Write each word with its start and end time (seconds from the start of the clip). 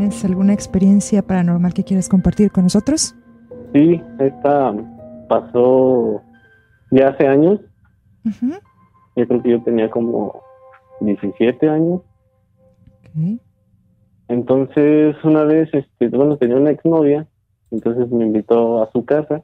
¿Tienes 0.00 0.24
alguna 0.24 0.54
experiencia 0.54 1.20
paranormal 1.20 1.74
que 1.74 1.84
quieras 1.84 2.08
compartir 2.08 2.50
con 2.50 2.64
nosotros? 2.64 3.14
Sí, 3.74 4.00
esta 4.18 4.74
pasó 5.28 6.22
ya 6.90 7.08
hace 7.08 7.28
años. 7.28 7.60
Yo 9.14 9.28
creo 9.28 9.42
que 9.42 9.50
yo 9.50 9.62
tenía 9.62 9.90
como 9.90 10.40
17 11.02 11.68
años. 11.68 12.00
Entonces, 14.28 15.16
una 15.22 15.44
vez, 15.44 15.68
este, 15.74 16.08
bueno, 16.08 16.38
tenía 16.38 16.56
una 16.56 16.70
exnovia, 16.70 17.28
entonces 17.70 18.10
me 18.10 18.24
invitó 18.24 18.82
a 18.82 18.90
su 18.92 19.04
casa. 19.04 19.42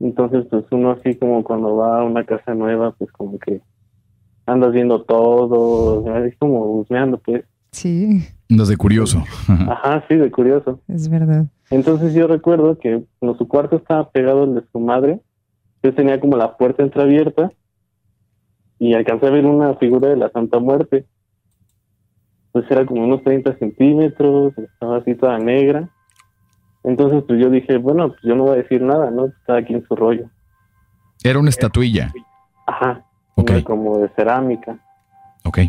Entonces, 0.00 0.46
pues 0.48 0.64
uno 0.70 0.92
así 0.92 1.14
como 1.16 1.44
cuando 1.44 1.76
va 1.76 2.00
a 2.00 2.04
una 2.04 2.24
casa 2.24 2.54
nueva, 2.54 2.92
pues 2.92 3.12
como 3.12 3.38
que 3.38 3.60
andas 4.46 4.72
viendo 4.72 5.02
todo, 5.02 6.24
es 6.24 6.38
como 6.38 6.72
husmeando, 6.72 7.18
pues. 7.18 7.44
Sí. 7.72 8.22
Andas 8.52 8.68
de 8.68 8.76
curioso. 8.76 9.24
Ajá, 9.48 10.04
sí, 10.08 10.14
de 10.14 10.30
curioso. 10.30 10.78
Es 10.86 11.08
verdad. 11.08 11.46
Entonces 11.70 12.12
yo 12.12 12.26
recuerdo 12.26 12.78
que 12.78 13.02
cuando 13.18 13.38
su 13.38 13.48
cuarto 13.48 13.76
estaba 13.76 14.10
pegado 14.10 14.42
al 14.42 14.54
de 14.54 14.62
su 14.70 14.78
madre, 14.78 15.22
yo 15.82 15.94
tenía 15.94 16.20
como 16.20 16.36
la 16.36 16.58
puerta 16.58 16.82
entreabierta 16.82 17.50
y 18.78 18.92
alcancé 18.92 19.26
a 19.26 19.30
ver 19.30 19.46
una 19.46 19.74
figura 19.76 20.10
de 20.10 20.18
la 20.18 20.28
Santa 20.28 20.58
Muerte. 20.58 21.06
Pues 22.52 22.70
era 22.70 22.84
como 22.84 23.04
unos 23.04 23.22
30 23.24 23.56
centímetros, 23.56 24.52
estaba 24.58 24.98
así 24.98 25.14
toda 25.14 25.38
negra. 25.38 25.88
Entonces 26.84 27.24
pues 27.26 27.40
yo 27.40 27.48
dije, 27.48 27.78
bueno, 27.78 28.08
pues 28.08 28.20
yo 28.22 28.34
no 28.34 28.42
voy 28.44 28.52
a 28.52 28.62
decir 28.62 28.82
nada, 28.82 29.10
¿no? 29.10 29.28
Estaba 29.28 29.60
aquí 29.60 29.72
en 29.72 29.82
su 29.86 29.96
rollo. 29.96 30.28
Era 31.24 31.38
una 31.38 31.48
estatuilla. 31.48 32.12
Ajá. 32.66 33.02
Como 33.64 33.96
de 33.96 34.10
cerámica. 34.10 34.78
Ok. 35.44 35.60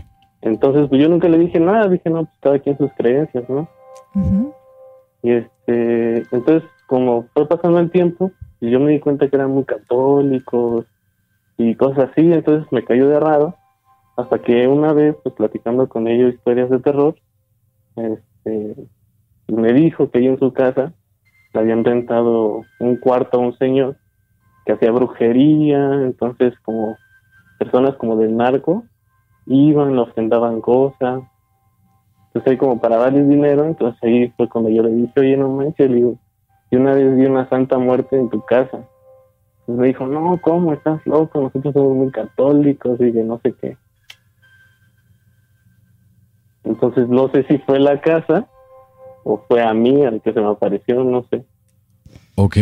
Entonces 0.43 0.88
pues 0.89 1.02
yo 1.02 1.09
nunca 1.09 1.29
le 1.29 1.38
dije 1.38 1.59
nada, 1.59 1.88
dije, 1.88 2.09
no, 2.09 2.25
pues 2.25 2.35
estaba 2.35 2.55
aquí 2.55 2.70
en 2.70 2.77
sus 2.77 2.91
creencias, 2.93 3.49
¿no? 3.49 3.67
Y 5.21 5.31
este, 5.31 6.17
entonces 6.31 6.63
como 6.86 7.25
fue 7.33 7.47
pasando 7.47 7.80
el 7.80 7.89
tiempo, 7.89 8.31
yo 8.59 8.80
me 8.80 8.91
di 8.91 8.99
cuenta 8.99 9.27
que 9.27 9.36
eran 9.36 9.52
muy 9.52 9.64
católicos 9.64 10.86
y 11.58 11.75
cosas 11.75 12.09
así, 12.11 12.31
entonces 12.31 12.69
me 12.71 12.83
cayó 12.83 13.08
de 13.08 13.19
raro, 13.19 13.55
hasta 14.17 14.39
que 14.39 14.67
una 14.67 14.94
vez, 14.94 15.16
pues 15.23 15.33
platicando 15.36 15.88
con 15.88 16.08
ellos 16.08 16.33
historias 16.33 16.69
de 16.69 16.80
terror, 16.80 17.16
este, 17.95 18.75
me 19.47 19.73
dijo 19.73 20.09
que 20.09 20.19
ahí 20.19 20.27
en 20.27 20.39
su 20.39 20.52
casa 20.53 20.94
le 21.53 21.59
habían 21.59 21.83
rentado 21.83 22.61
un 22.80 22.97
cuarto 22.97 23.38
a 23.38 23.41
un 23.41 23.58
señor 23.58 23.95
que 24.66 24.73
hacía 24.73 24.91
brujería, 24.91 25.94
entonces 26.03 26.53
como 26.64 26.97
personas 27.59 27.95
como 27.95 28.17
del 28.17 28.36
narco 28.36 28.83
iban, 29.45 29.97
ofrendaban 29.99 30.61
cosas, 30.61 31.23
entonces 32.27 32.52
ahí 32.52 32.58
como 32.58 32.81
para 32.81 32.97
darles 32.97 33.30
dinero, 33.30 33.63
entonces 33.63 34.02
ahí 34.03 34.33
fue 34.36 34.49
cuando 34.49 34.72
yo 34.72 34.81
le 34.81 34.89
dije, 34.89 35.19
oye, 35.19 35.38
no 35.38 35.49
manches, 35.49 35.88
le 35.88 35.97
digo, 35.97 36.17
yo 36.72 36.80
una 36.80 36.95
vez 36.95 37.16
vi 37.16 37.25
una 37.25 37.47
santa 37.47 37.77
muerte 37.77 38.17
en 38.17 38.30
tu 38.30 38.41
casa. 38.41 38.88
Entonces 39.59 39.81
me 39.81 39.88
dijo, 39.88 40.08
no, 40.08 40.39
¿cómo? 40.41 40.73
Estás 40.73 41.05
loco, 41.05 41.39
nosotros 41.39 41.73
somos 41.73 41.95
muy 41.95 42.11
católicos 42.11 42.99
y 42.99 43.14
que 43.14 43.23
no 43.23 43.39
sé 43.44 43.53
qué. 43.61 43.77
Entonces 46.64 47.08
no 47.08 47.30
sé 47.30 47.44
si 47.44 47.59
fue 47.59 47.80
la 47.80 48.02
casa 48.02 48.47
o 49.23 49.44
fue 49.47 49.61
a 49.61 49.73
mí 49.75 50.03
al 50.03 50.19
que 50.21 50.33
se 50.33 50.41
me 50.41 50.47
apareció, 50.47 51.03
no 51.03 51.25
sé. 51.30 51.45
Ok. 52.36 52.58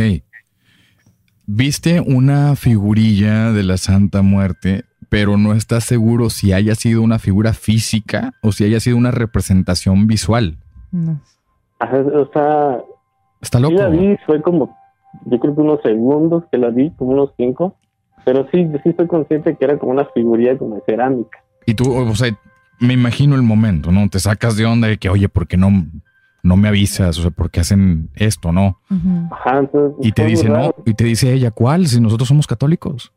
Viste 1.46 2.02
una 2.02 2.58
figurilla 2.58 3.52
de 3.54 3.64
la 3.64 3.78
Santa 3.78 4.22
Muerte 4.22 4.84
pero 5.12 5.36
no 5.36 5.52
estás 5.52 5.84
seguro 5.84 6.30
si 6.30 6.54
haya 6.54 6.74
sido 6.74 7.02
una 7.02 7.20
figura 7.20 7.52
física 7.52 8.32
o 8.42 8.54
si 8.54 8.64
haya 8.64 8.80
sido 8.80 8.96
una 8.96 9.12
representación 9.12 10.08
visual. 10.08 10.56
No. 10.90 11.20
o 11.82 12.30
sea, 12.32 12.80
está 13.42 13.60
loco. 13.60 13.76
Sí 13.76 13.82
la 13.82 13.90
vi, 13.90 14.16
fue 14.26 14.42
como, 14.42 14.74
yo 15.26 15.38
creo 15.38 15.54
que 15.54 15.60
unos 15.60 15.82
segundos 15.82 16.46
que 16.50 16.58
la 16.58 16.70
vi, 16.70 16.92
como 16.92 17.12
unos 17.12 17.32
cinco, 17.36 17.76
pero 18.24 18.48
sí, 18.54 18.66
sí 18.84 18.90
estoy 18.90 19.08
consciente 19.08 19.58
que 19.58 19.66
era 19.66 19.78
como 19.78 19.92
una 19.92 20.06
figurilla 20.14 20.58
como 20.58 20.76
de 20.76 20.82
cerámica. 20.86 21.44
Y 21.66 21.74
tú, 21.74 21.94
o 21.94 22.16
sea, 22.16 22.34
me 22.80 22.94
imagino 22.94 23.36
el 23.36 23.42
momento, 23.42 23.92
¿no? 23.92 24.08
Te 24.08 24.20
sacas 24.20 24.56
de 24.56 24.66
onda 24.66 24.88
de 24.88 24.98
que, 24.98 25.10
oye, 25.10 25.28
¿por 25.28 25.46
qué 25.46 25.58
no, 25.58 25.72
no 26.42 26.56
me 26.56 26.70
avisas? 26.70 27.20
O 27.20 27.22
sea, 27.22 27.32
¿por 27.32 27.52
qué 27.52 27.60
hacen 27.60 28.12
esto, 28.16 28.54
no? 28.54 28.80
Ajá, 29.30 29.60
entonces, 29.60 30.06
y 30.08 30.14
te 30.14 30.24
dice, 30.24 30.48
no, 30.48 30.74
y 30.86 30.94
te 30.94 31.04
dice 31.04 31.34
ella, 31.34 31.52
¿cuál? 31.52 31.88
Si 31.88 32.00
nosotros 32.00 32.30
somos 32.30 32.48
católicos. 32.48 33.12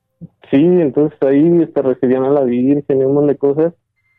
Sí, 0.54 0.64
entonces 0.64 1.18
ahí 1.22 1.62
este, 1.62 1.82
recibían 1.82 2.22
a 2.22 2.30
la 2.30 2.44
Virgen 2.44 3.00
y 3.00 3.04
un 3.04 3.14
montón 3.14 3.26
de 3.26 3.36
cosas. 3.36 3.74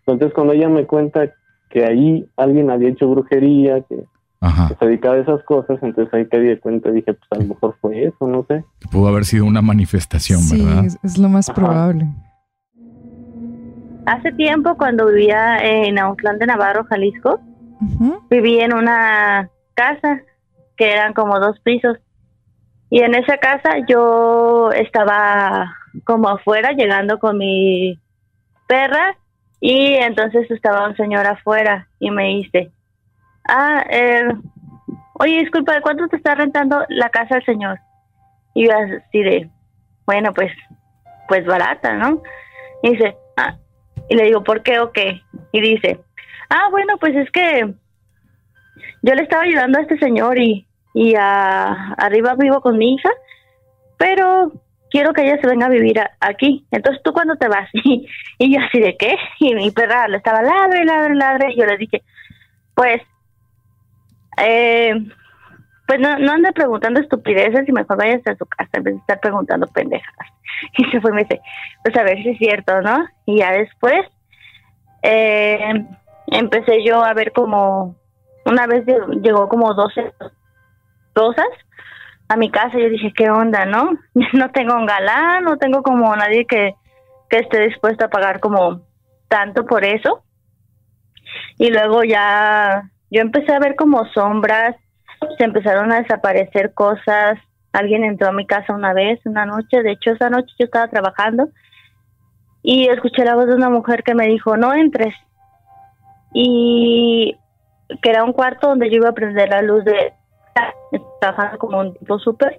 Entonces 0.05 0.33
cuando 0.33 0.51
ella 0.51 0.67
me 0.67 0.85
cuenta 0.85 1.31
que 1.69 1.85
ahí 1.85 2.29
alguien 2.35 2.69
había 2.69 2.89
hecho 2.89 3.09
brujería, 3.09 3.81
que, 3.87 4.03
se 4.77 4.85
dedicaba 4.85 5.15
a 5.15 5.19
esas 5.19 5.41
cosas, 5.43 5.79
entonces 5.81 6.13
ahí 6.13 6.25
te 6.25 6.39
di 6.39 6.57
cuenta 6.57 6.89
y 6.89 6.95
dije, 6.95 7.13
pues 7.13 7.31
a 7.31 7.41
lo 7.41 7.47
mejor 7.53 7.75
fue 7.79 8.03
eso, 8.03 8.27
no 8.27 8.45
sé. 8.49 8.65
Pudo 8.91 9.07
haber 9.07 9.23
sido 9.23 9.45
una 9.45 9.61
manifestación, 9.61 10.41
¿verdad? 10.51 10.89
Sí, 10.89 10.97
es, 11.03 11.17
lo 11.17 11.29
más 11.29 11.49
probable. 11.49 12.05
Hace 14.05 14.33
tiempo, 14.33 14.75
cuando 14.77 15.07
vivía 15.07 15.57
en 15.59 15.97
Autlán 15.97 16.37
de 16.37 16.47
Navarro, 16.47 16.83
Jalisco, 16.83 17.39
viví 18.29 18.59
en 18.59 18.73
una 18.73 19.49
casa 19.73 20.21
que 20.75 20.91
eran 20.91 21.13
como 21.13 21.39
dos 21.39 21.59
pisos. 21.61 21.97
Y 22.95 23.01
en 23.01 23.13
esa 23.13 23.39
casa 23.39 23.79
yo 23.89 24.71
estaba 24.71 25.75
como 26.05 26.29
afuera, 26.29 26.71
llegando 26.71 27.19
con 27.19 27.37
mi 27.37 27.99
perra, 28.67 29.17
y 29.59 29.95
entonces 29.95 30.49
estaba 30.49 30.87
un 30.87 30.95
señor 30.95 31.27
afuera 31.27 31.89
y 31.99 32.09
me 32.09 32.23
dice, 32.37 32.71
ah, 33.49 33.85
eh, 33.89 34.29
oye, 35.15 35.39
disculpa, 35.39 35.73
¿de 35.73 35.81
cuánto 35.81 36.07
te 36.07 36.15
está 36.15 36.35
rentando 36.35 36.85
la 36.87 37.09
casa 37.09 37.35
el 37.35 37.43
señor? 37.43 37.79
Y 38.53 38.67
yo 38.67 38.71
así 38.73 39.23
de, 39.23 39.49
bueno, 40.05 40.31
pues, 40.33 40.53
pues 41.27 41.45
barata, 41.45 41.95
¿no? 41.95 42.23
Y 42.81 42.91
dice, 42.91 43.17
ah, 43.35 43.57
y 44.07 44.15
le 44.15 44.23
digo, 44.23 44.41
¿por 44.41 44.63
qué 44.63 44.79
o 44.79 44.93
qué? 44.93 45.21
Y 45.51 45.59
dice, 45.59 45.99
ah, 46.49 46.69
bueno, 46.71 46.95
pues 46.97 47.13
es 47.13 47.29
que 47.31 47.73
yo 49.01 49.15
le 49.15 49.21
estaba 49.21 49.43
ayudando 49.43 49.79
a 49.79 49.81
este 49.81 49.99
señor 49.99 50.39
y, 50.39 50.65
y 50.95 51.13
a, 51.15 51.91
arriba 51.97 52.35
vivo 52.35 52.61
con 52.61 52.77
mi 52.77 52.93
hija, 52.93 53.09
pero 53.97 54.53
quiero 54.89 55.11
que 55.11 55.23
ella 55.23 55.37
se 55.41 55.47
venga 55.47 55.65
a 55.65 55.69
vivir 55.69 55.99
aquí. 56.21 56.65
Entonces, 56.71 57.03
¿tú 57.03 57.11
cuándo 57.11 57.35
te 57.35 57.49
vas? 57.49 57.69
Y, 58.37 58.53
yo 58.53 58.61
así, 58.61 58.79
¿de 58.79 58.95
qué? 58.95 59.17
Y 59.39 59.53
mi 59.55 59.71
perra 59.71 60.07
le 60.07 60.17
estaba 60.17 60.41
ladre, 60.41 60.85
ladre, 60.85 61.15
ladre. 61.15 61.51
Y 61.51 61.59
yo 61.59 61.65
le 61.65 61.77
dije, 61.77 62.01
pues, 62.73 63.01
eh, 64.37 64.93
pues 65.85 65.99
no, 65.99 66.17
no 66.17 66.31
ande 66.31 66.53
preguntando 66.53 67.01
estupideces 67.01 67.67
y 67.67 67.71
mejor 67.73 67.97
váyase 67.97 68.31
a 68.31 68.37
su 68.37 68.45
casa 68.45 68.69
en 68.73 68.83
vez 68.83 68.93
de 68.93 68.99
estar 69.01 69.19
preguntando 69.19 69.67
pendejas. 69.67 70.15
Y 70.77 70.85
se 70.91 71.01
fue 71.01 71.11
y 71.11 71.13
me 71.13 71.23
dice, 71.23 71.41
pues 71.83 71.97
a 71.97 72.03
ver 72.03 72.23
si 72.23 72.29
es 72.29 72.37
cierto, 72.37 72.81
¿no? 72.81 73.05
Y 73.25 73.39
ya 73.39 73.51
después 73.51 74.05
eh, 75.03 75.85
empecé 76.27 76.85
yo 76.85 77.03
a 77.03 77.13
ver 77.13 77.33
como, 77.33 77.95
una 78.45 78.65
vez 78.65 78.85
llegó 79.21 79.49
como 79.49 79.73
12 79.73 80.13
rosas 81.15 81.47
a 82.27 82.37
mi 82.37 82.49
casa, 82.49 82.77
yo 82.77 82.89
dije, 82.89 83.13
¿qué 83.15 83.29
onda, 83.29 83.65
no? 83.65 83.91
No 84.33 84.51
tengo 84.51 84.75
un 84.75 84.85
galán, 84.85 85.43
no 85.43 85.57
tengo 85.57 85.83
como 85.83 86.15
nadie 86.15 86.45
que, 86.45 86.75
que 87.29 87.39
esté 87.39 87.67
dispuesto 87.67 88.05
a 88.05 88.09
pagar 88.09 88.39
como 88.39 88.81
tanto 89.27 89.65
por 89.65 89.83
eso. 89.83 90.23
Y 91.57 91.69
luego 91.69 92.03
ya 92.03 92.89
yo 93.11 93.21
empecé 93.21 93.53
a 93.53 93.59
ver 93.59 93.75
como 93.75 94.05
sombras, 94.13 94.75
se 95.37 95.43
empezaron 95.43 95.91
a 95.91 96.01
desaparecer 96.01 96.73
cosas. 96.73 97.37
Alguien 97.73 98.03
entró 98.03 98.29
a 98.29 98.33
mi 98.33 98.45
casa 98.45 98.73
una 98.73 98.93
vez, 98.93 99.19
una 99.25 99.45
noche, 99.45 99.83
de 99.83 99.91
hecho 99.91 100.11
esa 100.11 100.29
noche 100.29 100.53
yo 100.57 100.65
estaba 100.65 100.87
trabajando 100.87 101.49
y 102.63 102.87
escuché 102.87 103.23
la 103.23 103.35
voz 103.35 103.47
de 103.47 103.55
una 103.55 103.69
mujer 103.69 104.03
que 104.03 104.15
me 104.15 104.27
dijo, 104.27 104.57
no 104.57 104.73
entres. 104.73 105.13
Y 106.33 107.37
que 108.01 108.09
era 108.09 108.23
un 108.23 108.33
cuarto 108.33 108.69
donde 108.69 108.89
yo 108.89 108.97
iba 108.97 109.09
a 109.09 109.13
prender 109.13 109.49
la 109.49 109.61
luz 109.61 109.85
de, 109.85 110.13
trabajando 111.19 111.57
como 111.57 111.79
un 111.79 111.93
tipo 111.95 112.19
súper. 112.19 112.57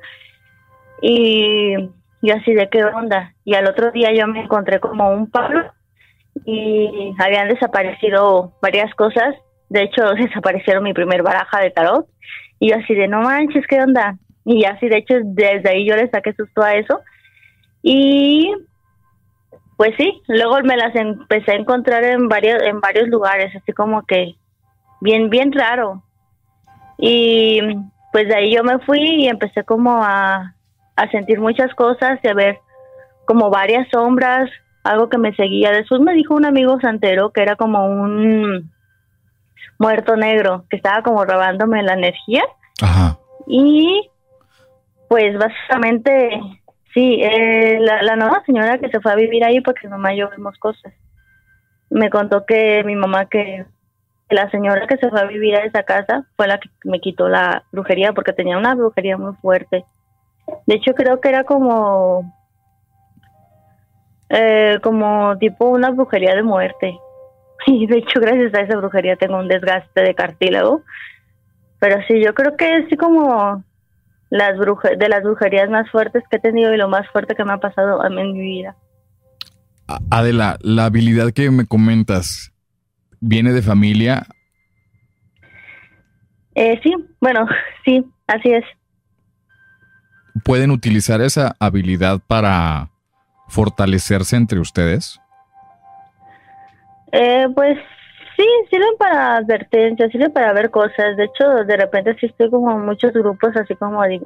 Y 1.03 1.75
yo 2.23 2.35
así 2.35 2.55
de 2.55 2.69
qué 2.69 2.85
onda. 2.85 3.35
Y 3.45 3.55
al 3.55 3.67
otro 3.67 3.91
día 3.91 4.13
yo 4.13 4.27
me 4.27 4.43
encontré 4.43 4.81
como 4.81 5.11
un 5.11 5.31
palo 5.31 5.71
y 6.45 7.15
habían 7.19 7.49
desaparecido 7.49 8.53
varias 8.61 8.95
cosas. 8.95 9.35
De 9.69 9.83
hecho, 9.83 10.03
desaparecieron 10.19 10.85
mi 10.85 10.93
primer 10.93 11.23
baraja 11.23 11.61
de 11.61 11.71
tarot. 11.71 12.07
Y 12.59 12.71
yo 12.71 12.77
así 12.77 12.95
de 12.95 13.09
no 13.09 13.21
manches, 13.21 13.67
¿qué 13.67 13.81
onda? 13.81 14.17
Y 14.45 14.65
así, 14.65 14.89
de 14.89 14.99
hecho, 14.99 15.15
desde 15.23 15.69
ahí 15.71 15.87
yo 15.87 15.97
le 15.97 16.09
saqué 16.09 16.33
susto 16.33 16.63
a 16.63 16.75
eso. 16.75 17.01
Y 17.83 18.53
pues 19.77 19.93
sí, 19.99 20.23
luego 20.27 20.61
me 20.63 20.77
las 20.77 20.95
empecé 20.95 21.53
a 21.53 21.57
encontrar 21.57 22.03
en 22.05 22.29
varios, 22.29 22.63
en 22.63 22.81
varios 22.81 23.09
lugares, 23.09 23.55
así 23.55 23.73
como 23.73 24.07
que 24.07 24.37
bien, 25.01 25.29
bien 25.29 25.53
raro. 25.53 26.03
Y 26.99 27.61
pues 28.13 28.29
de 28.29 28.35
ahí 28.35 28.55
yo 28.55 28.65
me 28.65 28.79
fui 28.81 29.01
y 29.01 29.29
empecé 29.29 29.65
como 29.65 30.03
a, 30.03 30.55
sentir 31.11 31.39
muchas 31.39 31.75
cosas 31.75 32.19
y 32.23 32.29
a 32.29 32.35
ver 32.35 32.59
como 33.27 33.51
varias 33.51 33.87
sombras, 33.91 34.49
algo 34.85 35.09
que 35.09 35.19
me 35.19 35.35
seguía. 35.35 35.71
Después 35.71 36.01
me 36.01 36.15
dijo 36.15 36.35
un 36.35 36.47
amigo 36.47 36.81
santero 36.81 37.31
que 37.31 37.43
era 37.43 37.57
como 37.57 37.85
un 37.87 38.71
muerto 39.79 40.17
negro 40.17 40.65
que 40.71 40.77
estaba 40.77 41.03
como 41.03 41.25
robándome 41.25 41.83
la 41.83 41.95
energía. 41.95 42.43
Ajá. 42.81 43.19
Y 43.47 44.11
pues 45.09 45.37
básicamente, 45.39 46.41
sí, 46.95 47.21
eh, 47.23 47.79
la, 47.81 48.17
nueva 48.17 48.43
señora 48.47 48.79
que 48.79 48.89
se 48.89 49.01
fue 49.01 49.13
a 49.13 49.17
vivir 49.17 49.45
ahí 49.45 49.61
porque 49.61 49.87
mi 49.87 49.91
mamá 49.91 50.15
y 50.15 50.19
yo 50.19 50.31
vimos 50.31 50.57
cosas. 50.59 50.93
Me 51.91 52.11
contó 52.11 52.45
que 52.47 52.83
mi 52.85 52.97
mamá 52.97 53.27
que 53.27 53.65
la 54.28 54.50
señora 54.50 54.87
que 54.87 54.96
se 54.96 55.08
fue 55.08 55.20
a 55.20 55.26
vivir 55.26 55.55
a 55.55 55.64
esa 55.64 55.84
casa 55.84 56.25
fue 56.37 56.49
la 56.49 56.58
que 56.58 56.69
me 56.84 57.00
quitó 57.00 57.28
la 57.28 57.64
brujería 57.73 58.12
porque 58.12 58.32
tenía 58.32 58.58
una 58.58 58.75
brujería 58.75 59.17
muy 59.17 59.34
fuerte. 59.37 59.84
De 60.67 60.75
hecho 60.75 60.94
creo 60.94 61.20
que 61.20 61.28
era 61.28 61.44
como 61.44 62.32
eh, 64.28 64.78
como 64.82 65.37
tipo 65.38 65.67
una 65.67 65.90
brujería 65.90 66.34
de 66.34 66.43
muerte. 66.43 66.99
Y 67.69 67.87
de 67.87 67.99
hecho 67.99 68.20
gracias 68.20 68.55
a 68.55 68.61
esa 68.61 68.76
brujería 68.76 69.17
tengo 69.17 69.38
un 69.38 69.49
desgaste 69.49 70.02
de 70.02 70.14
cartílago. 70.14 70.82
Pero 71.78 71.96
sí, 72.06 72.23
yo 72.23 72.34
creo 72.34 72.56
que 72.56 72.78
es 72.78 72.99
como 72.99 73.64
las 74.31 74.58
de 74.58 75.08
las 75.08 75.23
brujerías 75.23 75.70
más 75.70 75.90
fuertes 75.90 76.25
que 76.31 76.37
he 76.37 76.40
tenido 76.40 76.73
y 76.73 76.76
lo 76.76 76.88
más 76.88 77.08
fuerte 77.11 77.34
que 77.34 77.44
me 77.44 77.52
ha 77.52 77.58
pasado 77.58 78.05
en 78.05 78.14
mi 78.14 78.40
vida. 78.40 78.76
Adela, 80.11 80.58
la 80.61 80.87
habilidad 80.87 81.32
que 81.32 81.50
me 81.50 81.67
comentas, 81.67 82.52
¿viene 83.26 83.52
de 83.52 83.62
familia? 83.62 84.26
Eh, 86.55 86.81
sí, 86.82 86.94
bueno, 87.20 87.46
sí, 87.84 88.05
así 88.26 88.52
es. 88.52 88.64
¿Pueden 90.44 90.70
utilizar 90.70 91.20
esa 91.20 91.56
habilidad 91.58 92.20
para 92.26 92.90
fortalecerse 93.49 94.37
entre 94.37 94.61
ustedes? 94.61 95.20
Eh, 97.12 97.49
pues 97.55 97.78
sí, 98.37 98.46
sirven 98.70 98.96
para 98.99 99.37
advertencias, 99.37 100.11
sirven 100.12 100.32
para 100.32 100.52
ver 100.52 100.70
cosas. 100.70 101.17
De 101.17 101.25
hecho, 101.25 101.64
de 101.67 101.76
repente 101.76 102.17
sí 102.20 102.26
estoy 102.26 102.50
como 102.50 102.70
en 102.73 102.84
muchos 102.84 103.12
grupos 103.12 103.56
así 103.56 103.75
como 103.75 104.02
de 104.02 104.20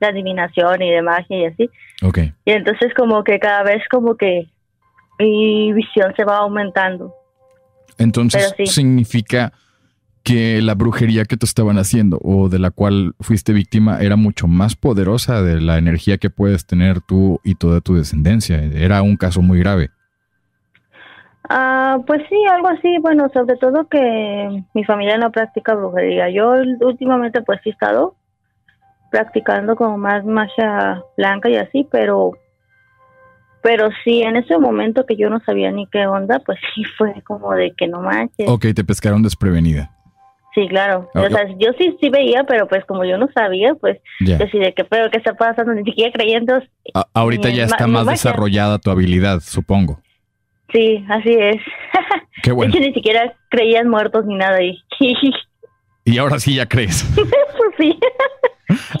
adivinación 0.00 0.82
y 0.82 0.90
de 0.90 1.02
magia 1.02 1.38
y 1.38 1.44
así. 1.46 1.70
Ok. 2.02 2.18
Y 2.44 2.52
entonces 2.52 2.92
como 2.94 3.24
que 3.24 3.38
cada 3.40 3.62
vez 3.62 3.82
como 3.90 4.16
que 4.16 4.46
mi 5.18 5.72
visión 5.72 6.12
se 6.16 6.24
va 6.24 6.38
aumentando. 6.38 7.14
Entonces 7.98 8.54
significa 8.66 9.52
que 10.24 10.62
la 10.62 10.74
brujería 10.74 11.26
que 11.26 11.36
te 11.36 11.44
estaban 11.44 11.76
haciendo 11.76 12.18
o 12.22 12.48
de 12.48 12.58
la 12.58 12.70
cual 12.70 13.14
fuiste 13.20 13.52
víctima 13.52 14.00
era 14.00 14.16
mucho 14.16 14.48
más 14.48 14.74
poderosa 14.74 15.42
de 15.42 15.60
la 15.60 15.76
energía 15.76 16.16
que 16.16 16.30
puedes 16.30 16.66
tener 16.66 17.02
tú 17.02 17.40
y 17.44 17.56
toda 17.56 17.82
tu 17.82 17.94
descendencia. 17.94 18.56
Era 18.56 19.02
un 19.02 19.16
caso 19.16 19.42
muy 19.42 19.58
grave. 19.58 19.90
Ah, 21.50 21.98
pues 22.06 22.22
sí, 22.30 22.36
algo 22.50 22.68
así. 22.68 22.96
Bueno, 23.02 23.28
sobre 23.34 23.56
todo 23.56 23.86
que 23.86 24.64
mi 24.72 24.84
familia 24.84 25.18
no 25.18 25.30
practica 25.30 25.74
brujería. 25.74 26.30
Yo 26.30 26.54
últimamente 26.80 27.42
pues 27.42 27.60
sí 27.62 27.68
he 27.68 27.72
estado 27.72 28.16
practicando 29.10 29.76
como 29.76 29.98
más 29.98 30.24
magia 30.24 31.02
blanca 31.18 31.50
y 31.50 31.56
así, 31.56 31.86
pero 31.90 32.32
pero 33.64 33.88
sí, 34.04 34.20
en 34.20 34.36
ese 34.36 34.58
momento 34.58 35.06
que 35.06 35.16
yo 35.16 35.30
no 35.30 35.40
sabía 35.40 35.72
ni 35.72 35.86
qué 35.86 36.06
onda, 36.06 36.38
pues 36.40 36.58
sí 36.74 36.84
fue 36.98 37.14
como 37.26 37.50
de 37.54 37.72
que 37.74 37.88
no 37.88 38.02
manches. 38.02 38.46
Ok, 38.46 38.66
te 38.74 38.84
pescaron 38.84 39.22
desprevenida. 39.22 39.90
Sí, 40.54 40.68
claro. 40.68 41.08
O 41.14 41.28
sea, 41.30 41.48
yo 41.58 41.70
sí 41.78 41.96
sí 41.98 42.10
veía, 42.10 42.44
pero 42.44 42.68
pues 42.68 42.84
como 42.84 43.06
yo 43.06 43.16
no 43.16 43.26
sabía, 43.34 43.74
pues 43.74 43.98
decidí 44.20 44.70
que 44.74 44.84
pero 44.84 45.10
qué 45.10 45.16
está 45.16 45.32
pasando, 45.32 45.72
ni 45.72 45.82
siquiera 45.82 46.12
creyendo. 46.12 46.62
ahorita 47.14 47.48
ya 47.48 47.64
está 47.64 47.86
más 47.86 48.06
desarrollada 48.06 48.78
tu 48.78 48.90
habilidad, 48.90 49.40
supongo. 49.40 49.98
Sí, 50.70 51.02
así 51.08 51.32
es. 51.32 51.56
Qué 52.42 52.52
bueno. 52.52 52.74
ni 52.78 52.92
siquiera 52.92 53.34
creían 53.48 53.88
muertos 53.88 54.26
ni 54.26 54.36
nada 54.36 54.62
y 54.62 54.78
y 56.04 56.18
ahora 56.18 56.38
sí 56.38 56.56
ya 56.56 56.66
crees. 56.66 57.02
pues 57.14 57.70
sí. 57.78 57.98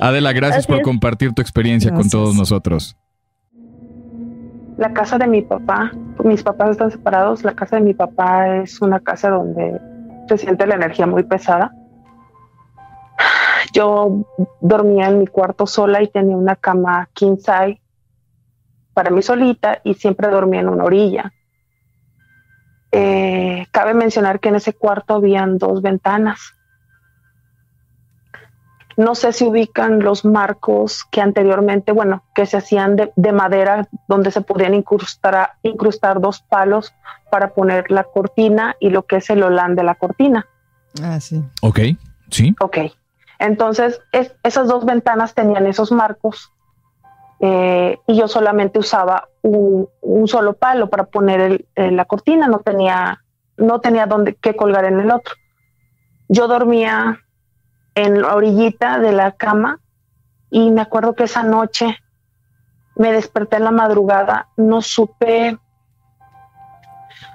Adela, 0.00 0.32
gracias 0.32 0.66
por 0.66 0.80
compartir 0.80 1.34
tu 1.34 1.42
experiencia 1.42 1.92
con 1.92 2.08
todos 2.08 2.34
nosotros. 2.34 2.96
La 4.76 4.92
casa 4.92 5.18
de 5.18 5.26
mi 5.26 5.42
papá, 5.42 5.92
mis 6.24 6.42
papás 6.42 6.70
están 6.70 6.90
separados, 6.90 7.44
la 7.44 7.54
casa 7.54 7.76
de 7.76 7.82
mi 7.82 7.94
papá 7.94 8.56
es 8.56 8.80
una 8.82 9.00
casa 9.00 9.30
donde 9.30 9.80
se 10.28 10.38
siente 10.38 10.66
la 10.66 10.74
energía 10.74 11.06
muy 11.06 11.22
pesada. 11.22 11.72
Yo 13.72 14.24
dormía 14.60 15.08
en 15.08 15.20
mi 15.20 15.26
cuarto 15.26 15.66
sola 15.66 16.02
y 16.02 16.08
tenía 16.08 16.36
una 16.36 16.56
cama 16.56 17.08
king 17.12 17.36
size 17.36 17.80
para 18.94 19.10
mí 19.10 19.22
solita 19.22 19.80
y 19.84 19.94
siempre 19.94 20.28
dormía 20.28 20.60
en 20.60 20.68
una 20.68 20.84
orilla. 20.84 21.32
Eh, 22.92 23.66
cabe 23.72 23.92
mencionar 23.92 24.38
que 24.38 24.48
en 24.48 24.54
ese 24.54 24.72
cuarto 24.72 25.14
habían 25.14 25.58
dos 25.58 25.82
ventanas. 25.82 26.54
No 28.96 29.14
sé 29.14 29.32
si 29.32 29.44
ubican 29.44 30.00
los 30.00 30.24
marcos 30.24 31.04
que 31.10 31.20
anteriormente, 31.20 31.92
bueno, 31.92 32.22
que 32.34 32.46
se 32.46 32.56
hacían 32.56 32.96
de, 32.96 33.32
madera, 33.32 33.88
donde 34.08 34.30
se 34.30 34.40
podían 34.40 34.74
incrustar, 34.74 35.52
incrustar 35.62 36.20
dos 36.20 36.42
palos 36.42 36.94
para 37.30 37.54
poner 37.54 37.90
la 37.90 38.04
cortina 38.04 38.76
y 38.78 38.90
lo 38.90 39.04
que 39.04 39.16
es 39.16 39.30
el 39.30 39.42
olán 39.42 39.74
de 39.74 39.82
la 39.82 39.96
cortina. 39.96 40.46
Ah, 41.02 41.18
sí. 41.20 41.42
Ok, 41.62 41.80
sí. 42.30 42.54
Ok. 42.60 42.78
Entonces, 43.40 44.00
esas 44.42 44.68
dos 44.68 44.84
ventanas 44.84 45.34
tenían 45.34 45.66
esos 45.66 45.90
marcos 45.90 46.52
eh, 47.40 47.98
y 48.06 48.16
yo 48.16 48.28
solamente 48.28 48.78
usaba 48.78 49.28
un, 49.42 49.88
solo 50.26 50.54
palo 50.54 50.88
para 50.88 51.04
poner 51.04 51.66
la 51.74 52.04
cortina, 52.04 52.46
no 52.46 52.60
tenía, 52.60 53.22
no 53.56 53.80
tenía 53.80 54.06
dónde 54.06 54.36
que 54.36 54.54
colgar 54.54 54.84
en 54.84 55.00
el 55.00 55.10
otro. 55.10 55.34
Yo 56.28 56.48
dormía 56.48 57.23
en 57.94 58.22
la 58.22 58.34
orillita 58.34 58.98
de 58.98 59.12
la 59.12 59.32
cama 59.32 59.80
y 60.50 60.70
me 60.70 60.80
acuerdo 60.80 61.14
que 61.14 61.24
esa 61.24 61.42
noche 61.42 61.98
me 62.96 63.12
desperté 63.12 63.56
en 63.56 63.64
la 63.64 63.70
madrugada, 63.70 64.48
no 64.56 64.82
supe, 64.82 65.58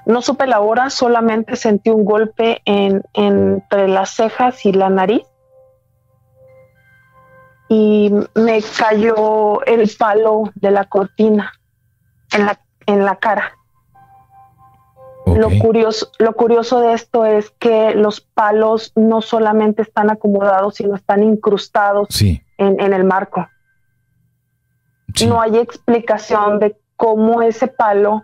no 0.06 0.22
supe 0.22 0.48
la 0.48 0.62
hora, 0.62 0.90
solamente 0.90 1.56
sentí 1.56 1.90
un 1.90 2.06
golpe 2.06 2.62
en, 2.66 3.04
entre 3.14 3.88
las 3.88 4.12
cejas 4.12 4.66
y 4.66 4.72
la 4.72 4.90
nariz 4.90 5.24
y 7.70 8.12
me 8.34 8.62
cayó 8.78 9.64
el 9.66 9.90
palo 9.98 10.52
de 10.56 10.72
la 10.72 10.86
cortina 10.86 11.54
en 12.34 12.48
la, 12.48 12.60
en 12.88 13.06
la 13.06 13.16
cara. 13.18 13.59
Lo, 15.36 15.50
curioso, 15.60 16.12
lo 16.20 16.34
curioso 16.34 16.80
de 16.80 16.94
esto 16.94 17.26
es 17.26 17.52
que 17.60 17.94
los 17.96 18.22
palos 18.22 18.94
no 18.96 19.22
solamente 19.22 19.82
están 19.82 20.10
acomodados, 20.10 20.76
sino 20.76 20.96
están 20.96 21.24
incrustados 21.24 22.08
en, 22.22 22.94
el 22.94 23.04
marco. 23.04 23.48
No 25.26 25.42
hay 25.42 25.58
explicación 25.58 26.60
de 26.60 26.78
cómo 26.96 27.42
ese 27.42 27.68
palo 27.68 28.24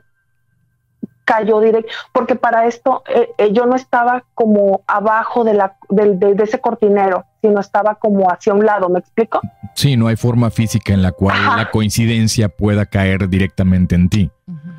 cayó 1.25 1.59
directo, 1.59 1.91
porque 2.13 2.35
para 2.35 2.67
esto 2.67 3.03
eh, 3.07 3.29
eh, 3.37 3.51
yo 3.51 3.65
no 3.65 3.75
estaba 3.75 4.23
como 4.35 4.83
abajo 4.87 5.43
de, 5.43 5.55
la, 5.55 5.75
de, 5.89 6.35
ese 6.41 6.59
cortinero, 6.59 7.25
sino 7.41 7.59
estaba 7.59 7.95
como 7.95 8.27
hacia 8.31 8.53
un 8.53 8.63
lado, 8.65 8.87
¿me 8.89 8.99
explico? 8.99 9.41
Sí, 9.73 9.97
no 9.97 10.07
hay 10.07 10.15
forma 10.15 10.51
física 10.51 10.93
en 10.93 11.01
la 11.01 11.11
cual 11.11 11.35
la 11.57 11.71
coincidencia 11.71 12.47
pueda 12.47 12.85
caer 12.85 13.27
directamente 13.27 13.95
en 13.95 14.09
ti. 14.09 14.31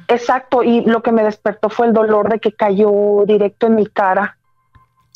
Exacto, 0.09 0.63
y 0.63 0.83
lo 0.83 1.03
que 1.03 1.13
me 1.13 1.25
despertó 1.25 1.69
fue 1.69 1.87
el 1.87 1.93
dolor 1.93 2.29
de 2.29 2.39
que 2.39 2.53
cayó 2.53 3.25
directo 3.27 3.67
en 3.67 3.75
mi 3.77 3.87
cara. 3.87 4.39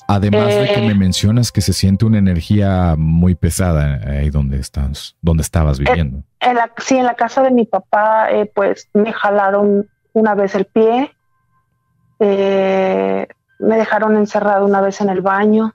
Además 0.08 0.48
de 0.48 0.72
que 0.74 0.80
me 0.80 0.92
eh, 0.92 0.94
mencionas 0.96 1.52
que 1.52 1.60
se 1.60 1.72
siente 1.72 2.04
una 2.04 2.18
energía 2.18 2.96
muy 2.98 3.36
pesada 3.36 4.00
ahí 4.04 4.28
donde 4.30 4.58
estás, 4.58 5.16
donde 5.22 5.42
estabas 5.42 5.78
viviendo. 5.78 6.24
En, 6.40 6.56
la, 6.56 6.72
sí, 6.78 6.96
en 6.96 7.06
la 7.06 7.14
casa 7.14 7.42
de 7.42 7.52
mi 7.52 7.64
papá, 7.64 8.28
eh, 8.32 8.50
pues 8.52 8.88
me 8.92 9.12
jalaron 9.12 9.88
una 10.12 10.34
vez 10.34 10.56
el 10.56 10.64
pie, 10.64 11.12
eh, 12.18 13.28
me 13.60 13.76
dejaron 13.76 14.16
encerrado 14.16 14.66
una 14.66 14.80
vez 14.80 15.00
en 15.00 15.10
el 15.10 15.20
baño. 15.20 15.74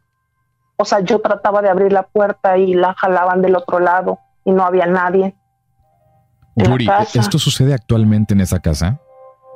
O 0.75 0.83
sea, 0.83 0.99
yo 0.99 1.21
trataba 1.21 1.61
de 1.61 1.69
abrir 1.69 1.93
la 1.93 2.03
puerta 2.03 2.57
y 2.57 2.73
la 2.73 2.93
jalaban 2.95 3.41
del 3.41 3.55
otro 3.55 3.79
lado 3.79 4.19
y 4.43 4.51
no 4.51 4.65
había 4.65 4.85
nadie. 4.85 5.33
Yuri, 6.57 6.89
¿esto 7.13 7.39
sucede 7.39 7.73
actualmente 7.73 8.33
en 8.33 8.41
esa 8.41 8.59
casa? 8.59 8.99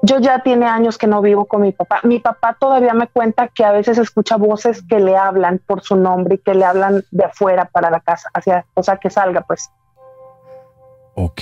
Yo 0.02 0.20
ya 0.20 0.40
tiene 0.40 0.66
años 0.66 0.98
que 0.98 1.08
no 1.08 1.22
vivo 1.22 1.46
con 1.46 1.62
mi 1.62 1.72
papá. 1.72 2.00
Mi 2.04 2.20
papá 2.20 2.56
todavía 2.60 2.94
me 2.94 3.08
cuenta 3.08 3.50
que 3.50 3.66
a 3.66 3.72
veces 3.72 3.98
escucha 3.98 4.38
voces 4.38 4.82
que 4.82 5.00
le 5.00 5.18
hablan 5.18 5.60
por 5.66 5.82
su 5.82 5.98
nombre 5.98 6.36
y 6.36 6.38
que 6.38 6.54
le 6.54 6.64
hablan 6.64 7.04
de 7.12 7.26
afuera 7.26 7.66
para 7.66 7.90
la 7.90 8.00
casa, 8.00 8.30
hacia, 8.34 8.66
o 8.76 8.84
sea, 8.84 8.98
que 8.98 9.10
salga, 9.10 9.42
pues. 9.42 9.70
Ok. 11.16 11.42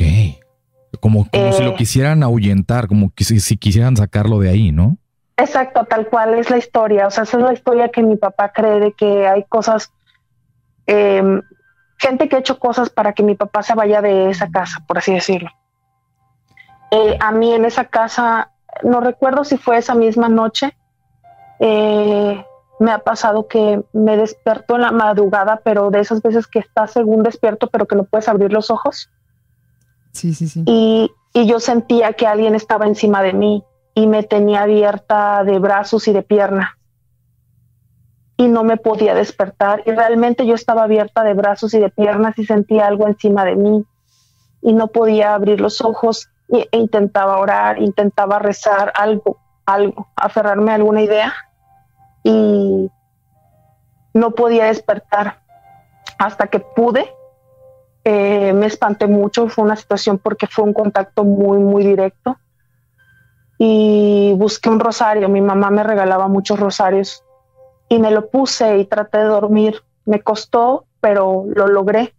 Como, 1.00 1.28
si 1.32 1.64
lo 1.64 1.72
eh, 1.72 1.76
quisieran 1.78 2.24
ahuyentar, 2.24 2.88
como 2.88 3.12
si, 3.16 3.40
si 3.40 3.58
quisieran 3.58 3.96
sacarlo 3.96 4.40
de 4.40 4.50
ahí, 4.50 4.72
¿no? 4.72 4.98
Exacto, 5.38 5.86
tal 5.86 6.08
cual 6.08 6.34
es 6.34 6.50
la 6.50 6.58
historia. 6.58 7.06
O 7.06 7.12
sea, 7.12 7.24
esa 7.24 7.38
es 7.38 7.44
la 7.44 7.54
historia 7.54 7.90
que 7.90 8.02
mi 8.02 8.16
papá 8.16 8.52
cree 8.52 8.80
de 8.80 8.94
que 8.94 9.28
hay 9.28 9.44
cosas, 9.44 9.94
em, 10.88 11.44
gente 12.00 12.28
que 12.28 12.38
ha 12.38 12.40
hecho 12.40 12.58
cosas 12.58 12.90
para 12.90 13.14
que 13.14 13.22
mi 13.22 13.36
papá 13.36 13.62
se 13.62 13.76
vaya 13.76 14.02
de 14.02 14.32
esa 14.32 14.50
casa, 14.50 14.84
por 14.88 14.98
así 14.98 15.14
decirlo. 15.14 15.52
Eh, 16.92 17.18
a 17.20 17.32
mí 17.32 17.54
en 17.54 17.66
esa 17.66 17.86
casa, 17.86 18.52
no 18.84 19.02
recuerdo 19.02 19.44
si 19.44 19.58
fue 19.58 19.78
esa 19.78 19.96
misma 19.96 20.30
noche, 20.30 20.76
eh, 21.60 22.46
me 22.80 22.92
ha 22.92 23.00
pasado 23.00 23.48
que 23.48 23.84
me 23.94 24.18
despierto 24.18 24.76
en 24.76 24.82
la 24.82 24.92
madrugada, 24.92 25.62
pero 25.64 25.90
de 25.90 26.00
esas 26.00 26.22
veces 26.22 26.48
que 26.48 26.60
estás 26.60 26.92
según 26.92 27.24
despierto, 27.24 27.68
pero 27.68 27.88
que 27.88 27.96
no 27.96 28.04
puedes 28.04 28.30
abrir 28.30 28.54
los 28.54 28.70
ojos. 28.70 29.10
Sí, 30.12 30.34
sí, 30.34 30.48
sí. 30.48 30.64
Y, 30.66 31.12
y 31.34 31.48
yo 31.48 31.60
sentía 31.60 32.14
que 32.14 32.28
alguien 32.28 32.56
estaba 32.56 32.86
encima 32.86 33.22
de 33.22 33.34
mí 33.34 33.64
y 33.96 34.08
me 34.08 34.24
tenía 34.24 34.62
abierta 34.62 35.44
de 35.44 35.58
brazos 35.60 36.08
y 36.08 36.14
de 36.14 36.22
pierna. 36.22 36.78
Y 38.38 38.48
no 38.48 38.64
me 38.64 38.78
podía 38.78 39.16
despertar. 39.16 39.82
Y 39.88 39.92
realmente 39.92 40.46
yo 40.46 40.54
estaba 40.54 40.84
abierta 40.84 41.24
de 41.24 41.34
brazos 41.34 41.74
y 41.74 41.80
de 41.80 41.90
piernas 41.90 42.38
y 42.38 42.46
sentía 42.46 42.86
algo 42.86 43.08
encima 43.08 43.44
de 43.44 43.56
mí. 43.56 43.86
Y 44.62 44.74
no 44.74 44.88
podía 44.88 45.34
abrir 45.34 45.60
los 45.60 45.82
ojos 45.82 46.30
e, 46.50 46.68
intentaba 46.72 47.38
orar, 47.38 47.82
intentaba 47.82 48.40
rezar 48.40 48.94
algo, 48.96 49.38
algo, 49.66 50.08
aferrarme 50.16 50.72
a 50.72 50.76
alguna 50.76 51.02
idea 51.02 51.34
y 52.24 52.90
no 54.14 54.32
podía 54.32 54.66
despertar 54.66 55.42
hasta 56.18 56.48
que 56.48 56.60
pude. 56.60 57.14
Eh, 58.04 58.54
me 58.54 58.66
espanté 58.66 59.08
mucho, 59.08 59.50
fue 59.50 59.66
una 59.66 59.76
situación 59.76 60.18
porque 60.18 60.48
fue 60.48 60.64
un 60.64 60.74
contacto 60.74 61.24
muy, 61.24 61.60
muy 61.60 61.86
directo. 61.86 62.38
Y 63.60 64.34
busqué 64.38 64.70
un 64.70 64.80
rosario, 64.80 65.30
mi 65.30 65.42
mamá 65.42 65.72
me 65.72 65.84
regalaba 65.84 66.28
muchos 66.28 66.60
rosarios 66.60 67.24
y 67.90 68.00
me 68.00 68.12
lo 68.12 68.30
puse 68.30 68.78
y 68.78 68.86
traté 68.86 69.20
de 69.20 69.26
dormir. 69.26 69.84
Me 70.06 70.22
costó, 70.22 70.86
pero 71.02 71.46
lo 71.54 71.68
logré. 71.68 72.14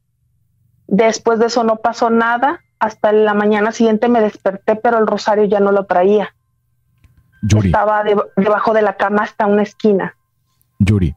Después 0.87 1.39
de 1.39 1.47
eso 1.47 1.65
no 1.65 1.77
pasó 1.77 2.11
nada. 2.11 2.61
Hasta 2.81 3.13
la 3.13 3.35
mañana 3.35 3.73
siguiente 3.73 4.09
me 4.09 4.21
desperté, 4.21 4.77
pero 4.77 4.99
el 4.99 5.07
rosario 5.07 5.45
ya 5.45 5.61
no 5.61 5.73
lo 5.73 5.85
traía. 5.87 6.35
Estaba 7.43 8.05
debajo 8.37 8.73
de 8.73 8.83
la 8.83 8.97
cama 8.97 9.23
hasta 9.23 9.47
una 9.47 9.63
esquina. 9.63 10.17
Yuri, 10.79 11.15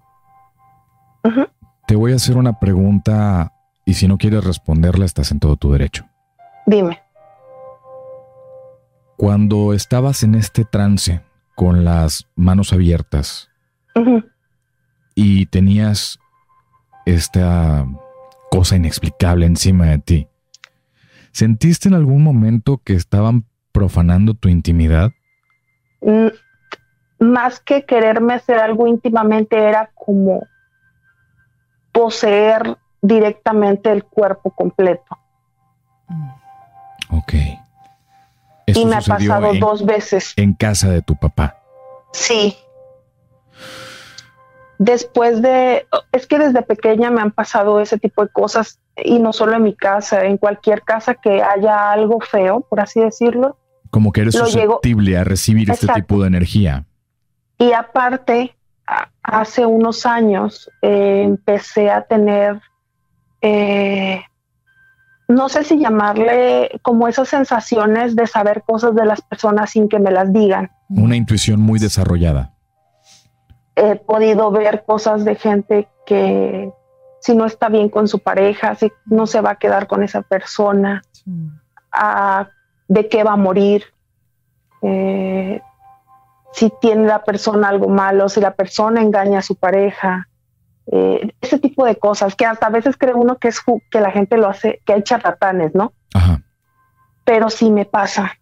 te 1.87 1.95
voy 1.95 2.13
a 2.13 2.15
hacer 2.15 2.37
una 2.37 2.59
pregunta 2.59 3.53
y 3.85 3.95
si 3.95 4.07
no 4.07 4.17
quieres 4.17 4.43
responderla 4.43 5.05
estás 5.05 5.31
en 5.31 5.39
todo 5.39 5.55
tu 5.55 5.71
derecho. 5.71 6.05
Dime. 6.65 7.01
Cuando 9.17 9.73
estabas 9.73 10.23
en 10.23 10.35
este 10.35 10.65
trance 10.65 11.21
con 11.55 11.83
las 11.83 12.27
manos 12.35 12.73
abiertas 12.73 13.49
y 15.13 15.45
tenías 15.47 16.19
esta 17.05 17.85
cosa 18.49 18.77
inexplicable 18.77 19.45
encima 19.45 19.85
de 19.87 19.99
ti, 19.99 20.27
¿sentiste 21.31 21.87
en 21.87 21.95
algún 21.95 22.23
momento 22.23 22.81
que 22.83 22.93
estaban 22.93 23.45
profanando 23.71 24.33
tu 24.33 24.49
intimidad? 24.49 25.11
Mm, 26.01 26.27
más 27.19 27.59
que 27.59 27.85
quererme 27.85 28.33
hacer 28.33 28.57
algo 28.57 28.87
íntimamente, 28.87 29.57
era 29.57 29.91
como 29.93 30.47
poseer 31.91 32.77
directamente 33.01 33.91
el 33.91 34.03
cuerpo 34.03 34.51
completo. 34.51 35.17
Ok. 37.09 37.33
y 38.67 38.85
me 38.85 38.95
ha 38.95 39.01
pasado 39.01 39.53
dos 39.59 39.85
veces. 39.85 40.33
En 40.37 40.53
casa 40.53 40.89
de 40.89 41.01
tu 41.01 41.15
papá. 41.15 41.57
Sí. 42.13 42.55
Después 44.77 45.41
de, 45.41 45.85
es 46.11 46.25
que 46.25 46.39
desde 46.39 46.61
pequeña 46.63 47.11
me 47.11 47.21
han 47.21 47.31
pasado 47.31 47.81
ese 47.81 47.99
tipo 47.99 48.23
de 48.23 48.29
cosas 48.29 48.80
y 48.95 49.19
no 49.19 49.33
solo 49.33 49.55
en 49.55 49.63
mi 49.63 49.75
casa, 49.75 50.25
en 50.25 50.37
cualquier 50.37 50.83
casa 50.83 51.15
que 51.15 51.41
haya 51.41 51.91
algo 51.91 52.19
feo, 52.19 52.61
por 52.61 52.79
así 52.79 52.99
decirlo, 52.99 53.57
como 53.91 54.11
que 54.13 54.21
eres 54.21 54.35
susceptible 54.35 55.17
a 55.17 55.23
recibir 55.23 55.69
este 55.69 55.87
tipo 55.93 56.21
de 56.21 56.27
energía. 56.27 56.85
Y 57.59 57.73
aparte, 57.73 58.55
hace 59.21 59.65
unos 59.65 60.05
años 60.05 60.71
eh, 60.81 61.23
empecé 61.23 61.91
a 61.91 62.01
tener, 62.03 62.59
eh, 63.41 64.21
no 65.27 65.49
sé 65.49 65.63
si 65.65 65.77
llamarle 65.77 66.79
como 66.81 67.07
esas 67.07 67.27
sensaciones 67.27 68.15
de 68.15 68.25
saber 68.27 68.63
cosas 68.65 68.95
de 68.95 69.05
las 69.05 69.21
personas 69.21 69.69
sin 69.71 69.89
que 69.89 69.99
me 69.99 70.09
las 70.09 70.31
digan. 70.31 70.71
Una 70.89 71.17
intuición 71.17 71.59
muy 71.59 71.77
desarrollada. 71.77 72.53
He 73.75 73.95
podido 73.97 74.51
ver 74.51 74.83
cosas 74.85 75.25
de 75.25 75.35
gente 75.35 75.87
que 76.05 76.71
si 77.21 77.35
no 77.35 77.45
está 77.45 77.69
bien 77.69 77.89
con 77.89 78.07
su 78.07 78.19
pareja, 78.19 78.75
si 78.75 78.91
no 79.05 79.27
se 79.27 79.41
va 79.41 79.51
a 79.51 79.55
quedar 79.55 79.87
con 79.87 80.03
esa 80.03 80.21
persona, 80.21 81.03
a 81.91 82.49
de 82.87 83.07
qué 83.07 83.23
va 83.23 83.33
a 83.33 83.37
morir, 83.37 83.85
eh, 84.81 85.61
si 86.51 86.71
tiene 86.81 87.07
la 87.07 87.23
persona 87.23 87.69
algo 87.69 87.87
malo, 87.87 88.27
si 88.27 88.41
la 88.41 88.55
persona 88.55 89.01
engaña 89.01 89.39
a 89.39 89.43
su 89.43 89.55
pareja, 89.55 90.27
eh, 90.91 91.33
ese 91.39 91.59
tipo 91.59 91.85
de 91.85 91.95
cosas 91.95 92.35
que 92.35 92.45
hasta 92.45 92.67
a 92.67 92.71
veces 92.71 92.97
cree 92.97 93.13
uno 93.13 93.37
que 93.37 93.47
es 93.47 93.61
que 93.89 94.01
la 94.01 94.11
gente 94.11 94.35
lo 94.35 94.49
hace, 94.49 94.81
que 94.85 94.93
hay 94.93 95.03
charlatanes, 95.03 95.73
¿no? 95.75 95.93
Ajá. 96.13 96.41
Pero 97.23 97.49
sí 97.49 97.71
me 97.71 97.85
pasa. 97.85 98.33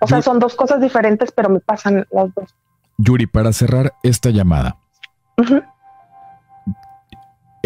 O 0.00 0.06
sea, 0.06 0.22
son 0.22 0.38
dos 0.38 0.54
cosas 0.54 0.80
diferentes, 0.80 1.32
pero 1.32 1.48
me 1.48 1.60
pasan 1.60 2.06
las 2.10 2.34
dos. 2.34 2.54
Yuri, 2.98 3.26
para 3.26 3.52
cerrar 3.52 3.92
esta 4.02 4.30
llamada, 4.30 4.76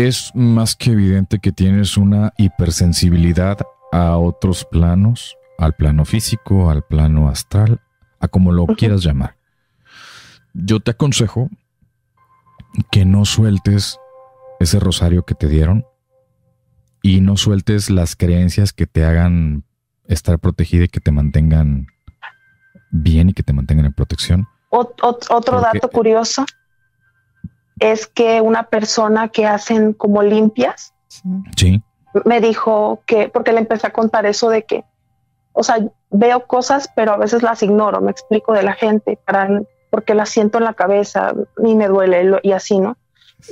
es 0.06 0.30
más 0.34 0.76
que 0.76 0.92
evidente 0.92 1.38
que 1.38 1.52
tienes 1.52 1.96
una 1.96 2.32
hipersensibilidad 2.38 3.58
a 3.92 4.16
otros 4.16 4.64
planos 4.64 5.36
al 5.58 5.74
plano 5.74 6.04
físico, 6.04 6.70
al 6.70 6.82
plano 6.82 7.28
astral, 7.28 7.80
a 8.18 8.28
como 8.28 8.52
lo 8.52 8.66
quieras 8.66 9.02
llamar. 9.02 9.36
Yo 10.54 10.80
te 10.80 10.92
aconsejo 10.92 11.50
que 12.90 13.04
no 13.04 13.24
sueltes 13.24 13.98
ese 14.58 14.80
rosario 14.80 15.24
que 15.24 15.34
te 15.34 15.48
dieron 15.48 15.84
y 17.02 17.20
no 17.20 17.36
sueltes 17.36 17.90
las 17.90 18.16
creencias 18.16 18.72
que 18.72 18.86
te 18.86 19.04
hagan 19.04 19.64
estar 20.06 20.38
protegida 20.38 20.84
y 20.84 20.88
que 20.88 21.00
te 21.00 21.12
mantengan 21.12 21.88
bien 22.90 23.30
y 23.30 23.32
que 23.32 23.42
te 23.42 23.52
mantengan 23.52 23.86
en 23.86 23.92
protección. 23.92 24.48
otro 24.70 25.60
dato 25.60 25.90
curioso 25.90 26.44
es 27.80 28.06
que 28.06 28.40
una 28.40 28.64
persona 28.64 29.28
que 29.28 29.46
hacen 29.46 29.92
como 29.92 30.22
limpias, 30.22 30.94
sí. 31.56 31.82
me 32.24 32.40
dijo 32.40 33.02
que, 33.06 33.28
porque 33.28 33.52
le 33.52 33.58
empecé 33.58 33.86
a 33.88 33.92
contar 33.92 34.26
eso 34.26 34.48
de 34.48 34.64
que 34.64 34.84
o 35.52 35.62
sea, 35.62 35.78
veo 36.10 36.46
cosas, 36.46 36.90
pero 36.94 37.12
a 37.12 37.16
veces 37.16 37.42
las 37.42 37.62
ignoro, 37.62 38.00
me 38.00 38.10
explico 38.10 38.52
de 38.52 38.62
la 38.62 38.72
gente, 38.72 39.18
para, 39.24 39.62
porque 39.90 40.14
las 40.14 40.30
siento 40.30 40.58
en 40.58 40.64
la 40.64 40.74
cabeza 40.74 41.34
y 41.64 41.74
me 41.74 41.88
duele 41.88 42.38
y 42.42 42.52
así, 42.52 42.78
¿no? 42.78 42.96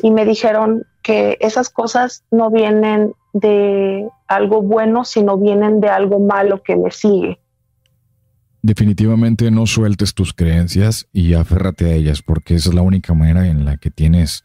Y 0.02 0.11
me 0.11 0.25
dijeron 0.25 0.87
que 1.02 1.37
esas 1.40 1.70
cosas 1.70 2.25
no 2.30 2.50
vienen 2.50 3.14
de 3.32 4.08
algo 4.26 4.62
bueno, 4.62 5.04
sino 5.04 5.37
vienen 5.38 5.80
de 5.80 5.88
algo 5.88 6.18
malo 6.18 6.62
que 6.62 6.76
me 6.76 6.90
sigue. 6.90 7.40
Definitivamente 8.68 9.50
no 9.50 9.64
sueltes 9.64 10.12
tus 10.12 10.34
creencias 10.34 11.08
y 11.14 11.32
aférrate 11.32 11.87
a 11.87 11.94
ellas, 11.94 12.20
porque 12.20 12.54
esa 12.54 12.68
es 12.68 12.75
la 12.75 12.82
única 12.82 13.14
manera 13.14 13.46
en 13.46 13.64
la 13.64 13.78
que 13.78 13.90
tienes 13.90 14.44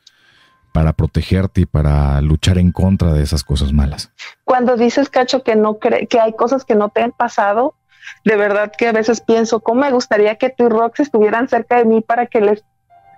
para 0.72 0.94
protegerte 0.94 1.60
y 1.60 1.66
para 1.66 2.22
luchar 2.22 2.58
en 2.58 2.72
contra 2.72 3.12
de 3.12 3.22
esas 3.22 3.44
cosas 3.44 3.74
malas. 3.74 4.14
Cuando 4.46 4.78
dices, 4.78 5.10
Cacho, 5.10 5.44
que 5.44 5.58
no 5.58 5.78
cree, 5.78 6.08
que 6.08 6.22
hay 6.22 6.32
cosas 6.32 6.64
que 6.64 6.74
no 6.74 6.88
te 6.88 7.02
han 7.02 7.12
pasado, 7.12 7.76
de 8.24 8.38
verdad 8.38 8.72
que 8.78 8.88
a 8.88 8.94
veces 8.94 9.20
pienso, 9.20 9.60
¿cómo 9.60 9.82
me 9.82 9.92
gustaría 9.92 10.38
que 10.38 10.50
tú 10.50 10.68
y 10.68 10.70
Rox 10.70 11.02
estuvieran 11.02 11.50
cerca 11.50 11.76
de 11.76 11.84
mí 11.84 12.00
para 12.00 12.28
que 12.28 12.40
les, 12.40 12.64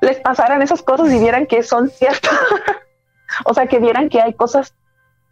les 0.02 0.18
pasaran 0.18 0.64
esas 0.64 0.82
cosas 0.82 1.14
y 1.14 1.20
vieran 1.20 1.46
que 1.46 1.62
son 1.62 1.92
ciertas? 1.92 2.34
o 3.46 3.54
sea, 3.54 3.68
que 3.68 3.78
vieran 3.78 4.10
que 4.10 4.22
hay 4.22 4.34
cosas 4.34 4.74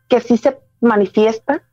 que 0.07 0.21
sí 0.21 0.37
se 0.37 0.55
manifiestan 0.81 1.63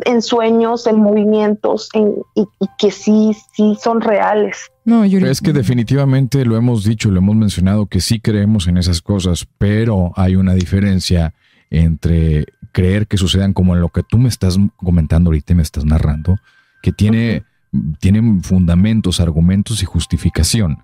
en 0.00 0.22
sueños, 0.22 0.86
en 0.86 1.00
movimientos, 1.00 1.88
en, 1.94 2.14
y, 2.34 2.46
que 2.78 2.90
sí, 2.90 3.36
sí 3.54 3.76
son 3.80 4.00
reales. 4.00 4.70
No, 4.84 5.04
Es 5.04 5.40
que 5.40 5.52
definitivamente 5.52 6.44
lo 6.44 6.56
hemos 6.56 6.84
dicho, 6.84 7.10
lo 7.10 7.18
hemos 7.18 7.36
mencionado, 7.36 7.86
que 7.86 8.00
sí 8.00 8.20
creemos 8.20 8.66
en 8.66 8.76
esas 8.76 9.00
cosas, 9.00 9.46
pero 9.58 10.12
hay 10.16 10.36
una 10.36 10.54
diferencia 10.54 11.34
entre 11.70 12.46
creer 12.72 13.06
que 13.06 13.16
sucedan 13.16 13.52
como 13.52 13.74
en 13.74 13.80
lo 13.80 13.88
que 13.88 14.02
tú 14.02 14.18
me 14.18 14.28
estás 14.28 14.58
comentando 14.76 15.28
ahorita 15.28 15.52
y 15.52 15.56
me 15.56 15.62
estás 15.62 15.84
narrando, 15.84 16.36
que 16.82 16.92
tiene, 16.92 17.44
tienen 18.00 18.42
fundamentos, 18.42 19.20
argumentos 19.20 19.82
y 19.82 19.86
justificación, 19.86 20.78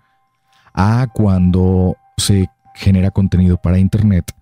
a 0.73 1.09
cuando 1.13 1.97
se 2.17 2.49
genera 2.75 3.11
contenido 3.11 3.59
para 3.59 3.79
Internet 3.79 4.33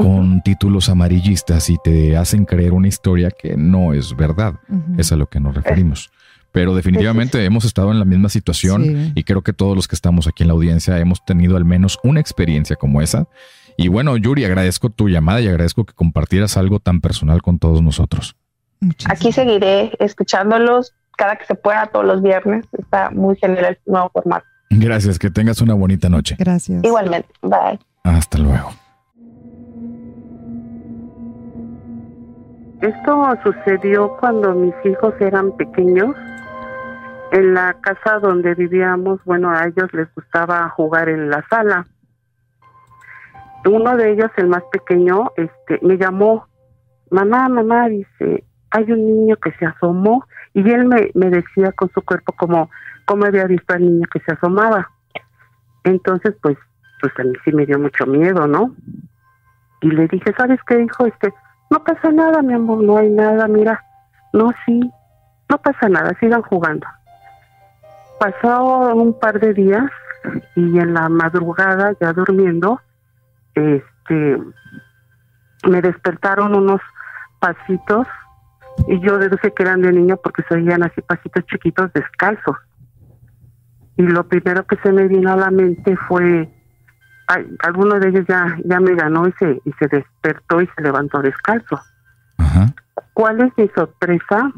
con 0.00 0.42
títulos 0.42 0.88
amarillistas 0.88 1.68
y 1.70 1.76
te 1.82 2.16
hacen 2.16 2.44
creer 2.44 2.72
una 2.72 2.88
historia 2.88 3.30
que 3.30 3.56
no 3.56 3.92
es 3.92 4.16
verdad. 4.16 4.54
Es 4.96 5.12
a 5.12 5.16
lo 5.16 5.26
que 5.26 5.40
nos 5.40 5.54
referimos. 5.54 6.10
Pero 6.52 6.74
definitivamente 6.74 7.44
hemos 7.44 7.64
estado 7.64 7.92
en 7.92 7.98
la 7.98 8.04
misma 8.04 8.28
situación 8.28 9.12
y 9.14 9.24
creo 9.24 9.42
que 9.42 9.52
todos 9.52 9.76
los 9.76 9.86
que 9.88 9.94
estamos 9.94 10.26
aquí 10.26 10.42
en 10.42 10.48
la 10.48 10.54
audiencia 10.54 10.98
hemos 10.98 11.24
tenido 11.24 11.56
al 11.56 11.64
menos 11.64 11.98
una 12.02 12.20
experiencia 12.20 12.76
como 12.76 13.00
esa. 13.02 13.28
Y 13.76 13.88
bueno, 13.88 14.16
Yuri, 14.16 14.44
agradezco 14.44 14.90
tu 14.90 15.08
llamada 15.08 15.40
y 15.40 15.48
agradezco 15.48 15.84
que 15.84 15.94
compartieras 15.94 16.56
algo 16.56 16.80
tan 16.80 17.00
personal 17.00 17.42
con 17.42 17.58
todos 17.58 17.82
nosotros. 17.82 18.36
Aquí 19.06 19.32
seguiré 19.32 19.92
escuchándolos 19.98 20.94
cada 21.16 21.36
que 21.36 21.44
se 21.44 21.54
pueda 21.54 21.86
todos 21.86 22.06
los 22.06 22.22
viernes. 22.22 22.66
Está 22.72 23.10
muy 23.10 23.36
genial 23.36 23.64
el 23.66 23.78
nuevo 23.86 24.10
formato. 24.10 24.46
Gracias, 24.70 25.18
que 25.18 25.30
tengas 25.30 25.60
una 25.60 25.74
bonita 25.74 26.08
noche. 26.08 26.36
Gracias. 26.38 26.82
Igualmente, 26.84 27.28
bye. 27.42 27.78
Hasta 28.04 28.38
luego. 28.38 28.72
Esto 32.80 33.38
sucedió 33.42 34.16
cuando 34.18 34.54
mis 34.54 34.74
hijos 34.84 35.14
eran 35.20 35.52
pequeños. 35.56 36.16
En 37.32 37.54
la 37.54 37.74
casa 37.80 38.18
donde 38.18 38.54
vivíamos, 38.54 39.20
bueno, 39.24 39.50
a 39.50 39.66
ellos 39.66 39.92
les 39.92 40.12
gustaba 40.14 40.68
jugar 40.70 41.08
en 41.08 41.28
la 41.28 41.44
sala. 41.48 41.86
Uno 43.66 43.96
de 43.96 44.12
ellos, 44.12 44.30
el 44.36 44.48
más 44.48 44.62
pequeño, 44.72 45.30
este, 45.36 45.78
me 45.82 45.98
llamó, 45.98 46.46
mamá, 47.10 47.48
mamá, 47.48 47.88
dice, 47.88 48.44
hay 48.70 48.90
un 48.90 49.06
niño 49.06 49.36
que 49.36 49.52
se 49.52 49.66
asomó 49.66 50.24
y 50.54 50.68
él 50.70 50.86
me, 50.86 51.10
me 51.14 51.28
decía 51.28 51.72
con 51.72 51.90
su 51.90 52.00
cuerpo 52.02 52.32
como, 52.32 52.70
cómo 53.04 53.26
había 53.26 53.44
visto 53.44 53.74
al 53.74 53.82
niño 53.82 54.08
que 54.10 54.20
se 54.20 54.32
asomaba. 54.32 54.90
Entonces, 55.84 56.34
pues, 56.42 56.56
pues 57.00 57.12
a 57.18 57.24
mí 57.24 57.34
sí 57.44 57.52
me 57.52 57.66
dio 57.66 57.78
mucho 57.78 58.06
miedo, 58.06 58.46
¿no? 58.46 58.74
Y 59.82 59.90
le 59.90 60.08
dije, 60.08 60.32
¿sabes 60.36 60.58
qué, 60.66 60.80
hijo? 60.80 61.06
Este, 61.06 61.32
no 61.70 61.84
pasa 61.84 62.10
nada, 62.10 62.42
mi 62.42 62.54
amor, 62.54 62.82
no 62.82 62.98
hay 62.98 63.08
nada, 63.08 63.46
mira. 63.46 63.84
No, 64.32 64.50
sí, 64.66 64.80
no 65.48 65.58
pasa 65.58 65.88
nada, 65.88 66.14
sigan 66.20 66.42
jugando. 66.42 66.86
Pasó 68.18 68.94
un 68.94 69.18
par 69.18 69.40
de 69.40 69.54
días 69.54 69.90
y 70.54 70.78
en 70.78 70.94
la 70.94 71.08
madrugada, 71.08 71.94
ya 72.00 72.12
durmiendo, 72.12 72.80
este, 73.54 74.38
me 75.68 75.80
despertaron 75.80 76.54
unos 76.54 76.80
pasitos 77.38 78.06
y 78.86 79.00
yo 79.00 79.18
deduje 79.18 79.52
que 79.52 79.62
eran 79.62 79.82
de 79.82 79.92
niño 79.92 80.16
porque 80.22 80.42
se 80.48 80.54
oían 80.54 80.82
así 80.82 81.00
pasitos 81.02 81.44
chiquitos 81.46 81.92
descalzos. 81.92 82.56
Y 83.96 84.02
lo 84.02 84.26
primero 84.26 84.66
que 84.66 84.76
se 84.76 84.92
me 84.92 85.06
vino 85.08 85.32
a 85.32 85.36
la 85.36 85.50
mente 85.50 85.96
fue, 86.08 86.48
alguno 87.62 87.98
de 87.98 88.08
ellos 88.08 88.24
ya, 88.28 88.56
ya 88.64 88.80
me 88.80 88.94
ganó 88.94 89.28
y 89.28 89.32
se, 89.32 89.60
y 89.64 89.72
se 89.72 89.86
despertó 89.88 90.60
y 90.60 90.66
se 90.74 90.82
levantó 90.82 91.20
descalzo. 91.20 91.80
¿Cuál 93.14 93.40
es 93.40 93.52
mi 93.56 93.68
sorpresa? 93.68 94.52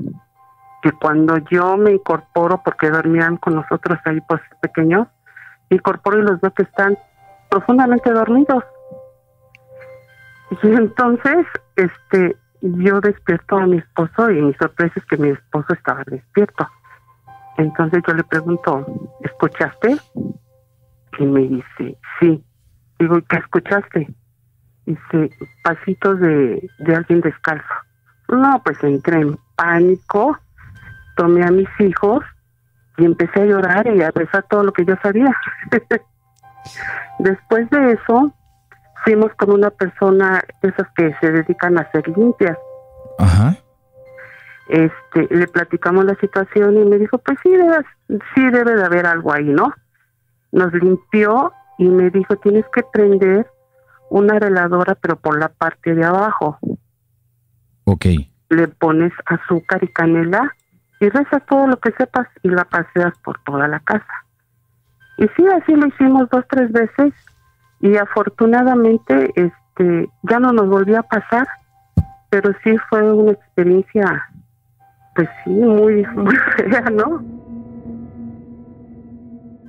Que 0.83 0.93
cuando 0.93 1.37
yo 1.50 1.76
me 1.76 1.93
incorporo, 1.93 2.62
porque 2.64 2.91
dormían 2.91 3.37
con 3.37 3.55
nosotros 3.55 3.99
ahí 4.05 4.21
pues 4.29 4.41
pequeños, 4.61 5.09
me 5.71 5.76
incorporo 5.76 6.19
y 6.19 6.23
los 6.23 6.41
veo 6.41 6.52
que 6.52 6.62
están 6.62 6.97
profundamente 7.50 8.11
dormidos. 8.11 8.64
Y 10.62 10.67
entonces, 10.69 11.47
este, 11.76 12.37
yo 12.61 13.00
despierto 13.00 13.57
a 13.57 13.67
mi 13.67 13.79
esposo 13.79 14.31
y 14.31 14.41
mi 14.41 14.55
sorpresa 14.55 14.95
es 14.97 15.05
que 15.07 15.17
mi 15.17 15.31
esposo 15.31 15.73
estaba 15.73 16.02
despierto. 16.07 16.69
Entonces 17.57 18.02
yo 18.07 18.14
le 18.14 18.25
pregunto, 18.25 18.87
¿escuchaste? 19.21 19.97
Y 21.19 21.26
me 21.26 21.41
dice, 21.41 21.99
sí. 22.21 22.45
Digo, 23.03 23.21
¿qué 23.29 23.39
escuchaste? 23.39 24.15
Dice, 24.87 25.31
pasitos 25.65 26.21
de, 26.21 26.71
de 26.79 26.95
alguien 26.95 27.21
descalzo. 27.21 27.75
No, 28.29 28.63
pues 28.65 28.81
entré 28.85 29.21
en 29.21 29.37
pánico, 29.57 30.39
tomé 31.17 31.45
a 31.45 31.51
mis 31.51 31.69
hijos 31.81 32.25
y 32.99 33.05
empecé 33.05 33.43
a 33.43 33.47
llorar 33.47 33.89
y 33.89 34.01
a 34.03 34.13
rezar 34.13 34.45
todo 34.49 34.63
lo 34.63 34.73
que 34.73 34.85
yo 34.85 34.95
sabía. 35.03 35.37
Después 37.19 37.69
de 37.71 37.91
eso, 37.95 38.33
fuimos 39.05 39.33
con 39.35 39.51
una 39.51 39.71
persona, 39.71 40.41
esas 40.63 40.87
que 40.95 41.13
se 41.21 41.33
dedican 41.33 41.79
a 41.79 41.83
hacer 41.83 42.07
limpias. 42.07 42.57
Ajá. 43.19 43.57
Este, 44.69 45.27
le 45.35 45.49
platicamos 45.49 46.05
la 46.05 46.15
situación 46.21 46.77
y 46.77 46.85
me 46.85 46.99
dijo, 46.99 47.19
pues 47.19 47.37
sí, 47.43 47.51
debe, 47.51 47.85
sí 48.33 48.49
debe 48.49 48.77
de 48.77 48.85
haber 48.85 49.07
algo 49.07 49.33
ahí, 49.33 49.47
¿no? 49.47 49.75
Nos 50.53 50.73
limpió 50.73 51.53
y 51.83 51.89
me 51.89 52.11
dijo, 52.11 52.37
tienes 52.37 52.65
que 52.73 52.85
prender 52.93 53.45
una 54.09 54.39
veladora, 54.39 54.95
pero 54.95 55.17
por 55.17 55.37
la 55.37 55.49
parte 55.49 55.97
de 55.97 56.05
abajo. 56.05 56.57
Ok. 57.85 58.07
Le 58.51 58.68
pones 58.68 59.12
azúcar 59.27 59.83
y 59.83 59.88
canela 59.88 60.55
y 61.01 61.09
rezas 61.09 61.45
todo 61.47 61.66
lo 61.66 61.77
que 61.79 61.90
sepas 61.99 62.29
y 62.45 62.51
la 62.51 62.64
paseas 62.66 63.18
por 63.25 63.42
toda 63.42 63.66
la 63.66 63.81
casa. 63.81 64.14
Y 65.18 65.27
sí, 65.37 65.45
así 65.61 65.75
lo 65.75 65.88
hicimos 65.88 66.29
dos, 66.31 66.45
tres 66.49 66.71
veces 66.71 67.12
y 67.81 67.97
afortunadamente 67.97 69.33
este 69.35 70.09
ya 70.23 70.38
no 70.38 70.53
nos 70.53 70.68
volvió 70.68 71.01
a 71.01 71.03
pasar, 71.03 71.49
pero 72.31 72.53
sí 72.62 72.77
fue 72.90 73.12
una 73.12 73.33
experiencia 73.33 74.29
pues 75.16 75.29
sí, 75.42 75.51
muy, 75.51 76.07
muy 76.14 76.37
fea, 76.57 76.83
¿no? 76.92 77.41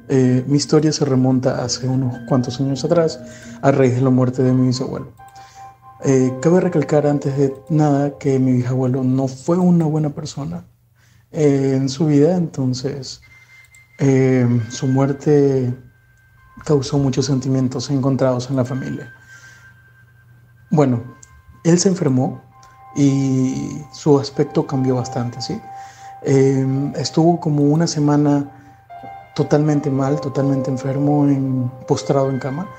Eh, 0.10 0.44
mi 0.48 0.58
historia 0.58 0.92
se 0.92 1.06
remonta 1.06 1.64
hace 1.64 1.88
unos 1.88 2.18
cuantos 2.28 2.60
años 2.60 2.84
atrás 2.84 3.20
a 3.62 3.72
raíz 3.72 3.96
de 3.96 4.02
la 4.02 4.10
muerte 4.10 4.44
de 4.44 4.52
mi 4.52 4.68
bisabuelo. 4.68 5.14
Eh, 6.04 6.38
cabe 6.42 6.60
recalcar 6.60 7.08
antes 7.08 7.38
de 7.38 7.56
nada 7.70 8.18
que 8.18 8.38
mi 8.38 8.54
bisabuelo 8.54 9.04
no 9.04 9.30
fue 9.30 9.58
una 9.58 9.86
buena 9.86 10.10
persona 10.10 10.66
eh, 11.32 11.76
en 11.78 11.88
su 11.88 12.08
vida, 12.08 12.36
entonces 12.36 13.22
su 14.70 14.88
muerte 14.88 15.74
causó 16.66 16.98
muchos 16.98 17.28
sentimientos 17.28 17.90
encontrados 17.90 18.50
en 18.50 18.58
la 18.58 18.66
familia. 18.66 19.14
Bueno, 20.72 21.02
él 21.64 21.80
se 21.80 21.88
enfermó 21.88 22.42
y 22.98 23.82
su 23.94 24.20
aspecto 24.20 24.68
cambió 24.68 24.96
bastante, 24.96 25.42
¿sí? 25.42 25.62
Estuvo 26.96 27.40
como 27.40 27.64
una 27.64 27.88
semana 27.88 28.63
totalmente 29.36 29.90
mal, 29.90 30.20
totalmente 30.22 30.70
enfermo, 30.70 31.28
en, 31.28 31.72
postrado 31.88 32.30
en 32.30 32.40
cama. 32.40 32.70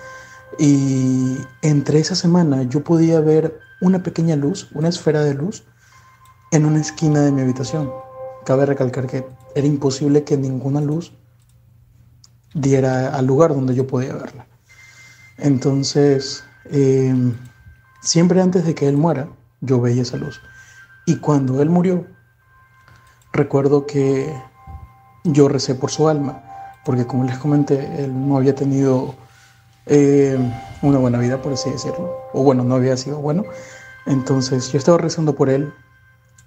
Y 0.58 1.38
entre 1.62 1.98
esa 1.98 2.14
semana 2.14 2.62
yo 2.62 2.84
podía 2.84 3.20
ver 3.20 3.58
una 3.80 4.02
pequeña 4.02 4.36
luz, 4.36 4.70
una 4.72 4.88
esfera 4.88 5.22
de 5.22 5.34
luz, 5.34 5.64
en 6.50 6.64
una 6.64 6.80
esquina 6.80 7.20
de 7.20 7.32
mi 7.32 7.42
habitación. 7.42 7.92
Cabe 8.44 8.66
recalcar 8.66 9.06
que 9.06 9.26
era 9.54 9.66
imposible 9.66 10.24
que 10.24 10.36
ninguna 10.36 10.80
luz 10.80 11.12
diera 12.54 13.14
al 13.14 13.26
lugar 13.26 13.54
donde 13.54 13.74
yo 13.74 13.86
podía 13.86 14.14
verla. 14.14 14.46
Entonces, 15.38 16.44
em, 16.66 17.34
siempre 18.00 18.40
antes 18.40 18.64
de 18.64 18.74
que 18.74 18.86
él 18.88 18.96
muera, 18.96 19.28
yo 19.60 19.80
veía 19.80 20.02
esa 20.02 20.16
luz. 20.16 20.40
Y 21.06 21.16
cuando 21.16 21.60
él 21.60 21.70
murió, 21.70 22.06
recuerdo 23.32 23.86
que 23.86 24.32
yo 25.24 25.48
recé 25.48 25.74
por 25.74 25.90
su 25.90 26.08
alma, 26.08 26.42
porque 26.84 27.06
como 27.06 27.24
les 27.24 27.38
comenté, 27.38 28.04
él 28.04 28.28
no 28.28 28.36
había 28.36 28.54
tenido 28.54 29.14
eh, 29.86 30.38
una 30.82 30.98
buena 30.98 31.18
vida, 31.18 31.40
por 31.40 31.54
así 31.54 31.70
decirlo, 31.70 32.16
o 32.32 32.42
bueno, 32.42 32.62
no 32.62 32.74
había 32.74 32.96
sido 32.96 33.18
bueno. 33.18 33.44
Entonces 34.06 34.70
yo 34.70 34.78
estaba 34.78 34.98
rezando 34.98 35.34
por 35.34 35.48
él 35.48 35.72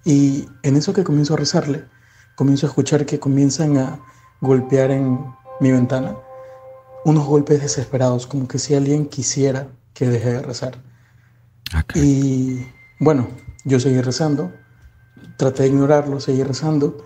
y 0.05 0.47
en 0.61 0.77
eso 0.77 0.93
que 0.93 1.03
comienzo 1.03 1.33
a 1.33 1.37
rezarle, 1.37 1.85
comienzo 2.35 2.67
a 2.67 2.69
escuchar 2.69 3.05
que 3.05 3.19
comienzan 3.19 3.77
a 3.77 3.99
golpear 4.41 4.91
en 4.91 5.25
mi 5.59 5.71
ventana 5.71 6.15
unos 7.03 7.25
golpes 7.25 7.61
desesperados, 7.61 8.27
como 8.27 8.47
que 8.47 8.59
si 8.59 8.75
alguien 8.75 9.07
quisiera 9.07 9.67
que 9.93 10.07
deje 10.07 10.33
de 10.33 10.41
rezar. 10.41 10.77
Y 11.95 12.67
bueno, 12.99 13.27
yo 13.65 13.79
seguí 13.79 14.01
rezando, 14.01 14.51
traté 15.37 15.63
de 15.63 15.69
ignorarlo, 15.69 16.19
seguí 16.19 16.43
rezando 16.43 17.03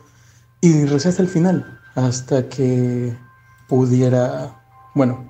y 0.62 0.86
recé 0.86 1.10
hasta 1.10 1.24
el 1.24 1.28
final, 1.28 1.80
hasta 1.96 2.48
que 2.48 3.16
pudiera, 3.68 4.62
bueno, 4.94 5.26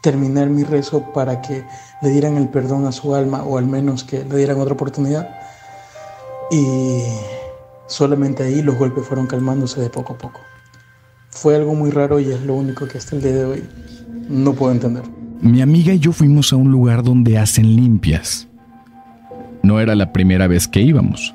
terminar 0.00 0.48
mi 0.48 0.64
rezo 0.64 1.12
para 1.12 1.42
que 1.42 1.64
le 2.02 2.10
dieran 2.10 2.36
el 2.36 2.48
perdón 2.48 2.86
a 2.86 2.92
su 2.92 3.14
alma 3.14 3.42
o 3.42 3.58
al 3.58 3.66
menos 3.66 4.04
que 4.04 4.24
le 4.24 4.36
dieran 4.36 4.60
otra 4.60 4.74
oportunidad. 4.74 5.28
Y 6.50 7.02
solamente 7.86 8.44
ahí 8.44 8.62
los 8.62 8.78
golpes 8.78 9.04
fueron 9.06 9.26
calmándose 9.26 9.80
de 9.80 9.90
poco 9.90 10.14
a 10.14 10.18
poco. 10.18 10.40
Fue 11.30 11.56
algo 11.56 11.74
muy 11.74 11.90
raro 11.90 12.18
y 12.18 12.30
es 12.30 12.42
lo 12.42 12.54
único 12.54 12.86
que 12.88 12.98
hasta 12.98 13.16
el 13.16 13.22
día 13.22 13.32
de 13.32 13.44
hoy 13.44 13.64
no 14.28 14.54
puedo 14.54 14.72
entender. 14.72 15.02
Mi 15.40 15.62
amiga 15.62 15.92
y 15.92 15.98
yo 15.98 16.12
fuimos 16.12 16.52
a 16.52 16.56
un 16.56 16.70
lugar 16.70 17.02
donde 17.02 17.38
hacen 17.38 17.76
limpias. 17.76 18.46
No 19.62 19.80
era 19.80 19.94
la 19.94 20.12
primera 20.12 20.46
vez 20.46 20.68
que 20.68 20.80
íbamos. 20.80 21.34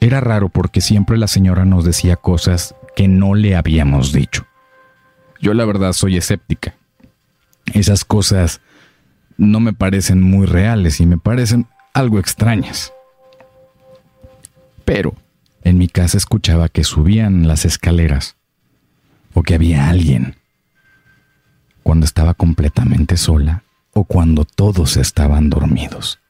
Era 0.00 0.20
raro 0.20 0.48
porque 0.48 0.80
siempre 0.80 1.18
la 1.18 1.26
señora 1.26 1.64
nos 1.64 1.84
decía 1.84 2.16
cosas 2.16 2.74
que 2.94 3.08
no 3.08 3.34
le 3.34 3.56
habíamos 3.56 4.12
dicho. 4.12 4.46
Yo 5.40 5.54
la 5.54 5.64
verdad 5.64 5.92
soy 5.92 6.16
escéptica. 6.16 6.74
Esas 7.72 8.04
cosas 8.04 8.60
no 9.36 9.60
me 9.60 9.72
parecen 9.72 10.22
muy 10.22 10.46
reales 10.46 11.00
y 11.00 11.06
me 11.06 11.18
parecen 11.18 11.66
algo 11.94 12.18
extrañas. 12.18 12.92
Pero 14.84 15.14
en 15.62 15.78
mi 15.78 15.88
casa 15.88 16.16
escuchaba 16.16 16.68
que 16.68 16.84
subían 16.84 17.46
las 17.46 17.64
escaleras 17.64 18.36
o 19.34 19.42
que 19.42 19.54
había 19.54 19.88
alguien 19.88 20.36
cuando 21.82 22.04
estaba 22.04 22.34
completamente 22.34 23.16
sola 23.16 23.64
o 23.92 24.04
cuando 24.04 24.44
todos 24.44 24.96
estaban 24.96 25.50
dormidos. 25.50 26.20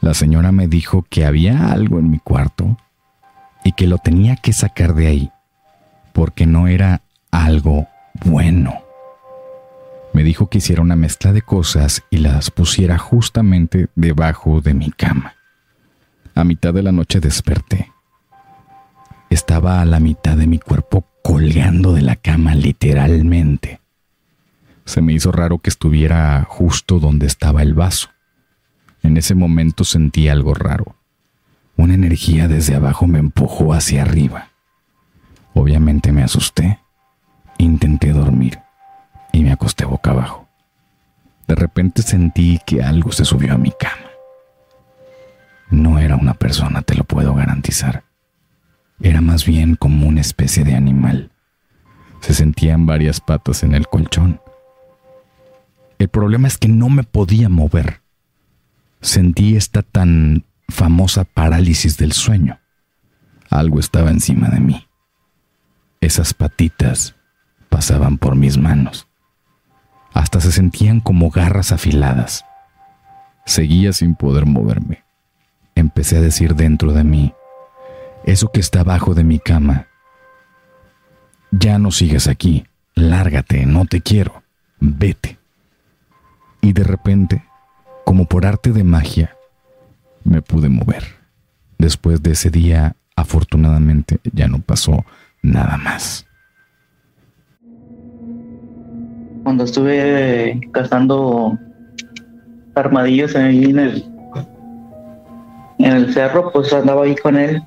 La 0.00 0.14
señora 0.14 0.50
me 0.50 0.66
dijo 0.66 1.04
que 1.08 1.26
había 1.26 1.72
algo 1.72 1.98
en 1.98 2.10
mi 2.10 2.18
cuarto 2.18 2.78
y 3.64 3.72
que 3.72 3.86
lo 3.86 3.98
tenía 3.98 4.36
que 4.36 4.52
sacar 4.52 4.94
de 4.94 5.06
ahí, 5.06 5.30
porque 6.12 6.46
no 6.46 6.68
era 6.68 7.02
algo 7.30 7.86
bueno. 8.24 8.82
Me 10.12 10.24
dijo 10.24 10.48
que 10.48 10.58
hiciera 10.58 10.82
una 10.82 10.96
mezcla 10.96 11.32
de 11.32 11.42
cosas 11.42 12.02
y 12.10 12.16
las 12.18 12.50
pusiera 12.50 12.98
justamente 12.98 13.88
debajo 13.94 14.60
de 14.60 14.74
mi 14.74 14.90
cama. 14.90 15.34
A 16.34 16.44
mitad 16.44 16.72
de 16.74 16.82
la 16.82 16.92
noche 16.92 17.20
desperté. 17.20 17.92
Estaba 19.28 19.80
a 19.80 19.84
la 19.84 20.00
mitad 20.00 20.36
de 20.36 20.46
mi 20.46 20.58
cuerpo 20.58 21.06
colgando 21.22 21.92
de 21.92 22.02
la 22.02 22.16
cama 22.16 22.54
literalmente. 22.54 23.80
Se 24.84 25.02
me 25.02 25.12
hizo 25.12 25.30
raro 25.30 25.58
que 25.58 25.70
estuviera 25.70 26.44
justo 26.48 26.98
donde 26.98 27.26
estaba 27.26 27.62
el 27.62 27.74
vaso. 27.74 28.08
En 29.02 29.16
ese 29.16 29.34
momento 29.34 29.84
sentí 29.84 30.28
algo 30.28 30.54
raro. 30.54 30.96
Una 31.76 31.94
energía 31.94 32.48
desde 32.48 32.74
abajo 32.74 33.06
me 33.06 33.18
empujó 33.18 33.72
hacia 33.72 34.02
arriba. 34.02 34.50
Obviamente 35.54 36.12
me 36.12 36.22
asusté. 36.22 36.78
Intenté 37.58 38.12
dormir 38.12 38.58
y 39.32 39.42
me 39.42 39.52
acosté 39.52 39.84
boca 39.84 40.10
abajo. 40.10 40.48
De 41.46 41.54
repente 41.54 42.02
sentí 42.02 42.60
que 42.64 42.82
algo 42.82 43.12
se 43.12 43.24
subió 43.24 43.54
a 43.54 43.58
mi 43.58 43.72
cama. 43.72 44.10
No 45.70 45.98
era 45.98 46.16
una 46.16 46.34
persona, 46.34 46.82
te 46.82 46.94
lo 46.94 47.04
puedo 47.04 47.34
garantizar. 47.34 48.04
Era 49.00 49.20
más 49.20 49.44
bien 49.46 49.76
como 49.76 50.06
una 50.06 50.20
especie 50.20 50.64
de 50.64 50.74
animal. 50.74 51.30
Se 52.20 52.34
sentían 52.34 52.86
varias 52.86 53.20
patas 53.20 53.62
en 53.62 53.74
el 53.74 53.86
colchón. 53.86 54.40
El 55.98 56.08
problema 56.08 56.48
es 56.48 56.58
que 56.58 56.68
no 56.68 56.88
me 56.88 57.04
podía 57.04 57.48
mover. 57.48 57.99
Sentí 59.00 59.56
esta 59.56 59.82
tan 59.82 60.44
famosa 60.68 61.24
parálisis 61.24 61.96
del 61.96 62.12
sueño. 62.12 62.58
Algo 63.48 63.80
estaba 63.80 64.10
encima 64.10 64.48
de 64.48 64.60
mí. 64.60 64.86
Esas 66.00 66.34
patitas 66.34 67.16
pasaban 67.68 68.18
por 68.18 68.36
mis 68.36 68.58
manos. 68.58 69.08
Hasta 70.12 70.40
se 70.40 70.52
sentían 70.52 71.00
como 71.00 71.30
garras 71.30 71.72
afiladas. 71.72 72.44
Seguía 73.46 73.92
sin 73.92 74.14
poder 74.14 74.46
moverme. 74.46 75.04
Empecé 75.74 76.18
a 76.18 76.20
decir 76.20 76.54
dentro 76.54 76.92
de 76.92 77.04
mí, 77.04 77.32
eso 78.24 78.50
que 78.52 78.60
está 78.60 78.80
abajo 78.80 79.14
de 79.14 79.24
mi 79.24 79.38
cama, 79.38 79.86
ya 81.50 81.78
no 81.78 81.90
sigues 81.90 82.28
aquí, 82.28 82.66
lárgate, 82.94 83.66
no 83.66 83.86
te 83.86 84.00
quiero, 84.02 84.42
vete. 84.78 85.38
Y 86.60 86.72
de 86.72 86.84
repente, 86.84 87.44
como 88.10 88.24
por 88.24 88.44
arte 88.44 88.72
de 88.72 88.82
magia, 88.82 89.36
me 90.24 90.42
pude 90.42 90.68
mover. 90.68 91.04
Después 91.78 92.20
de 92.20 92.32
ese 92.32 92.50
día, 92.50 92.96
afortunadamente, 93.14 94.18
ya 94.32 94.48
no 94.48 94.58
pasó 94.58 95.04
nada 95.44 95.76
más. 95.76 96.26
Cuando 99.44 99.62
estuve 99.62 100.60
cazando 100.72 101.56
armadillos 102.74 103.36
ahí 103.36 103.66
en 103.66 103.78
el, 103.78 104.04
en 105.78 105.92
el 105.92 106.12
cerro, 106.12 106.50
pues 106.50 106.72
andaba 106.72 107.04
ahí 107.04 107.14
con 107.14 107.36
él. 107.36 107.62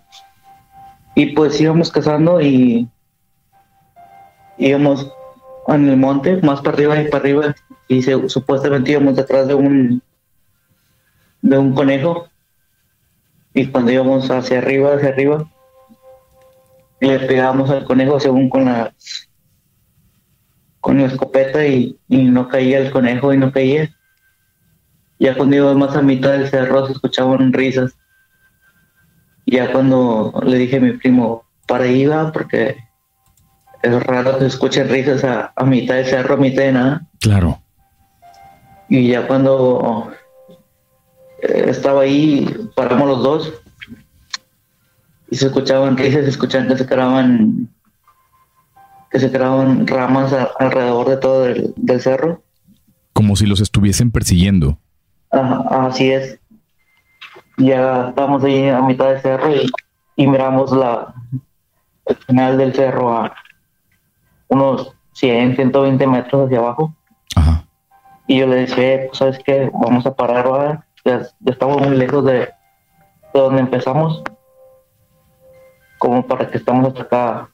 Y 1.16 1.28
pues 1.28 1.62
íbamos 1.62 1.90
cazando 1.90 2.42
y 2.42 2.90
íbamos 4.58 5.10
en 5.70 5.88
el 5.88 5.96
monte, 5.96 6.42
más 6.42 6.60
para 6.60 6.76
arriba 6.76 7.02
y 7.02 7.08
para 7.08 7.24
arriba, 7.24 7.56
y 7.88 8.02
supuestamente 8.02 8.92
íbamos 8.92 9.16
detrás 9.16 9.48
de 9.48 9.54
un 9.54 10.04
de 11.44 11.58
un 11.58 11.76
conejo. 11.76 12.28
Y 13.54 13.68
cuando 13.68 13.92
íbamos 13.92 14.32
hacia 14.32 14.58
arriba, 14.58 14.96
hacia 14.96 15.10
arriba, 15.10 15.46
le 17.00 17.20
pegábamos 17.20 17.70
al 17.70 17.84
conejo 17.84 18.20
según 18.20 18.50
con 18.50 18.66
la 18.66 18.92
con 20.80 20.98
la 20.98 21.06
escopeta 21.06 21.66
y, 21.66 21.98
no 22.10 22.50
caía 22.50 22.80
el 22.80 22.92
conejo 22.92 23.34
y 23.34 23.38
no 23.38 23.52
caía. 23.52 23.96
Ya 25.20 25.36
cuando 25.36 25.56
íbamos 25.56 25.78
más 25.78 25.96
a 25.96 26.02
mitad 26.02 26.32
del 26.32 26.50
cerro 26.50 26.88
se 26.88 26.94
escuchaban 26.94 27.54
risas. 27.54 27.94
Ya 29.46 29.72
cuando 29.72 30.34
le 30.46 30.58
dije 30.58 30.78
a 30.78 30.82
mi 30.82 30.94
primo, 30.94 31.46
para 31.68 31.86
ahí 31.86 32.06
va, 32.06 32.32
porque 32.32 32.78
es 33.82 34.04
raro 34.04 34.34
que 34.34 34.40
se 34.42 34.48
escuchen 34.48 34.90
risas 34.90 35.24
a, 35.24 35.54
a 35.56 35.64
mitad 35.64 35.96
del 35.96 36.06
cerro, 36.06 36.34
a 36.34 36.38
mitad 36.38 36.64
de 36.64 36.72
nada. 36.74 37.08
Claro. 37.20 37.62
Y 38.90 39.08
ya 39.08 39.26
cuando 39.26 40.12
eh, 41.44 41.66
estaba 41.68 42.02
ahí, 42.02 42.48
paramos 42.76 43.08
los 43.08 43.24
dos 43.24 43.54
y 45.30 45.36
se 45.36 45.48
escuchaban 45.48 45.98
risas, 45.98 46.24
se 46.24 46.30
escuchaban 46.30 46.68
que 46.70 46.78
se 46.78 46.86
creaban 46.86 47.70
que 49.12 49.20
se 49.20 49.32
creaban 49.32 49.86
ramas 49.86 50.34
alrededor 50.60 51.10
de 51.10 51.18
todo 51.18 51.46
el, 51.46 51.74
del 51.76 52.02
cerro. 52.02 52.42
Como 53.14 53.36
si 53.36 53.46
los 53.46 53.60
estuviesen 53.60 54.10
persiguiendo. 54.10 54.80
así 55.32 56.12
es. 56.12 56.40
Ya 57.58 58.10
estábamos 58.10 58.44
ahí 58.44 58.70
a 58.70 58.82
mitad 58.82 59.10
del 59.10 59.22
cerro 59.22 59.52
y, 60.16 60.28
miramos 60.28 60.72
la, 60.72 61.14
el 62.06 62.16
final 62.16 62.58
del 62.58 62.74
cerro 62.74 63.16
a 63.16 63.36
unos 64.48 64.96
100, 65.14 65.56
120 65.56 66.08
metros 66.08 66.46
hacia 66.46 66.60
abajo. 66.60 66.96
Ajá. 67.36 67.66
Y 68.28 68.40
yo 68.40 68.48
le 68.48 68.66
dije, 68.66 69.08
pues, 69.10 69.18
¿sabes 69.18 69.40
qué? 69.44 69.70
Vamos 69.74 70.06
a 70.06 70.16
parar, 70.16 70.86
Ya, 71.06 71.28
estamos 71.46 71.82
muy 71.82 71.98
lejos 71.98 72.24
de, 72.26 72.34
de 72.34 72.50
donde 73.34 73.62
empezamos 73.62 74.24
como 76.04 76.26
para 76.28 76.50
que 76.50 76.58
estamos 76.58 76.88
hasta 76.88 77.04
acá 77.04 77.50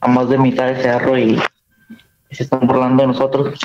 a 0.00 0.08
más 0.08 0.28
de 0.28 0.36
mitad 0.36 0.66
del 0.66 0.82
cerro 0.82 1.16
y, 1.16 1.40
se 2.30 2.42
están 2.42 2.66
burlando 2.66 3.02
de 3.02 3.06
nosotros. 3.06 3.58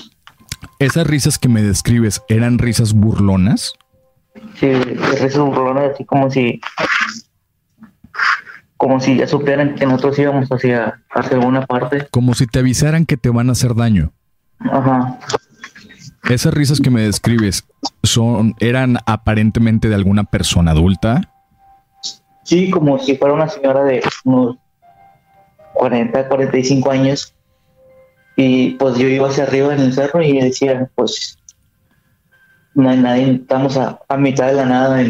¿Esas 0.80 1.06
risas 1.06 1.38
que 1.38 1.50
me 1.50 1.62
describes 1.62 2.22
eran 2.30 2.60
risas 2.60 2.94
burlonas? 2.94 3.74
Sí, 4.56 4.72
risas 4.72 5.38
burlonas, 5.38 5.94
así 5.94 6.06
como 6.06 6.30
si 6.30 6.62
como 8.78 9.00
si 9.00 9.18
ya 9.18 9.28
supieran 9.28 9.76
que 9.76 9.86
nosotros 9.86 10.20
íbamos 10.20 10.50
hacia, 10.50 11.02
hacia 11.10 11.38
alguna 11.38 11.66
parte. 11.66 12.08
Como 12.12 12.36
si 12.36 12.46
te 12.46 12.60
avisaran 12.60 13.06
que 13.06 13.18
te 13.18 13.30
van 13.30 13.50
a 13.50 13.54
hacer 13.54 13.74
daño. 13.76 14.12
Ajá. 14.60 15.20
Esas 16.30 16.54
risas 16.54 16.80
que 16.80 16.90
me 16.90 17.02
describes 17.02 17.66
son 18.02 18.56
eran 18.60 18.98
aparentemente 19.06 19.90
de 19.90 19.96
alguna 19.96 20.24
persona 20.24 20.72
adulta. 20.72 21.34
Sí, 22.44 22.70
como 22.70 22.98
si 23.00 23.18
fuera 23.18 23.34
una 23.34 23.50
señora 23.50 23.84
de 23.84 24.02
unos 24.24 24.58
40, 25.74 26.28
45 26.30 26.92
años. 26.92 27.36
Y 28.36 28.72
pues 28.72 28.98
yo 28.98 29.08
iba 29.08 29.30
hacia 29.30 29.44
arriba 29.44 29.74
en 29.74 29.82
el 29.82 29.94
cerro 29.94 30.22
y 30.22 30.40
decía, 30.40 30.90
pues 30.96 31.38
no 32.74 32.90
hay 32.90 32.98
nadie, 32.98 33.32
estamos 33.34 33.78
a, 33.78 34.00
mitad 34.18 34.48
de 34.48 34.54
la 34.54 34.66
nada, 34.66 35.06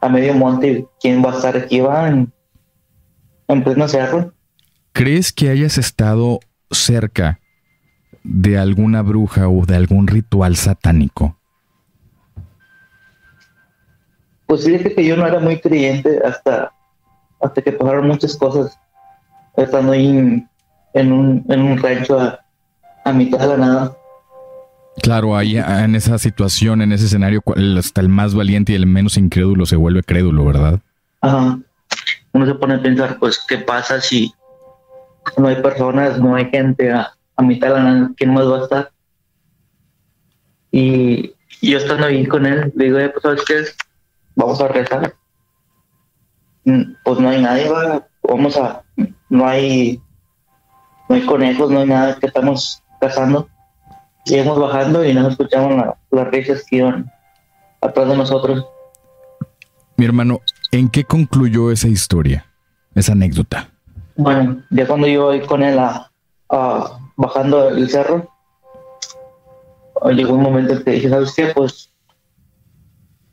a 0.00 0.08
medio 0.08 0.34
monte, 0.34 0.86
¿quién 1.00 1.24
va 1.24 1.32
a 1.32 1.36
estar 1.36 1.56
aquí? 1.56 1.80
Va 1.80 2.08
en, 2.08 2.32
en 3.46 3.62
pleno 3.62 3.86
cerro. 3.86 4.32
¿Crees 4.92 5.32
que 5.32 5.50
hayas 5.50 5.78
estado 5.78 6.40
cerca 6.70 7.39
de 8.22 8.58
alguna 8.58 9.02
bruja 9.02 9.48
o 9.48 9.64
de 9.64 9.76
algún 9.76 10.06
ritual 10.06 10.56
satánico? 10.56 11.36
Pues 14.46 14.64
fíjate 14.64 14.94
que 14.94 15.04
yo 15.04 15.16
no 15.16 15.26
era 15.26 15.38
muy 15.38 15.60
creyente 15.60 16.20
hasta, 16.24 16.72
hasta 17.40 17.62
que 17.62 17.72
pasaron 17.72 18.08
muchas 18.08 18.36
cosas 18.36 18.76
estando 19.56 19.92
ahí 19.92 20.08
en, 20.94 21.12
un, 21.12 21.44
en 21.48 21.62
un 21.62 21.78
rancho 21.78 22.18
a, 22.18 23.12
mitad 23.12 23.38
de 23.38 23.46
la 23.46 23.56
nada. 23.56 23.96
Claro, 25.02 25.36
ahí 25.36 25.56
en 25.56 25.94
esa 25.94 26.18
situación, 26.18 26.82
en 26.82 26.92
ese 26.92 27.06
escenario, 27.06 27.42
hasta 27.78 28.00
el 28.00 28.08
más 28.08 28.34
valiente 28.34 28.72
y 28.72 28.76
el 28.76 28.86
menos 28.86 29.16
incrédulo 29.16 29.66
se 29.66 29.76
vuelve 29.76 30.02
crédulo, 30.02 30.44
¿verdad? 30.44 30.80
Ajá. 31.20 31.58
Uno 32.32 32.46
se 32.46 32.54
pone 32.54 32.74
a 32.74 32.82
pensar, 32.82 33.18
pues, 33.18 33.44
¿qué 33.48 33.58
pasa 33.58 34.00
si 34.00 34.32
no 35.36 35.48
hay 35.48 35.62
personas, 35.62 36.18
no 36.20 36.34
hay 36.34 36.50
gente 36.50 36.92
a, 36.92 37.12
mitad 37.42 37.68
de 37.68 37.74
la 37.74 37.82
nada? 37.82 38.10
¿Quién 38.16 38.34
más 38.34 38.46
va 38.46 38.58
a 38.58 38.62
estar? 38.62 38.90
Y 40.72 41.34
yo 41.62 41.78
estando 41.78 42.06
ahí 42.06 42.26
con 42.26 42.46
él, 42.46 42.72
digo, 42.74 42.98
eh, 42.98 43.08
pues, 43.08 43.22
¿sabes 43.22 43.44
qué 43.44 43.58
es? 43.60 43.76
vamos 44.40 44.60
a 44.60 44.68
rezar. 44.68 45.14
Mm, 46.64 46.94
pues 47.04 47.18
no 47.18 47.28
hay 47.28 47.42
nadie, 47.42 47.70
vamos 48.22 48.56
a, 48.56 48.82
no 49.28 49.46
hay, 49.46 50.00
no 51.08 51.14
hay 51.14 51.26
conejos, 51.26 51.70
no 51.70 51.80
hay 51.80 51.86
nada 51.86 52.16
que 52.18 52.26
estamos 52.26 52.82
cazando. 53.00 53.48
Seguimos 54.24 54.58
bajando 54.58 55.04
y 55.04 55.14
nos 55.14 55.32
escuchamos 55.32 55.94
las 56.10 56.28
risas 56.28 56.64
que 56.68 56.76
iban 56.76 57.10
atrás 57.80 58.08
de 58.08 58.16
nosotros. 58.16 58.66
Mi 59.96 60.04
hermano, 60.04 60.40
¿en 60.72 60.88
qué 60.88 61.04
concluyó 61.04 61.70
esa 61.70 61.88
historia, 61.88 62.46
esa 62.94 63.12
anécdota? 63.12 63.70
Bueno, 64.16 64.62
ya 64.70 64.86
cuando 64.86 65.06
yo 65.06 65.24
voy 65.24 65.40
con 65.40 65.62
él 65.62 65.78
a, 65.78 66.10
bajando 67.20 67.68
el 67.68 67.88
cerro, 67.90 68.26
llegó 70.06 70.32
un 70.32 70.42
momento 70.42 70.72
en 70.72 70.82
que 70.82 70.92
dije, 70.92 71.10
¿sabes 71.10 71.34
qué? 71.34 71.52
Pues 71.54 71.92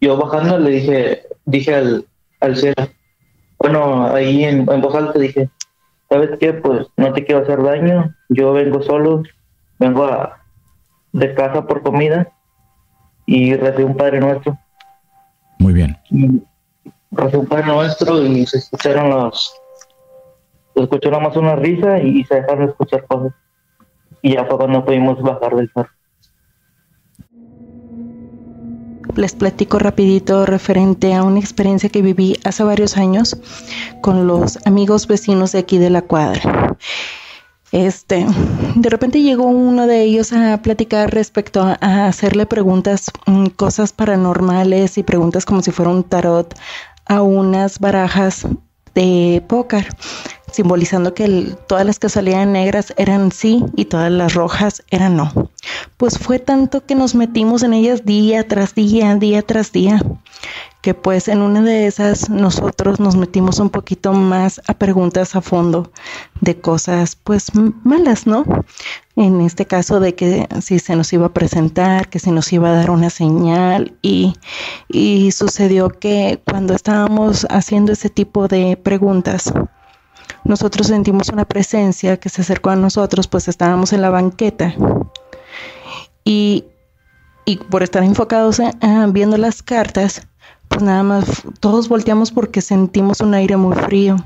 yo 0.01 0.17
bajando 0.17 0.59
le 0.59 0.71
dije, 0.71 1.23
dije 1.45 1.73
al, 1.73 2.05
al 2.41 2.57
cielo, 2.57 2.75
bueno, 3.57 4.07
ahí 4.07 4.43
en, 4.43 4.65
voz 4.65 4.93
alta 4.93 5.17
dije, 5.17 5.49
¿sabes 6.09 6.37
qué? 6.37 6.53
Pues 6.53 6.87
no 6.97 7.13
te 7.13 7.23
quiero 7.23 7.41
hacer 7.41 7.63
daño, 7.63 8.13
yo 8.27 8.51
vengo 8.51 8.81
solo, 8.81 9.23
vengo 9.79 10.03
a, 10.03 10.43
de 11.13 11.33
casa 11.33 11.65
por 11.65 11.81
comida 11.81 12.27
y 13.25 13.55
recibí 13.55 13.83
un 13.83 13.95
Padre 13.95 14.19
Nuestro. 14.19 14.59
Muy 15.59 15.73
bien. 15.73 15.97
Recibí 17.11 17.37
un 17.37 17.47
Padre 17.47 17.67
Nuestro 17.67 18.21
y 18.21 18.45
se 18.45 18.57
escucharon 18.57 19.09
los... 19.09 19.53
Se 20.75 20.83
escuchó 20.83 21.09
más 21.19 21.35
una 21.37 21.55
risa 21.55 21.99
y 21.99 22.23
se 22.25 22.35
dejaron 22.35 22.69
escuchar 22.69 23.07
cosas. 23.07 23.33
Y 24.27 24.33
ya 24.33 24.43
fue 24.43 24.57
cuando 24.57 24.83
pudimos 24.83 25.21
bajar 25.21 25.55
del 25.55 25.71
carro. 25.71 25.89
les 29.15 29.33
platico 29.33 29.79
rapidito 29.79 30.45
referente 30.45 31.13
a 31.15 31.23
una 31.23 31.39
experiencia 31.39 31.89
que 31.89 32.01
viví 32.01 32.35
hace 32.43 32.61
varios 32.63 32.97
años 32.97 33.37
con 34.01 34.27
los 34.27 34.59
amigos 34.67 35.07
vecinos 35.07 35.53
de 35.53 35.59
aquí 35.59 35.77
de 35.77 35.89
la 35.89 36.01
cuadra. 36.01 36.77
Este, 37.71 38.27
de 38.75 38.89
repente 38.89 39.21
llegó 39.21 39.45
uno 39.45 39.87
de 39.87 40.03
ellos 40.03 40.33
a 40.33 40.61
platicar 40.61 41.11
respecto 41.11 41.61
a, 41.63 42.07
hacerle 42.07 42.45
preguntas, 42.45 43.09
mm, 43.25 43.47
cosas 43.47 43.93
paranormales 43.93 44.97
y 44.97 45.03
preguntas 45.03 45.45
como 45.45 45.61
si 45.61 45.71
fuera 45.71 45.89
un 45.89 46.03
tarot 46.03 46.53
a 47.05 47.21
unas 47.21 47.79
barajas 47.79 48.45
de 48.97 49.43
póker 49.47 49.87
simbolizando 50.51 51.13
que 51.13 51.55
todas 51.67 51.85
las 51.85 51.99
que 51.99 52.09
negras 52.51 52.91
eran 52.97 53.31
sí 53.31 53.63
y 53.75 53.85
todas 53.85 54.11
las 54.11 54.33
rojas 54.33 54.81
eran 54.89 55.15
no. 55.15 55.51
Pues 55.97 56.17
fue 56.17 56.39
tanto 56.39 56.83
que 56.83 56.95
nos 56.95 57.13
metimos 57.13 57.61
en 57.61 57.73
ellas 57.73 58.05
día 58.05 58.47
tras 58.47 58.73
día, 58.73 59.13
día 59.15 59.43
tras 59.43 59.71
día, 59.71 60.01
pues 60.93 61.27
en 61.27 61.41
una 61.41 61.61
de 61.61 61.87
esas 61.87 62.29
nosotros 62.29 62.99
nos 62.99 63.15
metimos 63.15 63.59
un 63.59 63.69
poquito 63.69 64.13
más 64.13 64.61
a 64.67 64.73
preguntas 64.73 65.35
a 65.35 65.41
fondo 65.41 65.91
de 66.41 66.59
cosas 66.59 67.15
pues 67.15 67.47
malas, 67.83 68.27
¿no? 68.27 68.45
En 69.15 69.41
este 69.41 69.65
caso 69.65 69.99
de 69.99 70.15
que 70.15 70.47
si 70.61 70.79
se 70.79 70.95
nos 70.95 71.11
iba 71.13 71.27
a 71.27 71.33
presentar, 71.33 72.09
que 72.09 72.19
si 72.19 72.31
nos 72.31 72.51
iba 72.53 72.69
a 72.69 72.75
dar 72.75 72.91
una 72.91 73.09
señal 73.09 73.95
y, 74.01 74.35
y 74.89 75.31
sucedió 75.31 75.89
que 75.89 76.41
cuando 76.45 76.73
estábamos 76.73 77.47
haciendo 77.49 77.91
ese 77.93 78.09
tipo 78.09 78.47
de 78.47 78.77
preguntas, 78.77 79.51
nosotros 80.43 80.87
sentimos 80.87 81.29
una 81.29 81.45
presencia 81.45 82.17
que 82.17 82.29
se 82.29 82.41
acercó 82.41 82.69
a 82.69 82.75
nosotros, 82.75 83.27
pues 83.27 83.47
estábamos 83.47 83.91
en 83.93 84.01
la 84.01 84.09
banqueta 84.09 84.75
y, 86.27 86.65
por 87.69 87.83
estar 87.83 88.03
enfocados 88.03 88.61
viendo 89.09 89.37
las 89.37 89.63
cartas, 89.63 90.27
pues 90.67 90.81
nada 90.81 91.03
más 91.03 91.43
todos 91.59 91.89
volteamos 91.89 92.31
porque 92.31 92.61
sentimos 92.61 93.21
un 93.21 93.33
aire 93.33 93.57
muy 93.57 93.75
frío. 93.75 94.17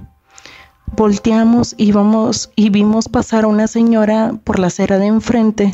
Volteamos 0.95 1.73
y 1.77 1.91
vamos 1.91 2.51
y 2.56 2.69
vimos 2.69 3.08
pasar 3.08 3.45
a 3.45 3.47
una 3.47 3.67
señora 3.67 4.34
por 4.43 4.60
la 4.60 4.67
acera 4.67 4.97
de 4.97 5.08
enfrente 5.08 5.71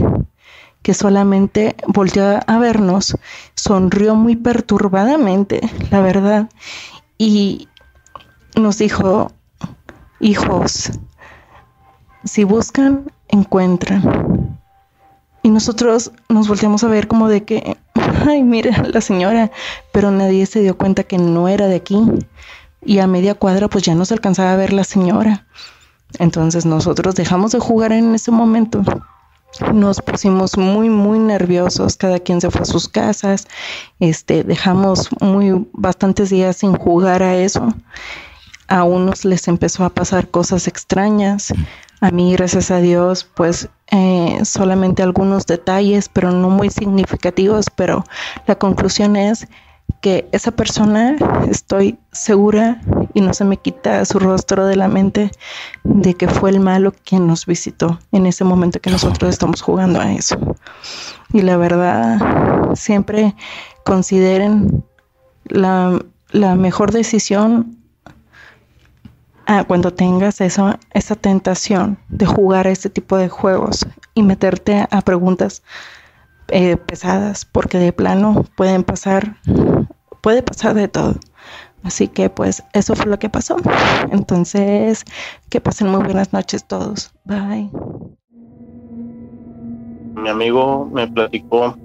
que 0.81 0.93
solamente 0.93 1.75
volteó 1.87 2.39
a 2.45 2.59
vernos, 2.59 3.17
sonrió 3.55 4.15
muy 4.15 4.35
perturbadamente, 4.35 5.59
la 5.91 5.99
verdad, 6.01 6.49
y 7.17 7.67
nos 8.55 8.77
dijo, 8.77 9.31
hijos, 10.19 10.91
si 12.23 12.43
buscan, 12.43 13.11
encuentran. 13.27 14.57
Y 15.43 15.49
nosotros 15.49 16.11
nos 16.29 16.47
volteamos 16.47 16.83
a 16.83 16.87
ver 16.87 17.07
como 17.07 17.27
de 17.27 17.43
que, 17.43 17.77
ay, 18.27 18.43
mira 18.43 18.83
la 18.83 19.01
señora, 19.01 19.51
pero 19.91 20.11
nadie 20.11 20.45
se 20.45 20.61
dio 20.61 20.77
cuenta 20.77 21.03
que 21.03 21.17
no 21.17 21.47
era 21.47 21.67
de 21.67 21.75
aquí. 21.75 21.99
Y 22.83 22.99
a 22.99 23.07
media 23.07 23.35
cuadra 23.35 23.67
pues 23.67 23.83
ya 23.83 23.95
no 23.95 24.05
se 24.05 24.13
alcanzaba 24.13 24.53
a 24.53 24.57
ver 24.57 24.73
la 24.73 24.83
señora. 24.83 25.45
Entonces 26.19 26.65
nosotros 26.65 27.15
dejamos 27.15 27.51
de 27.51 27.59
jugar 27.59 27.91
en 27.91 28.15
ese 28.15 28.31
momento. 28.31 28.83
Nos 29.73 30.01
pusimos 30.01 30.57
muy, 30.57 30.89
muy 30.89 31.19
nerviosos, 31.19 31.97
cada 31.97 32.19
quien 32.19 32.41
se 32.41 32.51
fue 32.51 32.61
a 32.61 32.65
sus 32.65 32.87
casas, 32.87 33.47
este, 33.99 34.43
dejamos 34.43 35.09
muy, 35.21 35.65
bastantes 35.73 36.29
días 36.29 36.57
sin 36.57 36.75
jugar 36.75 37.23
a 37.23 37.35
eso 37.35 37.73
a 38.67 38.83
unos 38.83 39.25
les 39.25 39.47
empezó 39.47 39.85
a 39.85 39.89
pasar 39.89 40.29
cosas 40.29 40.67
extrañas. 40.67 41.53
A 41.99 42.11
mí, 42.11 42.33
gracias 42.33 42.69
a 42.69 42.77
Dios, 42.77 43.27
pues 43.35 43.69
eh, 43.91 44.39
solamente 44.43 45.01
algunos 45.01 45.47
detalles, 45.47 46.09
pero 46.09 46.31
no 46.31 46.49
muy 46.49 46.69
significativos, 46.69 47.65
pero 47.75 48.03
la 48.45 48.55
conclusión 48.55 49.15
es 49.15 49.47
que 50.01 50.27
esa 50.31 50.51
persona, 50.51 51.15
estoy 51.49 51.97
segura 52.11 52.81
y 53.13 53.21
no 53.21 53.33
se 53.33 53.45
me 53.45 53.57
quita 53.57 54.05
su 54.05 54.19
rostro 54.19 54.67
de 54.67 54.75
la 54.75 54.87
mente, 54.87 55.31
de 55.83 56.13
que 56.13 56.27
fue 56.27 56.51
el 56.51 56.59
malo 56.59 56.93
quien 57.03 57.25
nos 57.25 57.45
visitó 57.47 57.99
en 58.11 58.27
ese 58.27 58.43
momento 58.43 58.79
que 58.79 58.91
nosotros 58.91 59.31
estamos 59.31 59.61
jugando 59.61 59.99
a 59.99 60.11
eso. 60.11 60.37
Y 61.33 61.41
la 61.41 61.57
verdad, 61.57 62.19
siempre 62.75 63.35
consideren 63.85 64.83
la, 65.45 65.99
la 66.29 66.55
mejor 66.55 66.91
decisión 66.91 67.76
Ah, 69.49 69.63
cuando 69.65 69.93
tengas 69.93 70.41
esa, 70.41 70.77
esa 70.93 71.15
tentación 71.15 71.97
de 72.09 72.25
jugar 72.25 72.67
a 72.67 72.71
este 72.71 72.89
tipo 72.89 73.15
de 73.15 73.29
juegos 73.29 73.87
y 74.13 74.21
meterte 74.21 74.85
a 74.91 75.01
preguntas 75.01 75.63
eh, 76.49 76.75
pesadas, 76.75 77.45
porque 77.45 77.77
de 77.77 77.93
plano 77.93 78.43
pueden 78.57 78.83
pasar, 78.83 79.37
puede 80.19 80.43
pasar 80.43 80.73
de 80.73 80.89
todo. 80.89 81.15
Así 81.81 82.09
que 82.09 82.29
pues 82.29 82.61
eso 82.73 82.93
fue 82.93 83.05
lo 83.05 83.19
que 83.19 83.29
pasó. 83.29 83.55
Entonces, 84.11 85.05
que 85.49 85.61
pasen 85.61 85.87
muy 85.87 86.03
buenas 86.03 86.33
noches 86.33 86.65
todos. 86.65 87.11
Bye. 87.23 87.69
Mi 90.13 90.27
amigo 90.27 90.89
me 90.91 91.07
platicó, 91.07 91.77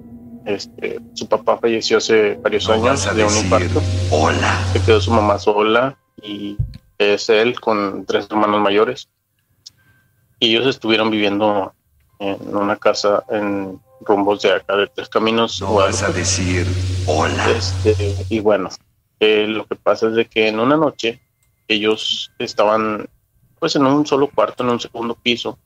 este, 0.46 0.98
su 1.14 1.28
papá 1.28 1.58
falleció 1.58 1.98
hace 1.98 2.34
varios 2.42 2.68
años 2.68 3.14
de 3.14 3.22
un 3.22 3.36
infarto. 3.36 3.80
Hola. 4.10 4.58
Se 4.72 4.80
quedó 4.80 5.00
su 5.00 5.12
mamá 5.12 5.38
sola 5.38 5.96
y 6.20 6.56
es 7.02 7.28
él 7.28 7.60
con 7.60 8.04
tres 8.06 8.26
hermanos 8.30 8.60
mayores. 8.60 9.08
Y 10.38 10.50
ellos 10.50 10.66
estuvieron 10.66 11.10
viviendo 11.10 11.72
en 12.18 12.56
una 12.56 12.76
casa 12.76 13.24
en 13.28 13.80
rumbos 14.00 14.42
de 14.42 14.52
acá 14.52 14.76
de 14.76 14.86
Tres 14.88 15.08
Caminos. 15.08 15.60
No 15.60 15.74
vas 15.74 16.02
a 16.02 16.10
decir 16.10 16.66
hola. 17.06 17.50
Este, 17.50 18.26
y 18.28 18.40
bueno, 18.40 18.68
eh, 19.20 19.46
lo 19.46 19.66
que 19.66 19.76
pasa 19.76 20.08
es 20.08 20.14
de 20.14 20.26
que 20.26 20.48
en 20.48 20.60
una 20.60 20.76
noche 20.76 21.20
ellos 21.68 22.32
estaban 22.38 23.08
pues 23.58 23.76
en 23.76 23.86
un 23.86 24.04
solo 24.04 24.28
cuarto, 24.28 24.64
en 24.64 24.70
un 24.70 24.80
segundo 24.80 25.14
piso, 25.14 25.58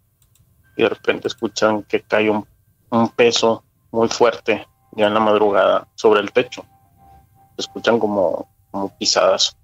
y 0.77 0.83
de 0.83 0.91
repente 0.91 1.29
escuchan 1.29 1.83
que 1.85 2.03
cae 2.03 2.29
un, 2.29 2.47
un 2.91 3.09
peso 3.09 3.65
muy 3.91 4.09
fuerte 4.09 4.67
ya 4.93 5.07
en 5.07 5.15
la 5.15 5.21
madrugada 5.21 5.89
sobre 5.95 6.21
el 6.21 6.31
techo. 6.33 6.65
escuchan 7.57 7.99
como, 7.99 8.49
como 8.71 8.95
pisadas 8.99 9.57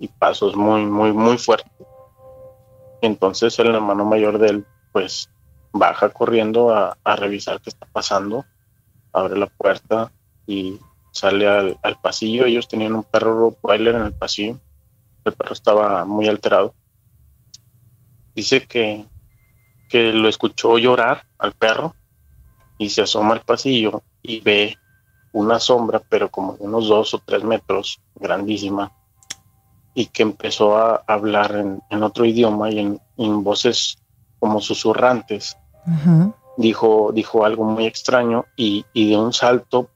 y 0.00 0.08
pasos 0.08 0.56
muy, 0.56 0.84
muy, 0.86 1.12
muy 1.12 1.38
fuertes. 1.38 1.70
Entonces 3.02 3.56
el 3.58 3.74
hermano 3.74 4.04
mayor 4.04 4.38
de 4.38 4.48
él, 4.48 4.66
pues, 4.92 5.30
baja 5.72 6.08
corriendo 6.08 6.74
a, 6.74 6.96
revisar 7.16 7.60
qué 7.60 7.70
está 7.70 7.86
pasando, 7.86 8.44
abre 9.12 9.38
la 9.38 9.46
puerta 9.46 10.10
y 10.46 10.80
sale 11.12 11.46
al, 11.46 11.78
pasillo. 12.02 12.46
Ellos 12.46 12.66
tenían 12.66 12.94
un 12.94 13.04
perro 13.04 13.38
Rottweiler 13.38 13.94
en 13.94 14.02
el 14.06 14.14
pasillo. 14.14 14.58
El 15.24 15.34
perro 15.34 15.52
estaba 15.52 16.04
muy 16.06 16.26
alterado. 16.28 16.74
Dice 18.34 18.66
que, 18.66 19.04
que 19.90 20.12
lo 20.12 20.28
escuchó 20.28 20.78
llorar 20.78 21.26
al 21.38 21.52
perro 21.52 21.94
y 22.78 22.88
se 22.88 23.02
asoma 23.02 23.34
al 23.34 23.42
pasillo 23.42 24.02
y 24.22 24.40
ve 24.40 24.78
una 25.32 25.60
sombra, 25.60 26.00
pero 26.08 26.30
como 26.30 26.54
de 26.54 26.64
unos 26.64 26.88
dos 26.88 27.12
o 27.14 27.18
tres 27.18 27.44
metros, 27.44 28.00
grandísima, 28.14 28.92
y 29.94 30.06
que 30.06 30.22
empezó 30.22 30.76
a 30.76 31.02
hablar 31.06 31.80
en, 31.90 32.02
otro 32.02 32.24
idioma 32.24 32.70
y 32.70 32.78
en, 32.78 33.44
voces 33.44 33.98
como 34.38 34.60
susurrantes. 34.60 35.56
Dijo, 36.56 37.10
dijo 37.12 37.44
algo 37.44 37.64
muy 37.64 37.86
extraño 37.86 38.46
y, 38.56 38.84
de 38.94 39.16
un 39.16 39.32
salto, 39.32 39.88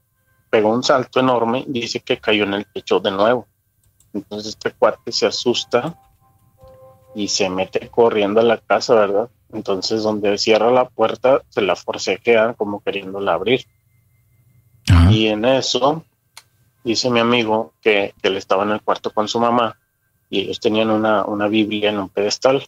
pegó 0.49 0.69
un 0.69 0.83
salto 0.83 1.19
enorme, 1.19 1.63
dice 1.67 1.99
que 2.01 2.17
cayó 2.17 2.43
en 2.43 2.55
el 2.55 2.65
techo 2.65 2.99
de 2.99 3.11
nuevo. 3.11 3.47
Entonces 4.13 4.49
este 4.49 4.71
cuate 4.71 5.11
se 5.11 5.27
asusta 5.27 5.97
y 7.13 7.27
se 7.27 7.49
mete 7.49 7.87
corriendo 7.89 8.39
a 8.39 8.43
la 8.43 8.57
casa, 8.57 8.95
¿verdad? 8.95 9.29
Entonces 9.51 10.03
donde 10.03 10.37
cierra 10.37 10.71
la 10.71 10.89
puerta, 10.89 11.41
se 11.49 11.61
la 11.61 11.75
forcejea 11.75 12.53
como 12.53 12.81
queriéndola 12.81 13.33
abrir. 13.33 13.65
Y 15.09 15.27
en 15.27 15.45
eso, 15.45 16.03
dice 16.83 17.09
mi 17.09 17.19
amigo 17.19 17.73
que, 17.81 18.13
que 18.21 18.27
él 18.27 18.37
estaba 18.37 18.63
en 18.63 18.71
el 18.71 18.81
cuarto 18.81 19.11
con 19.11 19.27
su 19.27 19.39
mamá 19.39 19.77
y 20.29 20.41
ellos 20.41 20.59
tenían 20.59 20.89
una, 20.89 21.25
una 21.25 21.47
Biblia 21.47 21.89
en 21.89 21.99
un 21.99 22.09
pedestal, 22.09 22.65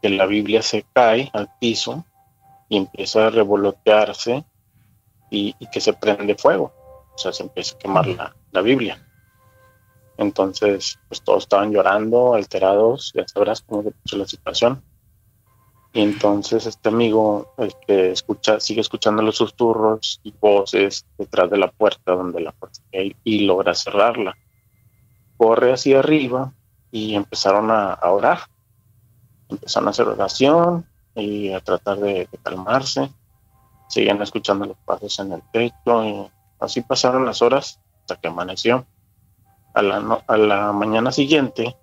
que 0.00 0.08
la 0.08 0.26
Biblia 0.26 0.62
se 0.62 0.84
cae 0.92 1.30
al 1.32 1.48
piso 1.60 2.04
y 2.68 2.76
empieza 2.78 3.26
a 3.26 3.30
revolotearse 3.30 4.44
y, 5.30 5.54
que 5.72 5.80
se 5.80 5.92
prende 5.92 6.34
fuego, 6.34 6.72
o 7.14 7.18
sea, 7.18 7.32
se 7.32 7.44
empieza 7.44 7.74
a 7.74 7.78
quemar 7.78 8.06
la, 8.06 8.36
la 8.50 8.60
Biblia. 8.60 9.06
Entonces, 10.18 10.98
pues 11.08 11.22
todos 11.22 11.44
estaban 11.44 11.72
llorando, 11.72 12.34
alterados, 12.34 13.12
ya 13.14 13.26
sabrás 13.26 13.62
cómo 13.62 13.82
se 13.82 13.92
puso 13.92 14.16
la 14.16 14.26
situación. 14.26 14.82
Y 15.94 16.00
entonces 16.00 16.66
este 16.66 16.88
amigo, 16.88 17.54
que 17.86 18.12
escucha, 18.12 18.60
sigue 18.60 18.80
escuchando 18.80 19.22
los 19.22 19.36
susurros 19.36 20.20
y 20.22 20.32
voces 20.40 21.04
detrás 21.18 21.50
de 21.50 21.58
la 21.58 21.70
puerta 21.70 22.12
donde 22.12 22.40
la 22.40 22.52
puerta 22.52 22.80
y 23.24 23.40
logra 23.40 23.74
cerrarla. 23.74 24.36
Corre 25.42 25.72
hacia 25.72 25.98
arriba 25.98 26.52
y 26.92 27.16
empezaron 27.16 27.68
a, 27.72 27.98
orar. 28.04 28.42
Empezaron 29.48 29.88
a 29.88 29.90
hacer 29.90 30.06
oración 30.06 30.86
y 31.16 31.52
a 31.52 31.58
tratar 31.58 31.98
de, 31.98 32.28
calmarse. 32.44 33.10
Seguían 33.88 34.22
escuchando 34.22 34.66
los 34.66 34.76
pasos 34.84 35.18
en 35.18 35.32
el 35.32 35.42
techo 35.52 36.04
y 36.04 36.30
así 36.60 36.82
pasaron 36.82 37.26
las 37.26 37.42
horas 37.42 37.80
hasta 38.02 38.20
que 38.20 38.28
amaneció. 38.28 38.86
A 39.74 39.82
la, 39.82 40.22
a 40.28 40.36
la 40.36 40.70
mañana 40.70 41.10
siguiente 41.10 41.74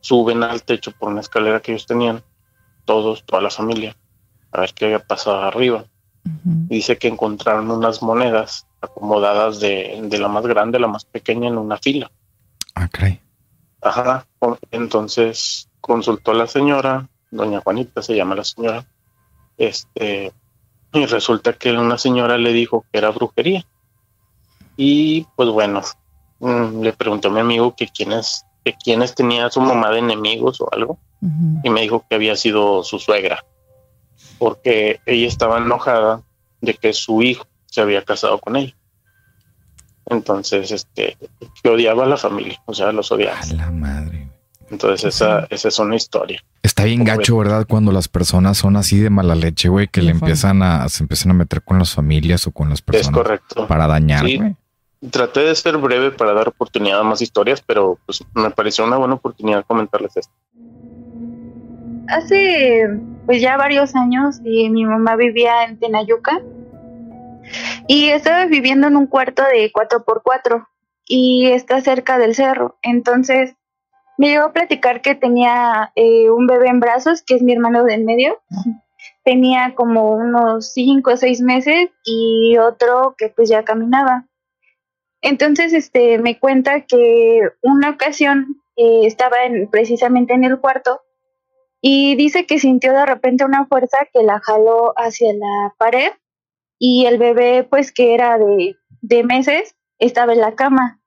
suben 0.00 0.42
al 0.42 0.62
techo 0.62 0.92
por 0.92 1.08
una 1.08 1.22
escalera 1.22 1.60
que 1.60 1.72
ellos 1.72 1.86
tenían 1.86 2.22
todos, 2.84 3.24
toda 3.24 3.40
la 3.40 3.50
familia, 3.50 3.96
a 4.52 4.60
ver 4.60 4.74
qué 4.74 4.84
había 4.84 4.98
pasado 4.98 5.40
arriba. 5.40 5.86
Dice 6.22 6.98
que 6.98 7.08
encontraron 7.08 7.70
unas 7.70 8.02
monedas 8.02 8.66
acomodadas 8.82 9.58
de, 9.58 10.02
de, 10.04 10.18
la 10.18 10.28
más 10.28 10.46
grande 10.46 10.76
a 10.76 10.82
la 10.82 10.88
más 10.88 11.06
pequeña 11.06 11.48
en 11.48 11.56
una 11.56 11.78
fila. 11.78 12.10
Ah, 12.74 12.88
Ajá. 13.82 14.26
Entonces 14.70 15.68
consultó 15.80 16.32
a 16.32 16.34
la 16.34 16.46
señora, 16.46 17.08
doña 17.30 17.60
Juanita 17.60 18.02
se 18.02 18.16
llama 18.16 18.34
la 18.34 18.44
señora, 18.44 18.86
este, 19.58 20.32
y 20.92 21.06
resulta 21.06 21.52
que 21.52 21.72
una 21.72 21.98
señora 21.98 22.38
le 22.38 22.52
dijo 22.52 22.84
que 22.90 22.98
era 22.98 23.10
brujería. 23.10 23.64
Y 24.76 25.26
pues 25.36 25.48
bueno, 25.50 25.82
mm, 26.40 26.82
le 26.82 26.92
preguntó 26.92 27.28
a 27.28 27.32
mi 27.32 27.40
amigo 27.40 27.74
que 27.76 27.88
quiénes, 27.88 28.44
que 28.64 28.74
quiénes 28.74 29.14
tenía 29.14 29.50
su 29.50 29.60
mamá 29.60 29.90
de 29.90 29.98
enemigos 29.98 30.60
o 30.60 30.68
algo 30.72 30.98
y 31.62 31.70
me 31.70 31.80
dijo 31.80 32.04
que 32.06 32.16
había 32.16 32.36
sido 32.36 32.84
su 32.84 32.98
suegra, 32.98 33.46
porque 34.38 35.00
ella 35.06 35.26
estaba 35.26 35.56
enojada 35.56 36.22
de 36.60 36.74
que 36.74 36.92
su 36.92 37.22
hijo 37.22 37.46
se 37.64 37.80
había 37.80 38.04
casado 38.04 38.38
con 38.38 38.56
ella. 38.56 38.76
Entonces, 40.06 40.70
este, 40.70 41.16
que 41.62 41.68
odiaba 41.68 42.04
a 42.04 42.06
la 42.06 42.16
familia, 42.16 42.60
o 42.66 42.74
sea, 42.74 42.92
los 42.92 43.10
odiaba. 43.10 43.40
A 43.40 43.46
la 43.46 43.70
madre. 43.70 44.28
Entonces, 44.70 45.14
esa, 45.14 45.46
esa 45.50 45.68
es 45.68 45.78
una 45.78 45.96
historia. 45.96 46.42
Está 46.62 46.84
bien 46.84 47.04
gacho, 47.04 47.36
¿verdad? 47.36 47.66
Cuando 47.68 47.92
las 47.92 48.08
personas 48.08 48.58
son 48.58 48.76
así 48.76 48.98
de 48.98 49.10
mala 49.10 49.34
leche, 49.34 49.68
güey, 49.68 49.88
que 49.88 50.02
le 50.02 50.10
empiezan 50.10 50.62
a, 50.62 50.88
se 50.88 51.04
empiezan 51.04 51.30
a 51.32 51.34
meter 51.34 51.62
con 51.62 51.78
las 51.78 51.94
familias 51.94 52.46
o 52.46 52.50
con 52.50 52.70
las 52.70 52.80
personas. 52.80 53.08
Es 53.08 53.14
correcto. 53.14 53.66
Para 53.66 53.86
dañar, 53.86 54.26
Traté 55.10 55.40
de 55.40 55.54
ser 55.54 55.76
breve 55.76 56.12
para 56.12 56.32
dar 56.32 56.48
oportunidad 56.48 57.00
a 57.00 57.02
más 57.02 57.20
historias, 57.20 57.60
pero 57.60 57.98
pues 58.06 58.24
me 58.32 58.50
pareció 58.50 58.86
una 58.86 58.96
buena 58.96 59.14
oportunidad 59.14 59.62
comentarles 59.66 60.16
esto 60.16 60.32
hace 62.08 62.88
pues 63.26 63.40
ya 63.40 63.56
varios 63.56 63.94
años 63.94 64.40
y 64.44 64.68
mi 64.70 64.84
mamá 64.84 65.16
vivía 65.16 65.64
en 65.64 65.78
Tenayuca 65.78 66.40
y 67.86 68.08
estaba 68.08 68.46
viviendo 68.46 68.86
en 68.86 68.96
un 68.96 69.06
cuarto 69.06 69.42
de 69.42 69.72
4x4 69.72 70.66
y 71.06 71.46
está 71.46 71.80
cerca 71.80 72.18
del 72.18 72.34
cerro. 72.34 72.78
Entonces 72.82 73.54
me 74.16 74.28
llegó 74.28 74.44
a 74.44 74.52
platicar 74.52 75.02
que 75.02 75.14
tenía 75.14 75.92
eh, 75.96 76.30
un 76.30 76.46
bebé 76.46 76.68
en 76.68 76.80
brazos, 76.80 77.22
que 77.22 77.34
es 77.34 77.42
mi 77.42 77.52
hermano 77.52 77.84
de 77.84 77.94
en 77.94 78.04
medio. 78.04 78.40
Tenía 79.24 79.74
como 79.74 80.12
unos 80.12 80.72
5 80.72 81.10
o 81.10 81.16
6 81.16 81.40
meses 81.40 81.90
y 82.04 82.56
otro 82.58 83.14
que 83.18 83.28
pues 83.28 83.48
ya 83.48 83.64
caminaba. 83.64 84.26
Entonces 85.20 85.72
este 85.72 86.18
me 86.18 86.38
cuenta 86.38 86.82
que 86.82 87.40
una 87.62 87.90
ocasión 87.90 88.62
eh, 88.76 89.06
estaba 89.06 89.44
en, 89.44 89.68
precisamente 89.68 90.34
en 90.34 90.44
el 90.44 90.58
cuarto 90.60 91.00
y 91.80 92.16
dice 92.16 92.46
que 92.46 92.58
sintió 92.58 92.92
de 92.92 93.06
repente 93.06 93.44
una 93.44 93.66
fuerza 93.66 93.98
que 94.12 94.22
la 94.22 94.40
jaló 94.40 94.92
hacia 94.96 95.32
la 95.32 95.74
pared 95.78 96.12
y 96.86 97.06
el 97.06 97.16
bebé 97.16 97.64
pues 97.64 97.92
que 97.92 98.12
era 98.12 98.36
de, 98.36 98.76
de 99.00 99.24
meses 99.24 99.74
estaba 99.98 100.34
en 100.34 100.40
la 100.40 100.54
cama. 100.54 101.00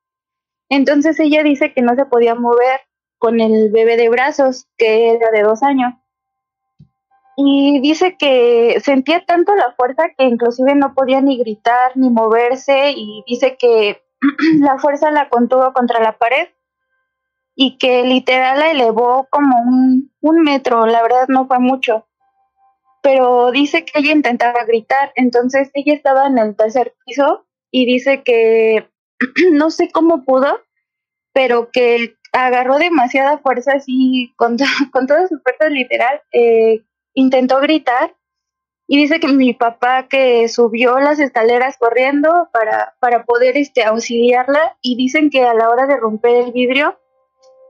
Entonces 0.69 1.19
ella 1.19 1.43
dice 1.43 1.71
que 1.71 1.83
no 1.83 1.93
se 1.93 2.05
podía 2.05 2.33
mover 2.33 2.79
con 3.19 3.39
el 3.39 3.71
bebé 3.71 3.95
de 3.95 4.09
brazos 4.09 4.65
que 4.75 5.11
era 5.11 5.29
de 5.29 5.43
dos 5.43 5.61
años. 5.61 5.93
Y 7.35 7.79
dice 7.81 8.17
que 8.17 8.79
sentía 8.83 9.23
tanto 9.23 9.55
la 9.55 9.71
fuerza 9.73 10.05
que 10.17 10.23
inclusive 10.23 10.73
no 10.73 10.95
podía 10.95 11.21
ni 11.21 11.37
gritar 11.37 11.91
ni 11.93 12.09
moverse 12.09 12.93
y 12.95 13.23
dice 13.27 13.55
que 13.55 14.01
la 14.59 14.79
fuerza 14.79 15.11
la 15.11 15.29
contuvo 15.29 15.73
contra 15.73 16.01
la 16.01 16.17
pared 16.17 16.47
y 17.53 17.77
que 17.77 18.01
literal 18.01 18.57
la 18.57 18.71
elevó 18.71 19.27
como 19.29 19.61
un, 19.61 20.11
un 20.21 20.41
metro, 20.41 20.87
la 20.87 21.03
verdad 21.03 21.27
no 21.27 21.45
fue 21.45 21.59
mucho. 21.59 22.06
Pero 23.01 23.51
dice 23.51 23.85
que 23.85 23.99
ella 23.99 24.11
intentaba 24.11 24.65
gritar, 24.65 25.11
entonces 25.15 25.69
ella 25.73 25.93
estaba 25.93 26.27
en 26.27 26.37
el 26.37 26.55
tercer 26.55 26.95
piso 27.05 27.45
y 27.71 27.85
dice 27.85 28.23
que 28.23 28.89
no 29.51 29.69
sé 29.69 29.89
cómo 29.91 30.23
pudo, 30.25 30.59
pero 31.33 31.69
que 31.71 32.15
agarró 32.31 32.77
demasiada 32.77 33.37
fuerza 33.39 33.73
así, 33.75 34.33
con, 34.35 34.57
con 34.91 35.07
toda 35.07 35.27
su 35.27 35.39
fuerza 35.39 35.69
literal, 35.69 36.21
eh, 36.31 36.83
intentó 37.13 37.59
gritar 37.59 38.15
y 38.87 38.97
dice 38.97 39.19
que 39.19 39.27
mi 39.27 39.53
papá 39.53 40.07
que 40.07 40.47
subió 40.47 40.97
las 40.99 41.19
escaleras 41.19 41.77
corriendo 41.77 42.49
para, 42.53 42.95
para 42.99 43.25
poder 43.25 43.57
este, 43.57 43.83
auxiliarla 43.83 44.77
y 44.81 44.95
dicen 44.95 45.29
que 45.29 45.43
a 45.43 45.53
la 45.53 45.69
hora 45.69 45.87
de 45.87 45.97
romper 45.97 46.45
el 46.45 46.51
vidrio 46.53 46.97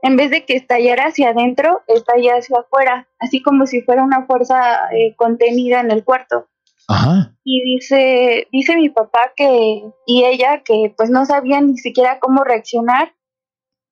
en 0.02 0.16
vez 0.16 0.30
de 0.30 0.44
que 0.44 0.54
estallara 0.54 1.06
hacia 1.06 1.30
adentro, 1.30 1.82
estalla 1.86 2.34
hacia 2.34 2.58
afuera, 2.58 3.08
así 3.18 3.42
como 3.42 3.66
si 3.66 3.82
fuera 3.82 4.02
una 4.02 4.26
fuerza 4.26 4.90
eh, 4.92 5.14
contenida 5.16 5.80
en 5.80 5.90
el 5.90 6.04
cuarto. 6.04 6.48
Ajá. 6.88 7.34
Y 7.44 7.74
dice, 7.74 8.48
dice 8.50 8.76
mi 8.76 8.88
papá 8.88 9.32
que, 9.36 9.82
y 10.06 10.24
ella 10.24 10.62
que 10.64 10.92
pues 10.96 11.10
no 11.10 11.26
sabía 11.26 11.60
ni 11.60 11.76
siquiera 11.76 12.18
cómo 12.18 12.44
reaccionar. 12.44 13.14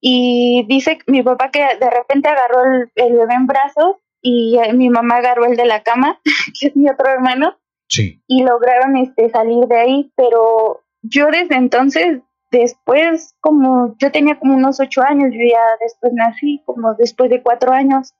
Y 0.00 0.64
dice 0.68 0.98
mi 1.06 1.22
papá 1.22 1.50
que 1.50 1.60
de 1.60 1.90
repente 1.90 2.28
agarró 2.28 2.64
el, 2.94 3.12
bebé 3.12 3.34
en 3.34 3.46
brazos 3.46 3.96
y 4.22 4.58
eh, 4.58 4.72
mi 4.72 4.88
mamá 4.88 5.16
agarró 5.16 5.46
el 5.46 5.56
de 5.56 5.66
la 5.66 5.82
cama, 5.82 6.20
que 6.60 6.68
es 6.68 6.76
mi 6.76 6.88
otro 6.88 7.08
hermano. 7.10 7.58
Sí. 7.88 8.22
Y 8.26 8.42
lograron 8.42 8.96
este, 8.96 9.30
salir 9.30 9.66
de 9.66 9.78
ahí, 9.78 10.12
pero 10.16 10.82
yo 11.02 11.26
desde 11.26 11.54
entonces 11.56 12.20
después, 12.58 13.34
como 13.40 13.96
yo 13.98 14.10
tenía 14.10 14.38
como 14.38 14.54
unos 14.54 14.80
ocho 14.80 15.02
años, 15.02 15.30
yo 15.32 15.40
ya 15.48 15.62
después 15.80 16.12
nací, 16.14 16.62
como 16.64 16.94
después 16.94 17.30
de 17.30 17.42
cuatro 17.42 17.72
años, 17.72 18.14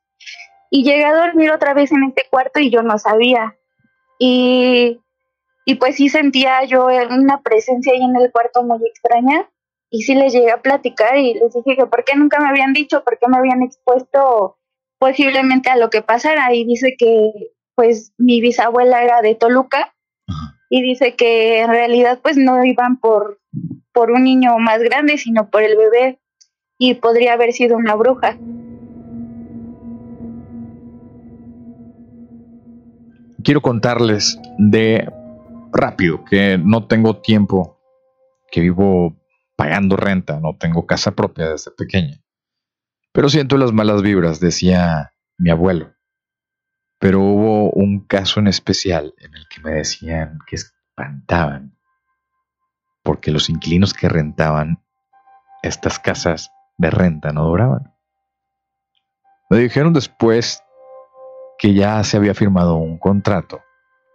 y 0.71 0.85
llegué 0.85 1.05
a 1.05 1.15
dormir 1.15 1.51
otra 1.51 1.75
vez 1.75 1.93
en 1.93 2.05
este 2.05 2.25
cuarto 2.31 2.61
y 2.61 2.71
yo 2.71 2.83
no 2.83 2.99
sabía. 2.99 3.57
Y, 4.19 5.01
y 5.65 5.75
pues 5.77 5.97
sí 5.97 6.09
sentía 6.09 6.65
yo 6.65 6.87
una 6.87 7.43
presencia 7.43 7.93
ahí 7.93 8.03
en 8.03 8.17
el 8.17 8.33
cuarto 8.33 8.63
muy 8.63 8.81
extraña. 8.87 9.49
Y 9.89 10.03
sí 10.03 10.15
les 10.15 10.33
llegué 10.33 10.51
a 10.51 10.63
platicar 10.63 11.17
y 11.17 11.35
les 11.35 11.55
dije 11.55 11.77
que 11.77 11.87
por 11.87 12.05
qué 12.05 12.17
nunca 12.17 12.41
me 12.41 12.49
habían 12.49 12.73
dicho, 12.73 13.05
por 13.05 13.19
qué 13.19 13.29
me 13.29 13.39
habían 13.39 13.63
expuesto 13.63 14.59
posiblemente 14.99 15.71
a 15.71 15.77
lo 15.77 15.91
que 15.91 16.03
pasara. 16.03 16.53
Y 16.53 16.65
dice 16.65 16.97
que 16.99 17.53
pues 17.77 18.13
mi 18.19 18.41
bisabuela 18.41 19.05
era 19.05 19.23
de 19.23 19.37
Toluca 19.37 19.95
y 20.69 20.83
dice 20.83 21.15
que 21.15 21.61
en 21.61 21.69
realidad 21.69 22.19
pues 22.23 22.37
no 22.37 22.65
iban 22.65 22.99
por 22.99 23.39
por 23.97 24.11
un 24.11 24.25
niño 24.25 24.59
más 24.59 24.83
grande, 24.83 25.17
sino 25.17 25.49
por 25.49 25.63
el 25.63 25.75
bebé 25.75 26.21
y 26.77 26.97
podría 26.97 27.33
haber 27.33 27.55
sido 27.55 27.79
una 27.79 27.95
bruja. 27.95 28.37
Quiero 33.43 33.63
contarles 33.63 34.39
de 34.59 35.11
rápido 35.73 36.27
que 36.27 36.59
no 36.59 36.87
tengo 36.87 37.23
tiempo, 37.23 37.81
que 38.51 38.61
vivo 38.61 39.17
pagando 39.57 39.97
renta, 39.97 40.41
no 40.41 40.59
tengo 40.59 40.85
casa 40.85 41.13
propia 41.13 41.53
desde 41.53 41.71
pequeña. 41.71 42.23
Pero 43.13 43.31
siento 43.31 43.57
las 43.57 43.73
malas 43.73 44.03
vibras, 44.03 44.41
decía 44.41 45.13
mi 45.39 45.49
abuelo. 45.49 45.95
Pero 46.99 47.21
hubo 47.23 47.71
un 47.71 48.01
caso 48.01 48.41
en 48.41 48.49
especial 48.49 49.15
en 49.17 49.35
el 49.35 49.47
que 49.49 49.63
me 49.63 49.71
decían 49.71 50.39
que 50.47 50.57
espantaban 50.57 51.76
porque 53.07 53.31
los 53.31 53.49
inquilinos 53.49 53.95
que 53.95 54.09
rentaban 54.09 54.83
estas 55.63 56.01
casas 56.01 56.51
de 56.77 56.91
renta 56.91 57.33
no 57.33 57.47
duraban. 57.47 57.95
Me 59.49 59.59
dijeron 59.59 59.93
después 59.93 60.61
que 61.57 61.73
ya 61.73 62.03
se 62.03 62.17
había 62.17 62.35
firmado 62.35 62.75
un 62.75 62.99
contrato. 62.99 63.63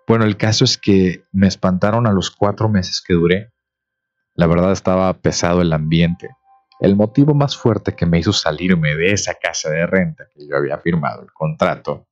Bueno, 0.08 0.26
el 0.26 0.36
caso 0.36 0.66
es 0.66 0.78
que 0.78 1.24
me 1.32 1.48
espantaron 1.48 2.06
a 2.06 2.12
los 2.12 2.32
cuatro 2.32 2.68
meses 2.68 3.02
que 3.02 3.14
duré. 3.14 3.54
La 4.34 4.46
verdad 4.46 4.74
estaba 4.74 5.14
pesado 5.14 5.62
el 5.62 5.72
ambiente. 5.72 6.30
El 6.82 6.98
motivo 6.98 7.34
más 7.34 7.56
fuerte 7.56 7.96
que 7.96 8.06
me 8.06 8.20
hizo 8.20 8.34
salirme 8.34 8.96
de 8.96 9.14
esa 9.14 9.36
casa 9.36 9.70
de 9.70 9.88
renta 9.88 10.26
que 10.34 10.46
yo 10.46 10.58
había 10.58 10.78
firmado 10.80 11.22
el 11.22 11.32
contrato 11.32 12.08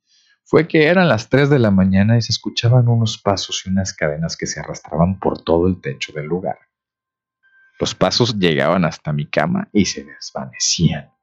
fue 0.45 0.67
que 0.67 0.87
eran 0.87 1.09
las 1.09 1.27
3 1.27 1.49
de 1.49 1.59
la 1.59 1.71
mañana 1.71 2.17
y 2.17 2.21
se 2.21 2.31
escuchaban 2.31 2.87
unos 2.87 3.17
pasos 3.17 3.63
y 3.65 3.69
unas 3.69 3.93
cadenas 3.93 4.37
que 4.37 4.47
se 4.47 4.61
arrastraban 4.61 5.19
por 5.19 5.43
todo 5.43 5.67
el 5.67 5.81
techo 5.81 6.13
del 6.13 6.25
lugar. 6.25 6.68
Los 7.79 7.95
pasos 7.95 8.37
llegaban 8.37 8.83
hasta 8.83 9.13
mi 9.13 9.25
cama 9.25 9.69
y 9.71 9.85
se 9.85 10.03
desvanecían. 10.03 11.13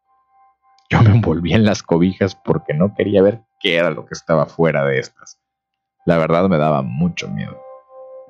Yo 0.89 1.03
me 1.03 1.11
envolvía 1.11 1.57
en 1.57 1.65
las 1.65 1.83
cobijas 1.83 2.35
porque 2.35 2.73
no 2.73 2.95
quería 2.95 3.21
ver 3.23 3.43
qué 3.61 3.77
era 3.77 3.91
lo 3.91 4.07
que 4.07 4.15
estaba 4.15 4.47
fuera 4.47 4.85
de 4.85 4.99
estas. 4.99 5.39
La 6.07 6.17
verdad 6.17 6.49
me 6.49 6.57
daba 6.57 6.83
mucho 6.83 7.29
miedo. 7.29 7.61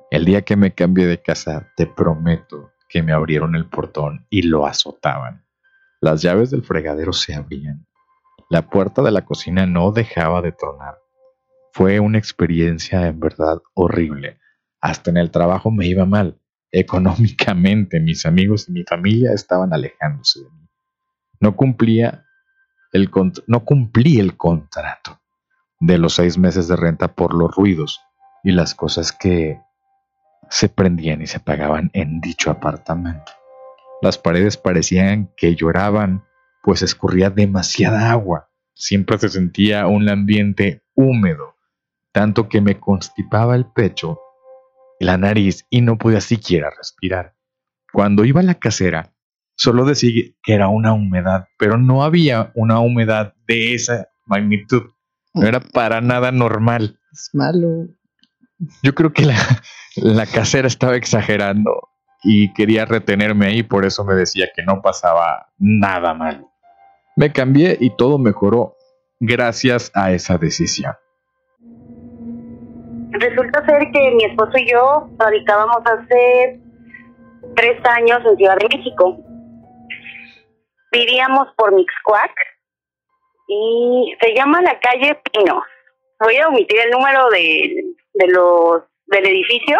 El 0.09 0.25
día 0.25 0.41
que 0.41 0.55
me 0.55 0.73
cambié 0.73 1.05
de 1.05 1.21
casa, 1.21 1.71
te 1.77 1.85
prometo 1.85 2.71
que 2.89 3.03
me 3.03 3.13
abrieron 3.13 3.55
el 3.55 3.69
portón 3.69 4.25
y 4.29 4.41
lo 4.41 4.65
azotaban. 4.65 5.45
Las 6.01 6.21
llaves 6.21 6.49
del 6.49 6.63
fregadero 6.63 7.13
se 7.13 7.35
abrían. 7.35 7.85
La 8.49 8.69
puerta 8.69 9.01
de 9.01 9.11
la 9.11 9.25
cocina 9.25 9.65
no 9.65 9.91
dejaba 9.91 10.41
de 10.41 10.51
tronar. 10.51 10.97
Fue 11.73 11.99
una 11.99 12.17
experiencia 12.17 13.07
en 13.07 13.19
verdad 13.19 13.61
horrible. 13.73 14.39
Hasta 14.81 15.11
en 15.11 15.17
el 15.17 15.31
trabajo 15.31 15.69
me 15.69 15.85
iba 15.85 16.05
mal. 16.05 16.39
Económicamente 16.71 17.99
mis 17.99 18.25
amigos 18.25 18.67
y 18.67 18.73
mi 18.73 18.83
familia 18.83 19.31
estaban 19.33 19.73
alejándose 19.73 20.41
de 20.41 20.49
mí. 20.49 20.67
No 21.39 21.55
cumplía 21.55 22.25
el 22.91 23.09
no 23.47 23.65
cumplí 23.65 24.19
el 24.19 24.37
contrato 24.37 25.19
de 25.79 25.97
los 25.97 26.15
seis 26.15 26.37
meses 26.37 26.67
de 26.67 26.75
renta 26.75 27.13
por 27.13 27.33
los 27.33 27.55
ruidos 27.55 28.01
y 28.43 28.51
las 28.51 28.75
cosas 28.75 29.11
que 29.11 29.61
se 30.49 30.69
prendían 30.69 31.21
y 31.21 31.27
se 31.27 31.37
apagaban 31.37 31.89
en 31.93 32.21
dicho 32.21 32.49
apartamento. 32.49 33.31
Las 34.01 34.17
paredes 34.17 34.57
parecían 34.57 35.31
que 35.35 35.55
lloraban, 35.55 36.23
pues 36.63 36.81
escurría 36.81 37.29
demasiada 37.29 38.11
agua. 38.11 38.49
Siempre 38.73 39.17
se 39.17 39.29
sentía 39.29 39.87
un 39.87 40.07
ambiente 40.07 40.83
húmedo, 40.93 41.55
tanto 42.11 42.47
que 42.47 42.61
me 42.61 42.79
constipaba 42.79 43.55
el 43.55 43.65
pecho 43.65 44.19
la 44.99 45.17
nariz 45.17 45.65
y 45.69 45.81
no 45.81 45.97
podía 45.97 46.21
siquiera 46.21 46.69
respirar. 46.75 47.35
Cuando 47.91 48.25
iba 48.25 48.41
a 48.41 48.43
la 48.43 48.55
casera, 48.55 49.13
solo 49.55 49.85
decía 49.85 50.23
que 50.43 50.53
era 50.53 50.67
una 50.67 50.93
humedad, 50.93 51.45
pero 51.57 51.77
no 51.77 52.03
había 52.03 52.51
una 52.55 52.79
humedad 52.79 53.33
de 53.47 53.73
esa 53.73 54.07
magnitud. 54.25 54.83
No 55.33 55.47
era 55.47 55.59
para 55.59 56.01
nada 56.01 56.31
normal. 56.31 56.99
Es 57.11 57.29
malo. 57.33 57.87
Yo 58.83 58.95
creo 58.95 59.13
que 59.13 59.25
la, 59.25 59.37
la 59.95 60.25
casera 60.25 60.67
estaba 60.67 60.95
exagerando 60.95 61.89
y 62.23 62.51
quería 62.53 62.85
retenerme 62.85 63.47
ahí, 63.47 63.63
por 63.63 63.85
eso 63.85 64.03
me 64.03 64.15
decía 64.15 64.47
que 64.55 64.63
no 64.63 64.81
pasaba 64.81 65.51
nada 65.57 66.13
mal. 66.13 66.47
Me 67.15 67.31
cambié 67.31 67.77
y 67.79 67.95
todo 67.95 68.17
mejoró 68.17 68.75
gracias 69.19 69.91
a 69.93 70.11
esa 70.11 70.37
decisión. 70.37 70.93
Resulta 73.19 73.65
ser 73.65 73.91
que 73.91 74.11
mi 74.11 74.25
esposo 74.25 74.51
y 74.57 74.71
yo 74.71 75.09
radicábamos 75.17 75.81
hace 75.85 76.59
tres 77.55 77.79
años 77.85 78.19
en 78.25 78.37
Ciudad 78.37 78.57
de 78.57 78.77
México. 78.77 79.17
Vivíamos 80.91 81.47
por 81.55 81.73
Mixcuac 81.73 82.31
y 83.47 84.15
se 84.21 84.35
llama 84.35 84.61
la 84.61 84.79
calle 84.79 85.19
Pinos. 85.31 85.63
Voy 86.19 86.37
a 86.37 86.47
omitir 86.47 86.79
el 86.79 86.91
número 86.91 87.29
de, 87.29 87.85
de 88.13 88.27
los 88.27 88.83
del 89.07 89.25
edificio, 89.25 89.79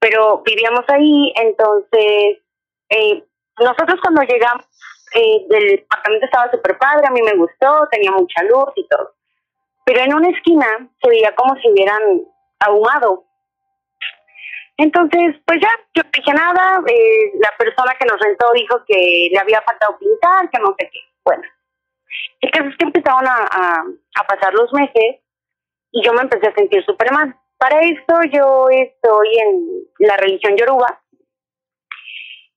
pero 0.00 0.42
vivíamos 0.44 0.84
ahí, 0.88 1.32
entonces 1.36 2.42
eh, 2.90 3.24
nosotros 3.58 4.00
cuando 4.02 4.22
llegamos, 4.22 4.66
eh, 5.14 5.46
el 5.50 5.68
departamento 5.68 6.26
estaba 6.26 6.50
súper 6.50 6.76
padre, 6.78 7.06
a 7.06 7.10
mí 7.10 7.22
me 7.22 7.36
gustó, 7.36 7.86
tenía 7.90 8.10
mucha 8.10 8.42
luz 8.44 8.72
y 8.76 8.86
todo, 8.88 9.14
pero 9.84 10.00
en 10.00 10.14
una 10.14 10.28
esquina 10.30 10.66
se 11.02 11.08
veía 11.08 11.34
como 11.34 11.54
si 11.56 11.70
hubieran 11.70 12.02
ahumado. 12.60 13.24
Entonces, 14.76 15.36
pues 15.44 15.60
ya, 15.60 15.68
yo 15.94 16.02
no 16.02 16.10
dije 16.12 16.32
nada, 16.32 16.82
eh, 16.86 17.32
la 17.38 17.50
persona 17.58 17.94
que 17.98 18.06
nos 18.06 18.18
rentó 18.18 18.50
dijo 18.54 18.82
que 18.86 19.28
le 19.30 19.38
había 19.38 19.60
faltado 19.62 19.98
pintar, 19.98 20.48
que 20.50 20.58
no 20.58 20.74
sé 20.78 20.88
qué. 20.90 21.00
Bueno, 21.24 21.42
el 22.40 22.50
caso 22.50 22.68
es 22.68 22.76
que 22.78 22.86
empezaron 22.86 23.26
a, 23.26 23.36
a, 23.50 23.84
a 24.20 24.26
pasar 24.26 24.54
los 24.54 24.72
meses 24.72 25.20
y 25.92 26.04
yo 26.04 26.12
me 26.14 26.22
empecé 26.22 26.48
a 26.48 26.54
sentir 26.54 26.84
súper 26.84 27.12
mal. 27.12 27.36
Para 27.58 27.80
esto 27.80 28.14
yo 28.32 28.68
estoy 28.70 29.38
en 29.38 30.06
la 30.06 30.16
religión 30.16 30.56
yoruba 30.56 31.02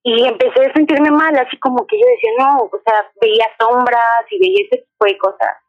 y 0.03 0.27
empecé 0.27 0.65
a 0.65 0.73
sentirme 0.73 1.11
mal, 1.11 1.37
así 1.37 1.57
como 1.59 1.85
que 1.87 1.97
yo 1.97 2.05
decía, 2.05 2.31
no, 2.39 2.57
o 2.71 2.81
sea, 2.85 3.09
veía 3.21 3.47
sombras 3.59 4.25
y 4.29 4.39
veía 4.39 4.65
ese 4.69 4.83
tipo 4.83 5.05
de 5.05 5.17
cosas. 5.17 5.62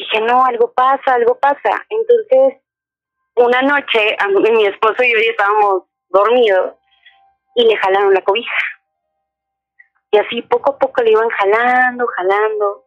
Dije, 0.00 0.20
no, 0.22 0.46
algo 0.46 0.72
pasa, 0.72 1.12
algo 1.12 1.38
pasa. 1.38 1.84
Entonces, 1.90 2.62
una 3.36 3.60
noche, 3.60 4.16
mi 4.50 4.64
esposo 4.64 5.02
y 5.02 5.12
yo 5.12 5.18
estábamos 5.30 5.82
dormidos 6.08 6.76
y 7.54 7.66
le 7.66 7.76
jalaron 7.76 8.14
la 8.14 8.22
cobija. 8.22 8.56
Y 10.10 10.16
así 10.16 10.40
poco 10.40 10.72
a 10.72 10.78
poco 10.78 11.02
le 11.02 11.10
iban 11.10 11.28
jalando, 11.28 12.06
jalando. 12.16 12.86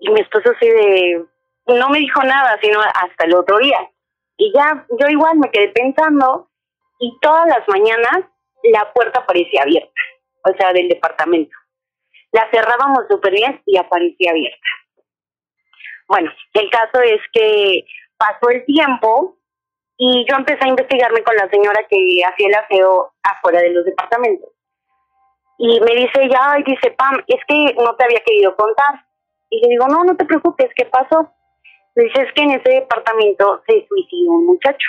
Y 0.00 0.10
mi 0.10 0.22
esposo 0.22 0.52
así 0.56 0.66
de, 0.66 1.26
no 1.66 1.90
me 1.90 1.98
dijo 1.98 2.22
nada, 2.22 2.58
sino 2.62 2.80
hasta 2.80 3.26
el 3.26 3.34
otro 3.34 3.58
día. 3.58 3.90
Y 4.38 4.54
ya 4.54 4.86
yo 4.98 5.06
igual 5.06 5.36
me 5.36 5.50
quedé 5.50 5.68
pensando 5.68 6.48
y 6.98 7.14
todas 7.20 7.46
las 7.46 7.68
mañanas 7.68 8.24
la 8.62 8.90
puerta 8.94 9.26
parecía 9.26 9.64
abierta, 9.64 10.00
o 10.44 10.52
sea, 10.56 10.72
del 10.72 10.88
departamento. 10.88 11.54
La 12.32 12.48
cerrábamos 12.50 13.04
súper 13.10 13.34
bien 13.34 13.62
y 13.66 13.76
aparecía 13.76 14.30
abierta. 14.30 14.66
Bueno, 16.10 16.28
el 16.54 16.70
caso 16.70 17.00
es 17.04 17.20
que 17.32 17.84
pasó 18.18 18.50
el 18.50 18.64
tiempo 18.64 19.38
y 19.96 20.26
yo 20.28 20.38
empecé 20.38 20.58
a 20.64 20.68
investigarme 20.70 21.22
con 21.22 21.36
la 21.36 21.48
señora 21.48 21.86
que 21.88 22.20
hacía 22.24 22.48
el 22.48 22.54
aseo 22.56 23.12
afuera 23.22 23.60
de 23.60 23.70
los 23.70 23.84
departamentos. 23.84 24.50
Y 25.58 25.78
me 25.78 25.94
dice 25.94 26.28
ya, 26.28 26.58
y 26.58 26.64
dice, 26.64 26.90
Pam, 26.98 27.22
es 27.28 27.38
que 27.46 27.74
no 27.74 27.94
te 27.94 28.04
había 28.04 28.18
querido 28.24 28.56
contar. 28.56 29.06
Y 29.50 29.60
le 29.60 29.68
digo, 29.68 29.86
no, 29.86 30.02
no 30.02 30.16
te 30.16 30.24
preocupes, 30.24 30.70
¿qué 30.74 30.84
pasó? 30.86 31.32
Dice, 31.94 32.22
es 32.22 32.32
que 32.32 32.42
en 32.42 32.50
ese 32.58 32.70
departamento 32.70 33.62
se 33.68 33.86
suicidó 33.86 34.32
un 34.32 34.46
muchacho. 34.46 34.88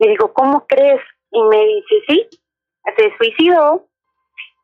Le 0.00 0.10
digo, 0.10 0.34
¿cómo 0.34 0.66
crees? 0.66 1.00
Y 1.30 1.42
me 1.44 1.64
dice, 1.64 1.94
sí, 2.08 2.28
se 2.94 3.16
suicidó. 3.16 3.86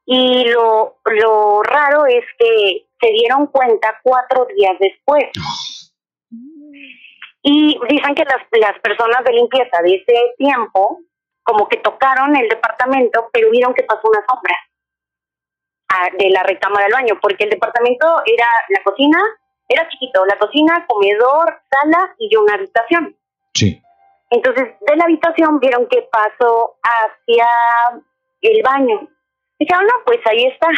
Y 0.04 0.50
lo, 0.50 0.98
lo 1.06 1.62
raro 1.62 2.04
es 2.04 2.26
que 2.38 2.84
se 3.04 3.12
dieron 3.12 3.46
cuenta 3.48 4.00
cuatro 4.02 4.46
días 4.56 4.76
después. 4.80 5.24
Y 7.42 7.78
dicen 7.88 8.14
que 8.14 8.24
las, 8.24 8.42
las 8.52 8.80
personas 8.80 9.22
de 9.24 9.32
limpieza 9.32 9.82
de 9.82 9.96
ese 9.96 10.34
tiempo, 10.38 11.00
como 11.42 11.68
que 11.68 11.76
tocaron 11.78 12.34
el 12.36 12.48
departamento, 12.48 13.28
pero 13.32 13.50
vieron 13.50 13.74
que 13.74 13.82
pasó 13.82 14.00
una 14.04 14.24
sombra 14.26 14.56
ah, 15.90 16.08
de 16.18 16.30
la 16.30 16.42
recámara 16.42 16.84
del 16.84 16.94
baño, 16.94 17.18
porque 17.20 17.44
el 17.44 17.50
departamento 17.50 18.06
era 18.24 18.46
la 18.70 18.82
cocina, 18.82 19.18
era 19.68 19.86
chiquito, 19.88 20.24
la 20.24 20.38
cocina, 20.38 20.86
comedor, 20.86 21.60
sala 21.70 22.14
y 22.18 22.34
una 22.36 22.54
habitación. 22.54 23.14
Sí. 23.52 23.82
Entonces, 24.30 24.74
de 24.80 24.96
la 24.96 25.04
habitación 25.04 25.60
vieron 25.60 25.86
que 25.88 26.08
pasó 26.10 26.76
hacia 26.82 27.46
el 28.40 28.62
baño. 28.62 29.08
Dijeron, 29.58 29.84
no, 29.84 29.92
pues 30.06 30.20
ahí 30.26 30.46
está. 30.46 30.68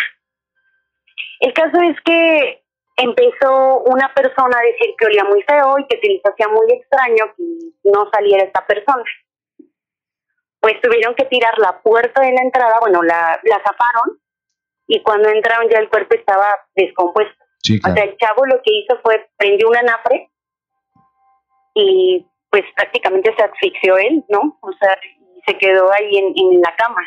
El 1.41 1.53
caso 1.53 1.81
es 1.83 2.01
que 2.05 2.63
empezó 2.97 3.81
una 3.81 4.13
persona 4.15 4.59
a 4.59 4.63
decir 4.63 4.95
que 4.99 5.07
olía 5.07 5.25
muy 5.25 5.43
feo 5.43 5.79
y 5.79 5.87
que 5.87 6.01
se 6.01 6.09
les 6.09 6.23
hacía 6.25 6.49
muy 6.49 6.73
extraño 6.73 7.35
que 7.37 7.91
no 7.91 8.09
saliera 8.13 8.45
esta 8.45 8.67
persona. 8.67 9.05
Pues 10.61 10.81
tuvieron 10.81 11.15
que 11.15 11.27
tirar 11.27 11.59
la 11.59 11.81
puerta 11.83 12.23
de 12.23 12.33
la 12.33 12.41
entrada, 12.41 12.79
bueno, 12.81 13.03
la, 13.03 13.39
la 13.45 13.57
zafaron 13.59 14.19
y 14.87 15.03
cuando 15.03 15.29
entraron 15.29 15.69
ya 15.69 15.79
el 15.79 15.89
cuerpo 15.89 16.15
estaba 16.15 16.47
descompuesto. 16.75 17.45
O 17.85 17.95
sea, 17.95 18.05
el 18.05 18.17
chavo 18.17 18.47
lo 18.47 18.63
que 18.63 18.73
hizo 18.73 18.99
fue 19.03 19.29
prendió 19.37 19.69
un 19.69 19.77
anafre 19.77 20.31
y 21.75 22.27
pues 22.51 22.65
prácticamente 22.75 23.35
se 23.37 23.43
asfixió 23.43 23.97
él, 23.99 24.25
¿no? 24.29 24.59
O 24.63 24.73
sea, 24.73 24.97
se 25.47 25.59
quedó 25.59 25.93
ahí 25.93 26.17
en, 26.17 26.27
en 26.27 26.61
la 26.61 26.75
cama. 26.77 27.03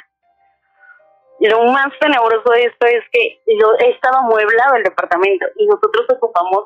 Lo 1.39 1.63
más 1.71 1.87
tenebroso 1.99 2.49
de 2.51 2.65
esto 2.65 2.85
es 2.85 3.03
que 3.11 3.41
yo 3.47 3.67
estaba 3.79 4.21
mueblado 4.23 4.75
el 4.75 4.83
departamento 4.83 5.45
y 5.55 5.67
nosotros 5.67 6.05
ocupamos 6.09 6.65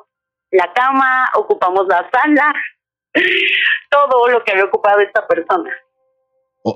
la 0.50 0.72
cama, 0.72 1.30
ocupamos 1.34 1.86
la 1.86 2.08
sala, 2.10 2.52
todo 3.90 4.28
lo 4.28 4.42
que 4.42 4.52
había 4.52 4.64
ocupado 4.64 5.00
esta 5.00 5.26
persona. 5.28 5.70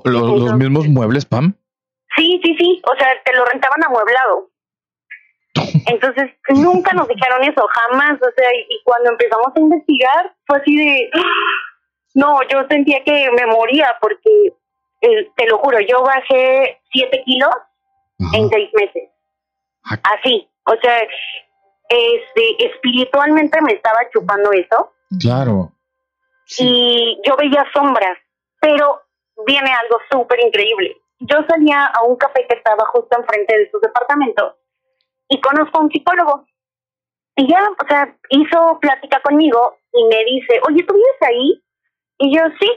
¿Los, 0.05 0.53
mismos 0.53 0.87
muebles, 0.87 1.25
Pam? 1.25 1.55
Sí, 2.15 2.39
sí, 2.43 2.55
sí. 2.57 2.81
O 2.85 2.97
sea, 2.97 3.07
te 3.25 3.33
lo 3.33 3.43
rentaban 3.45 3.83
amueblado. 3.83 4.49
Entonces, 5.87 6.31
nunca 6.49 6.93
nos 6.93 7.07
dijeron 7.07 7.43
eso, 7.43 7.67
jamás. 7.67 8.17
O 8.21 8.31
sea, 8.35 8.49
y 8.53 8.81
cuando 8.83 9.11
empezamos 9.11 9.47
a 9.55 9.59
investigar, 9.59 10.35
fue 10.45 10.57
así 10.57 10.75
de. 10.77 11.09
No, 12.15 12.39
yo 12.51 12.65
sentía 12.67 13.03
que 13.03 13.29
me 13.31 13.45
moría 13.45 13.95
porque, 14.01 14.51
eh, 15.01 15.31
te 15.37 15.47
lo 15.47 15.59
juro, 15.59 15.79
yo 15.79 16.01
bajé 16.01 16.81
siete 16.91 17.21
kilos 17.23 17.51
en 18.19 18.49
seis 18.49 18.69
meses. 18.73 19.09
Ah. 19.83 19.99
Así. 20.03 20.47
O 20.65 20.75
sea, 20.81 21.01
este, 21.89 22.65
espiritualmente 22.67 23.59
me 23.61 23.73
estaba 23.73 23.99
chupando 24.13 24.51
eso. 24.51 24.93
Claro. 25.19 25.71
Y 26.59 27.19
yo 27.25 27.35
veía 27.37 27.65
sombras, 27.73 28.17
pero 28.59 29.01
viene 29.45 29.71
algo 29.71 29.97
súper 30.11 30.39
increíble. 30.45 30.97
Yo 31.19 31.37
salía 31.47 31.85
a 31.85 32.03
un 32.03 32.15
café 32.15 32.45
que 32.47 32.55
estaba 32.55 32.85
justo 32.87 33.17
enfrente 33.17 33.57
de 33.57 33.69
su 33.71 33.79
departamento 33.79 34.57
y 35.27 35.39
conozco 35.41 35.79
a 35.79 35.81
un 35.81 35.91
psicólogo. 35.91 36.45
Y 37.35 37.47
ya, 37.47 37.61
o 37.69 37.87
sea, 37.87 38.15
hizo 38.29 38.79
plática 38.79 39.21
conmigo 39.21 39.77
y 39.93 40.03
me 40.05 40.23
dice, 40.25 40.59
oye, 40.67 40.83
¿tú 40.83 40.93
vives 40.93 41.21
ahí? 41.21 41.63
Y 42.19 42.35
yo, 42.35 42.43
sí. 42.59 42.69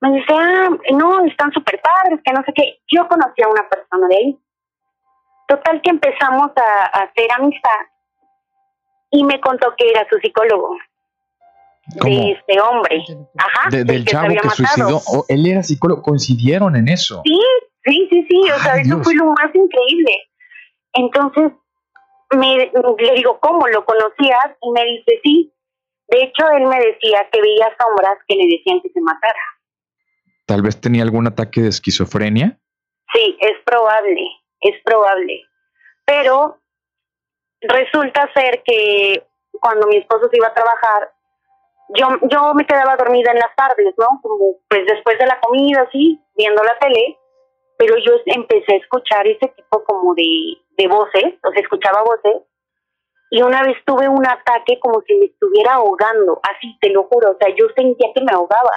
Me 0.00 0.12
dice, 0.12 0.32
ah, 0.32 0.68
no, 0.92 1.24
están 1.26 1.52
súper 1.52 1.80
padres, 1.80 2.20
que 2.24 2.32
no 2.32 2.42
sé 2.44 2.52
qué. 2.54 2.80
Yo 2.88 3.08
conocí 3.08 3.42
a 3.42 3.48
una 3.48 3.68
persona 3.68 4.06
de 4.08 4.16
ahí. 4.16 4.38
Total 5.48 5.80
que 5.82 5.90
empezamos 5.90 6.50
a, 6.56 6.84
hacer 7.02 7.26
amistad 7.36 7.80
y 9.10 9.24
me 9.24 9.40
contó 9.40 9.74
que 9.76 9.90
era 9.90 10.06
su 10.08 10.18
psicólogo. 10.18 10.76
De 12.04 12.32
este 12.32 12.60
hombre. 12.60 13.02
Ajá. 13.38 13.70
del 13.70 14.04
chavo 14.04 14.28
que 14.28 14.50
suicidó. 14.50 15.00
Oh, 15.06 15.24
él 15.28 15.46
era 15.46 15.62
psicólogo. 15.62 16.02
Coincidieron 16.02 16.76
en 16.76 16.88
eso. 16.88 17.22
Sí, 17.24 17.40
sí, 17.84 18.08
sí, 18.10 18.26
sí. 18.28 18.50
O 18.54 18.58
sea, 18.58 18.74
eso 18.76 19.02
fue 19.02 19.14
lo 19.14 19.24
más 19.24 19.52
increíble. 19.54 20.12
Entonces, 20.92 21.52
me, 22.36 22.56
le 22.56 23.14
digo, 23.14 23.38
¿cómo 23.40 23.66
lo 23.68 23.84
conocías? 23.86 24.56
Y 24.60 24.70
me 24.70 24.84
dice, 24.84 25.20
sí. 25.24 25.52
De 26.08 26.24
hecho, 26.24 26.46
él 26.56 26.66
me 26.66 26.78
decía 26.78 27.26
que 27.32 27.40
veía 27.40 27.74
sombras 27.80 28.18
que 28.28 28.36
le 28.36 28.44
decían 28.44 28.80
que 28.82 28.90
se 28.90 29.00
matara. 29.00 29.57
Tal 30.48 30.62
vez 30.62 30.80
tenía 30.80 31.04
algún 31.04 31.28
ataque 31.28 31.60
de 31.60 31.68
esquizofrenia. 31.68 32.58
Sí, 33.12 33.38
es 33.40 33.62
probable 33.64 34.28
es 34.60 34.82
probable. 34.84 35.44
Pero 36.04 36.58
resulta 37.60 38.30
ser 38.34 38.62
que 38.64 39.24
cuando 39.60 39.86
mi 39.86 39.96
esposo 39.96 40.28
se 40.30 40.36
iba 40.36 40.48
a 40.48 40.54
trabajar, 40.54 41.12
yo, 41.94 42.08
yo 42.30 42.54
me 42.54 42.66
quedaba 42.66 42.96
dormida 42.96 43.32
en 43.32 43.38
las 43.38 43.54
tardes, 43.56 43.94
¿no? 43.96 44.20
Como 44.22 44.56
pues 44.68 44.86
después 44.86 45.18
de 45.18 45.26
la 45.26 45.40
comida, 45.40 45.82
así, 45.82 46.20
viendo 46.36 46.62
la 46.62 46.78
tele, 46.78 47.18
pero 47.76 47.96
yo 47.96 48.14
empecé 48.26 48.74
a 48.74 48.78
escuchar 48.78 49.26
ese 49.26 49.48
tipo 49.48 49.84
como 49.84 50.14
de, 50.14 50.56
de 50.76 50.88
voces, 50.88 51.34
o 51.42 51.50
sea, 51.50 51.62
escuchaba 51.62 52.02
voces, 52.02 52.42
y 53.30 53.42
una 53.42 53.62
vez 53.62 53.76
tuve 53.84 54.08
un 54.08 54.26
ataque 54.26 54.78
como 54.80 55.02
si 55.02 55.14
me 55.16 55.26
estuviera 55.26 55.74
ahogando, 55.74 56.40
así, 56.42 56.76
te 56.80 56.90
lo 56.90 57.04
juro, 57.04 57.32
o 57.32 57.36
sea, 57.38 57.54
yo 57.54 57.66
sentía 57.76 58.08
que 58.14 58.22
me 58.22 58.32
ahogaba. 58.32 58.70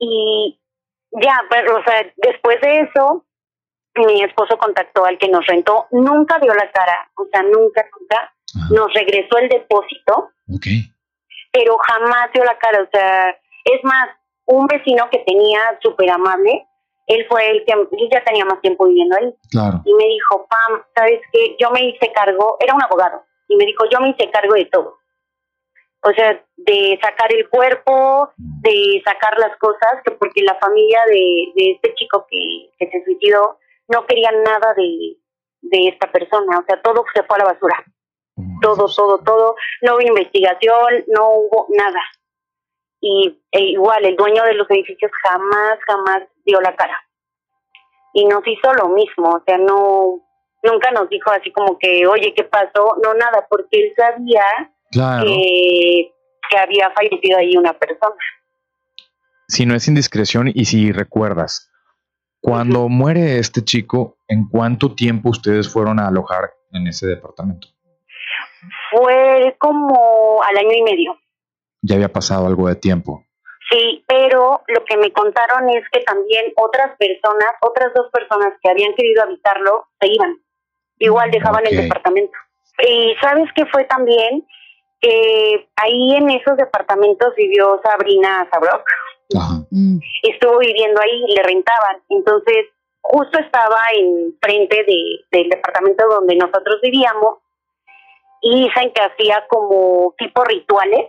Y 0.00 0.58
ya, 1.12 1.42
pero, 1.50 1.76
o 1.76 1.84
sea, 1.84 2.10
después 2.16 2.60
de 2.62 2.80
eso, 2.80 3.24
mi 3.94 4.22
esposo 4.22 4.56
contactó 4.56 5.04
al 5.04 5.18
que 5.18 5.28
nos 5.28 5.46
rentó, 5.46 5.86
nunca 5.90 6.38
dio 6.38 6.54
la 6.54 6.70
cara, 6.70 7.10
o 7.16 7.26
sea, 7.30 7.42
nunca, 7.42 7.86
nunca, 7.98 8.34
nos 8.70 8.92
regresó 8.94 9.38
el 9.38 9.48
depósito, 9.48 10.30
pero 11.52 11.76
jamás 11.78 12.32
dio 12.32 12.44
la 12.44 12.58
cara, 12.58 12.82
o 12.82 12.88
sea, 12.90 13.30
es 13.30 13.84
más, 13.84 14.08
un 14.46 14.66
vecino 14.66 15.08
que 15.10 15.18
tenía 15.18 15.78
súper 15.82 16.10
amable, 16.10 16.66
él 17.06 17.26
fue 17.28 17.50
el 17.50 17.64
que, 17.64 17.72
yo 17.72 18.08
ya 18.10 18.24
tenía 18.24 18.44
más 18.44 18.60
tiempo 18.62 18.86
viviendo 18.86 19.16
ahí, 19.16 19.34
y 19.84 19.94
me 19.94 20.04
dijo, 20.04 20.46
Pam, 20.48 20.82
¿sabes 20.96 21.20
qué? 21.32 21.56
Yo 21.60 21.70
me 21.70 21.84
hice 21.84 22.10
cargo, 22.12 22.56
era 22.60 22.74
un 22.74 22.82
abogado, 22.82 23.22
y 23.48 23.56
me 23.56 23.66
dijo, 23.66 23.84
yo 23.92 24.00
me 24.00 24.10
hice 24.10 24.30
cargo 24.30 24.54
de 24.54 24.64
todo. 24.66 24.99
O 26.02 26.12
sea, 26.12 26.42
de 26.56 26.98
sacar 27.02 27.32
el 27.32 27.48
cuerpo, 27.48 28.30
de 28.36 29.02
sacar 29.04 29.38
las 29.38 29.56
cosas, 29.58 30.02
que 30.04 30.12
porque 30.12 30.42
la 30.42 30.58
familia 30.58 31.00
de, 31.06 31.52
de 31.54 31.70
este 31.72 31.94
chico 31.94 32.26
que, 32.30 32.70
que 32.78 32.90
se 32.90 33.04
suicidó, 33.04 33.58
no 33.88 34.06
querían 34.06 34.42
nada 34.42 34.72
de, 34.74 35.16
de 35.62 35.88
esta 35.88 36.10
persona, 36.10 36.58
o 36.58 36.64
sea, 36.64 36.80
todo 36.82 37.04
se 37.14 37.22
fue 37.24 37.36
a 37.36 37.38
la 37.40 37.52
basura. 37.52 37.84
Todo, 38.62 38.86
todo, 38.94 39.18
todo. 39.18 39.56
No 39.82 39.94
hubo 39.94 40.00
investigación, 40.00 41.04
no 41.08 41.28
hubo 41.30 41.66
nada. 41.70 42.00
Y 43.00 43.42
e 43.50 43.60
igual, 43.60 44.04
el 44.04 44.16
dueño 44.16 44.42
de 44.44 44.54
los 44.54 44.70
edificios 44.70 45.10
jamás, 45.22 45.78
jamás 45.86 46.22
dio 46.44 46.60
la 46.60 46.74
cara. 46.76 46.98
Y 48.12 48.26
nos 48.26 48.46
hizo 48.46 48.72
lo 48.74 48.88
mismo, 48.88 49.30
o 49.30 49.42
sea, 49.46 49.56
no, 49.58 50.20
nunca 50.62 50.90
nos 50.90 51.08
dijo 51.08 51.30
así 51.30 51.52
como 51.52 51.78
que, 51.78 52.06
oye, 52.06 52.34
¿qué 52.34 52.44
pasó? 52.44 52.96
No, 53.02 53.14
nada, 53.14 53.46
porque 53.48 53.84
él 53.84 53.94
sabía 53.96 54.44
que, 54.90 56.12
que 56.50 56.58
había 56.58 56.90
fallecido 56.90 57.38
ahí 57.38 57.56
una 57.56 57.72
persona. 57.72 58.14
Si 59.48 59.66
no 59.66 59.74
es 59.74 59.88
indiscreción 59.88 60.50
y 60.54 60.64
si 60.64 60.92
recuerdas, 60.92 61.70
cuando 62.40 62.88
muere 62.88 63.38
este 63.38 63.62
chico, 63.62 64.16
¿en 64.28 64.48
cuánto 64.48 64.94
tiempo 64.94 65.30
ustedes 65.30 65.70
fueron 65.70 65.98
a 65.98 66.08
alojar 66.08 66.52
en 66.72 66.86
ese 66.86 67.06
departamento? 67.06 67.68
Fue 68.90 69.56
como 69.58 70.42
al 70.42 70.56
año 70.56 70.72
y 70.72 70.82
medio. 70.82 71.18
Ya 71.82 71.96
había 71.96 72.12
pasado 72.12 72.46
algo 72.46 72.68
de 72.68 72.76
tiempo. 72.76 73.24
Sí, 73.70 74.04
pero 74.08 74.62
lo 74.66 74.84
que 74.84 74.96
me 74.96 75.12
contaron 75.12 75.68
es 75.70 75.84
que 75.92 76.00
también 76.00 76.52
otras 76.56 76.96
personas, 76.98 77.50
otras 77.60 77.92
dos 77.94 78.10
personas 78.10 78.54
que 78.62 78.68
habían 78.68 78.94
querido 78.94 79.22
habitarlo, 79.22 79.86
se 80.00 80.08
iban. 80.08 80.36
Igual 80.98 81.30
dejaban 81.30 81.66
el 81.66 81.76
departamento. 81.76 82.36
Y 82.86 83.14
sabes 83.20 83.48
qué 83.54 83.66
fue 83.66 83.84
también 83.84 84.46
que 85.00 85.68
ahí 85.76 86.16
en 86.16 86.30
esos 86.30 86.56
departamentos 86.56 87.34
vivió 87.36 87.80
Sabrina 87.82 88.48
Sabrok. 88.52 88.84
Mm. 89.70 89.98
Estuvo 90.22 90.58
viviendo 90.58 91.00
ahí, 91.00 91.24
le 91.34 91.42
rentaban. 91.42 92.02
Entonces, 92.08 92.66
justo 93.00 93.38
estaba 93.38 93.76
en 93.94 94.36
frente 94.40 94.84
de, 94.84 95.38
del 95.38 95.48
departamento 95.48 96.04
donde 96.08 96.36
nosotros 96.36 96.80
vivíamos 96.82 97.38
y 98.42 98.64
dicen 98.64 98.92
que 98.92 99.02
hacía 99.02 99.44
como 99.48 100.14
tipo 100.18 100.44
rituales. 100.44 101.06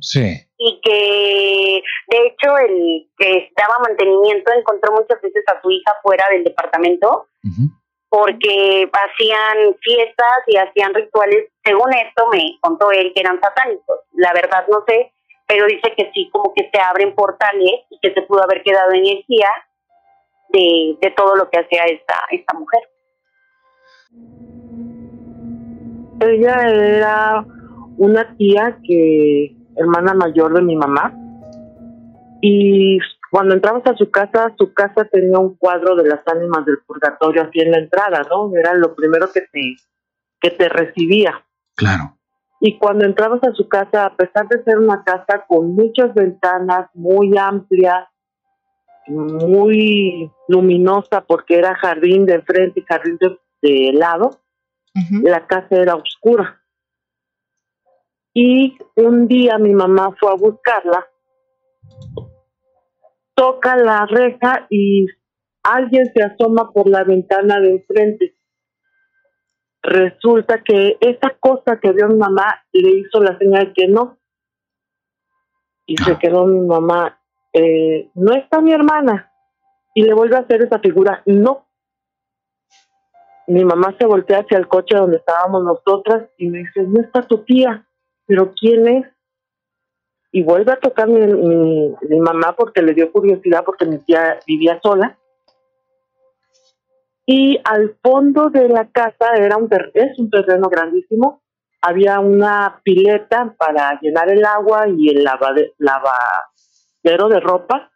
Sí. 0.00 0.36
Y 0.56 0.80
que, 0.82 1.82
de 2.08 2.26
hecho, 2.26 2.56
el 2.56 3.10
que 3.18 3.50
daba 3.56 3.78
mantenimiento 3.86 4.50
encontró 4.52 4.92
muchas 4.92 5.20
veces 5.20 5.44
a 5.48 5.60
su 5.60 5.70
hija 5.70 5.92
fuera 6.02 6.24
del 6.30 6.44
departamento 6.44 7.26
porque 8.10 8.90
hacían 8.92 9.76
fiestas 9.80 10.42
y 10.48 10.56
hacían 10.56 10.92
rituales. 10.92 11.48
Según 11.64 11.94
esto, 11.94 12.26
me 12.32 12.58
contó 12.60 12.90
él 12.90 13.12
que 13.14 13.20
eran 13.20 13.40
satánicos. 13.40 14.00
La 14.14 14.32
verdad 14.32 14.66
no 14.68 14.84
sé, 14.86 15.12
pero 15.46 15.66
dice 15.66 15.94
que 15.96 16.10
sí, 16.12 16.28
como 16.30 16.52
que 16.52 16.68
se 16.72 16.80
abren 16.80 17.14
portales 17.14 17.86
y 17.88 17.98
que 18.02 18.12
se 18.12 18.22
pudo 18.22 18.42
haber 18.42 18.62
quedado 18.62 18.92
energía 18.92 19.48
de, 20.48 20.96
de 21.00 21.10
todo 21.12 21.36
lo 21.36 21.48
que 21.48 21.60
hacía 21.60 21.84
esta, 21.84 22.16
esta 22.30 22.58
mujer. 22.58 22.80
Ella 26.20 26.68
era 26.68 27.44
una 27.96 28.36
tía 28.36 28.76
que, 28.84 29.54
hermana 29.76 30.14
mayor 30.14 30.52
de 30.52 30.62
mi 30.62 30.74
mamá, 30.74 31.14
y 32.42 32.98
cuando 33.30 33.54
entramos 33.54 33.82
a 33.86 33.96
su 33.96 34.10
casa, 34.10 34.52
su 34.58 34.74
casa 34.74 35.04
tenía 35.04 35.38
un 35.38 35.56
cuadro 35.56 35.94
de 35.94 36.08
las 36.08 36.26
ánimas 36.26 36.66
del 36.66 36.78
purgatorio 36.86 37.42
aquí 37.42 37.60
en 37.60 37.70
la 37.70 37.78
entrada, 37.78 38.22
¿no? 38.28 38.50
Era 38.56 38.74
lo 38.74 38.94
primero 38.94 39.30
que 39.32 39.42
te, 39.42 39.76
que 40.40 40.50
te 40.50 40.68
recibía. 40.68 41.44
Claro. 41.76 42.16
Y 42.60 42.76
cuando 42.76 43.04
entrabas 43.04 43.42
a 43.44 43.52
su 43.52 43.68
casa, 43.68 44.06
a 44.06 44.16
pesar 44.16 44.48
de 44.48 44.62
ser 44.64 44.78
una 44.78 45.04
casa 45.04 45.44
con 45.46 45.74
muchas 45.74 46.12
ventanas, 46.12 46.90
muy 46.92 47.36
amplia, 47.38 48.10
muy 49.06 50.30
luminosa, 50.48 51.22
porque 51.22 51.56
era 51.56 51.74
jardín 51.76 52.26
de 52.26 52.42
frente 52.42 52.80
y 52.80 52.84
jardín 52.84 53.18
de, 53.62 53.92
lado, 53.94 54.40
la 55.22 55.46
casa 55.46 55.76
era 55.76 55.94
oscura. 55.94 56.60
Y 58.34 58.76
un 58.94 59.26
día 59.26 59.56
mi 59.58 59.72
mamá 59.72 60.14
fue 60.18 60.30
a 60.30 60.34
buscarla, 60.34 61.06
toca 63.40 63.74
la 63.76 64.04
reja 64.04 64.66
y 64.68 65.06
alguien 65.62 66.12
se 66.12 66.22
asoma 66.22 66.70
por 66.72 66.90
la 66.90 67.04
ventana 67.04 67.58
de 67.58 67.70
enfrente 67.70 68.34
resulta 69.82 70.62
que 70.62 70.98
esa 71.00 71.30
cosa 71.40 71.78
que 71.80 71.92
vio 71.92 72.08
mi 72.08 72.18
mamá 72.18 72.64
le 72.72 72.90
hizo 72.90 73.20
la 73.20 73.38
señal 73.38 73.72
que 73.74 73.88
no. 73.88 74.18
Y 75.86 75.96
se 75.96 76.18
quedó 76.18 76.46
mi 76.46 76.60
mamá, 76.60 77.20
eh, 77.52 78.10
no 78.14 78.32
está 78.32 78.60
mi 78.60 78.72
hermana. 78.72 79.32
Y 79.94 80.02
le 80.02 80.14
vuelve 80.14 80.36
a 80.36 80.40
hacer 80.40 80.62
esa 80.62 80.78
figura, 80.78 81.22
no. 81.26 81.66
Mi 83.48 83.64
mamá 83.64 83.96
se 83.98 84.06
voltea 84.06 84.40
hacia 84.40 84.58
el 84.58 84.68
coche 84.68 84.96
donde 84.96 85.16
estábamos 85.16 85.64
nosotras 85.64 86.30
y 86.36 86.48
me 86.48 86.58
dice, 86.58 86.82
no 86.82 87.00
está 87.00 87.22
tu 87.22 87.38
tía, 87.44 87.88
pero 88.26 88.52
¿quién 88.52 88.86
es? 88.86 89.06
Y 90.32 90.42
vuelve 90.42 90.72
a 90.72 90.80
tocar 90.80 91.08
mi, 91.08 91.26
mi 91.26 92.20
mamá 92.20 92.54
porque 92.56 92.82
le 92.82 92.94
dio 92.94 93.10
curiosidad 93.10 93.64
porque 93.64 93.86
mi 93.86 93.98
tía 93.98 94.38
vivía 94.46 94.78
sola 94.82 95.18
y 97.32 97.60
al 97.62 97.96
fondo 98.02 98.50
de 98.50 98.68
la 98.68 98.90
casa 98.90 99.36
era 99.36 99.56
un 99.56 99.68
es 99.94 100.18
un 100.18 100.30
terreno 100.30 100.68
grandísimo. 100.68 101.42
Había 101.80 102.18
una 102.18 102.80
pileta 102.82 103.54
para 103.56 104.00
llenar 104.00 104.32
el 104.32 104.44
agua 104.44 104.88
y 104.88 105.10
el 105.10 105.22
lavadero 105.22 107.28
de 107.28 107.38
ropa. 107.38 107.92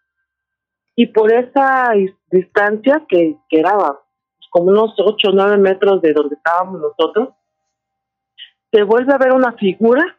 Y 0.94 1.08
por 1.08 1.32
esa 1.32 1.90
distancia, 2.30 3.04
que, 3.08 3.36
que 3.48 3.58
era 3.58 3.76
como 4.50 4.70
unos 4.70 4.94
8 4.98 5.30
o 5.30 5.32
9 5.32 5.56
metros 5.56 6.00
de 6.00 6.12
donde 6.12 6.36
estábamos 6.36 6.80
nosotros, 6.80 7.30
se 8.70 8.84
vuelve 8.84 9.14
a 9.14 9.18
ver 9.18 9.32
una 9.32 9.54
figura 9.54 10.16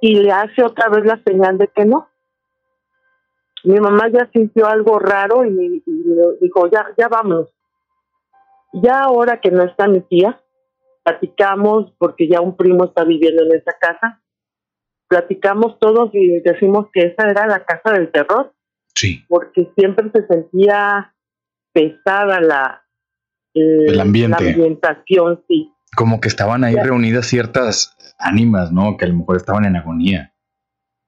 y 0.00 0.14
le 0.16 0.32
hace 0.32 0.62
otra 0.62 0.88
vez 0.88 1.04
la 1.04 1.22
señal 1.24 1.58
de 1.58 1.68
que 1.68 1.84
no. 1.84 2.08
mi 3.64 3.78
mamá 3.78 4.08
ya 4.08 4.28
sintió 4.32 4.66
algo 4.66 4.98
raro 4.98 5.44
y, 5.44 5.82
dijo, 6.40 6.70
ya, 6.70 6.86
ya 6.96 7.08
vamos. 7.08 7.48
Ya 8.72 9.00
ahora 9.00 9.40
que 9.40 9.50
no 9.50 9.64
está 9.64 9.88
mi 9.88 10.00
tía, 10.00 10.40
platicamos, 11.02 11.92
porque 11.98 12.28
ya 12.28 12.40
un 12.40 12.56
primo 12.56 12.84
está 12.84 13.04
viviendo 13.04 13.42
en 13.42 13.56
esa 13.56 13.72
casa, 13.78 14.22
platicamos 15.08 15.78
todos 15.78 16.10
y 16.14 16.40
decimos 16.40 16.86
que 16.92 17.00
esa 17.00 17.28
era 17.28 17.46
la 17.46 17.64
casa 17.64 17.92
del 17.92 18.10
terror. 18.10 18.54
Sí. 18.94 19.24
Porque 19.28 19.70
siempre 19.76 20.10
se 20.12 20.26
sentía 20.26 21.14
pesada 21.72 22.40
la, 22.40 22.82
eh, 23.54 23.86
el 23.88 24.00
ambiente. 24.00 24.42
la 24.42 24.50
ambientación, 24.50 25.42
sí. 25.48 25.72
Como 25.96 26.20
que 26.20 26.28
estaban 26.28 26.64
ahí 26.64 26.76
reunidas 26.76 27.26
ciertas 27.26 27.96
ánimas, 28.18 28.72
¿no? 28.72 28.96
Que 28.96 29.06
a 29.06 29.08
lo 29.08 29.14
mejor 29.14 29.36
estaban 29.36 29.64
en 29.64 29.76
agonía. 29.76 30.32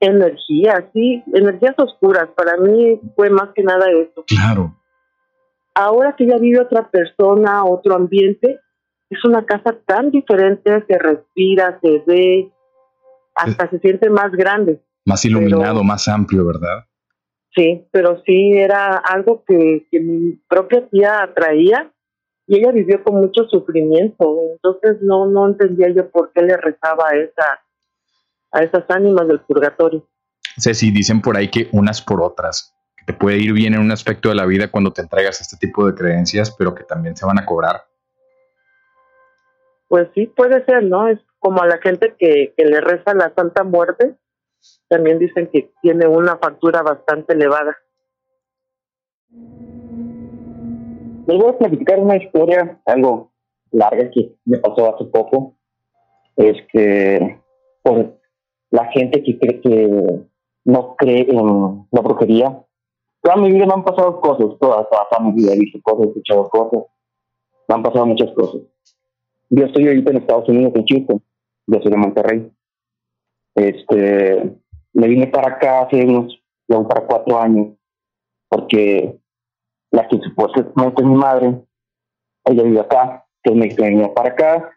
Energías, 0.00 0.84
sí, 0.92 1.22
energías 1.32 1.74
oscuras. 1.78 2.28
Para 2.36 2.56
mí 2.56 3.00
fue 3.14 3.30
más 3.30 3.50
que 3.54 3.62
nada 3.62 3.86
eso. 3.90 4.24
Claro. 4.26 4.76
Ahora 5.74 6.14
que 6.16 6.26
ya 6.26 6.36
vive 6.38 6.60
otra 6.60 6.90
persona, 6.90 7.64
otro 7.64 7.94
ambiente, 7.94 8.58
es 9.08 9.24
una 9.24 9.44
casa 9.44 9.76
tan 9.86 10.10
diferente, 10.10 10.84
se 10.86 10.98
respira, 10.98 11.78
se 11.80 12.02
ve, 12.06 12.50
hasta 13.34 13.70
se 13.70 13.78
siente 13.78 14.10
más 14.10 14.32
grande. 14.32 14.82
Más 15.04 15.24
iluminado, 15.24 15.82
más 15.84 16.08
amplio, 16.08 16.46
¿verdad? 16.46 16.86
Sí, 17.54 17.86
pero 17.90 18.22
sí 18.24 18.52
era 18.54 18.96
algo 18.96 19.44
que, 19.46 19.86
que 19.90 20.00
mi 20.00 20.32
propia 20.48 20.88
tía 20.88 21.22
atraía 21.22 21.92
y 22.46 22.58
ella 22.58 22.72
vivió 22.72 23.02
con 23.02 23.16
mucho 23.16 23.44
sufrimiento, 23.44 24.38
entonces 24.52 25.00
no 25.02 25.26
no 25.26 25.46
entendía 25.46 25.90
yo 25.90 26.10
por 26.10 26.32
qué 26.32 26.42
le 26.42 26.56
rezaba 26.56 27.08
a 27.10 27.16
esa 27.16 27.60
a 28.52 28.62
esas 28.62 28.84
ánimas 28.88 29.26
del 29.28 29.40
purgatorio. 29.40 30.06
Ceci, 30.58 30.90
dicen 30.90 31.22
por 31.22 31.36
ahí 31.36 31.48
que 31.48 31.68
unas 31.72 32.02
por 32.02 32.22
otras, 32.22 32.74
que 32.96 33.04
te 33.06 33.12
puede 33.14 33.38
ir 33.38 33.52
bien 33.52 33.74
en 33.74 33.80
un 33.80 33.90
aspecto 33.90 34.28
de 34.28 34.34
la 34.34 34.44
vida 34.44 34.70
cuando 34.70 34.92
te 34.92 35.00
entregas 35.02 35.40
a 35.40 35.42
este 35.42 35.56
tipo 35.56 35.86
de 35.86 35.94
creencias, 35.94 36.54
pero 36.58 36.74
que 36.74 36.84
también 36.84 37.16
se 37.16 37.24
van 37.24 37.38
a 37.38 37.46
cobrar. 37.46 37.84
Pues 39.88 40.08
sí, 40.14 40.26
puede 40.26 40.64
ser, 40.64 40.84
¿no? 40.84 41.08
Es 41.08 41.18
como 41.38 41.62
a 41.62 41.66
la 41.66 41.78
gente 41.78 42.14
que, 42.18 42.54
que 42.56 42.64
le 42.64 42.80
reza 42.80 43.14
la 43.14 43.32
Santa 43.34 43.64
Muerte, 43.64 44.16
también 44.88 45.18
dicen 45.18 45.48
que 45.52 45.72
tiene 45.82 46.06
una 46.06 46.36
factura 46.36 46.82
bastante 46.82 47.32
elevada. 47.32 47.76
Les 51.26 51.38
voy 51.38 51.50
a 51.50 51.58
platicar 51.58 52.00
una 52.00 52.16
historia, 52.16 52.80
algo 52.84 53.32
larga 53.70 54.10
que 54.10 54.34
me 54.44 54.58
pasó 54.58 54.94
hace 54.94 55.04
poco. 55.04 55.54
Es 56.36 56.56
que 56.72 57.40
por 57.82 58.18
la 58.70 58.86
gente 58.86 59.22
que 59.22 59.38
cree 59.38 59.60
que 59.60 60.24
no 60.64 60.96
cree 60.96 61.26
en 61.28 61.86
la 61.90 62.00
brujería, 62.00 62.64
toda 63.20 63.36
mi 63.36 63.52
vida 63.52 63.66
me 63.66 63.74
han 63.74 63.84
pasado 63.84 64.20
cosas, 64.20 64.58
toda, 64.58 64.88
toda, 64.88 65.20
mi 65.20 65.32
vida 65.32 65.52
he 65.52 65.58
visto 65.58 65.80
cosas, 65.82 66.06
he 66.06 66.08
escuchado 66.08 66.48
cosas, 66.48 66.84
me 67.68 67.74
han 67.74 67.82
pasado 67.82 68.06
muchas 68.06 68.30
cosas. 68.32 68.62
Yo 69.50 69.66
estoy 69.66 69.86
ahorita 69.86 70.10
en 70.10 70.16
Estados 70.16 70.48
Unidos, 70.48 70.72
en 70.74 70.86
Houston, 70.86 71.22
yo 71.66 71.80
soy 71.80 71.90
de 71.90 71.96
Monterrey. 71.96 72.52
Este, 73.54 74.56
me 74.94 75.08
vine 75.08 75.26
para 75.26 75.54
acá 75.54 75.82
hace 75.82 76.04
unos, 76.04 76.42
ya 76.66 76.82
para 76.82 77.06
cuatro 77.06 77.38
años, 77.38 77.76
porque 78.48 79.21
la 79.92 80.08
que 80.08 80.18
supuestamente 80.18 81.02
es 81.02 81.08
mi 81.08 81.14
madre, 81.14 81.62
ella 82.44 82.62
vive 82.62 82.80
acá, 82.80 83.26
entonces 83.42 83.78
me 83.78 83.90
venía 83.90 84.12
para 84.12 84.30
acá, 84.30 84.70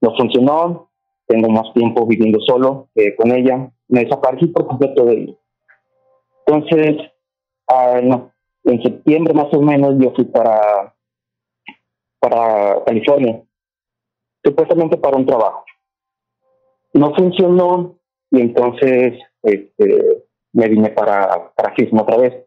no 0.00 0.16
funcionó, 0.16 0.90
tengo 1.26 1.48
más 1.50 1.72
tiempo 1.74 2.06
viviendo 2.06 2.40
solo 2.40 2.88
con 3.16 3.32
ella, 3.32 3.70
me 3.88 4.04
desaparecí 4.04 4.46
por 4.46 4.66
completo 4.66 5.04
de 5.04 5.12
ella. 5.14 5.34
Entonces, 6.46 6.96
ah, 7.68 8.00
en 8.64 8.82
septiembre 8.82 9.34
más 9.34 9.52
o 9.52 9.60
menos 9.60 9.94
yo 9.98 10.12
fui 10.14 10.24
para, 10.24 10.94
para 12.18 12.82
California, 12.84 13.42
supuestamente 14.42 14.96
para 14.96 15.16
un 15.16 15.26
trabajo. 15.26 15.64
No 16.94 17.14
funcionó 17.14 17.98
y 18.30 18.40
entonces 18.40 19.18
este, 19.42 20.24
me 20.52 20.68
vine 20.68 20.90
para, 20.90 21.52
para 21.54 21.74
otra 22.00 22.16
vez 22.16 22.45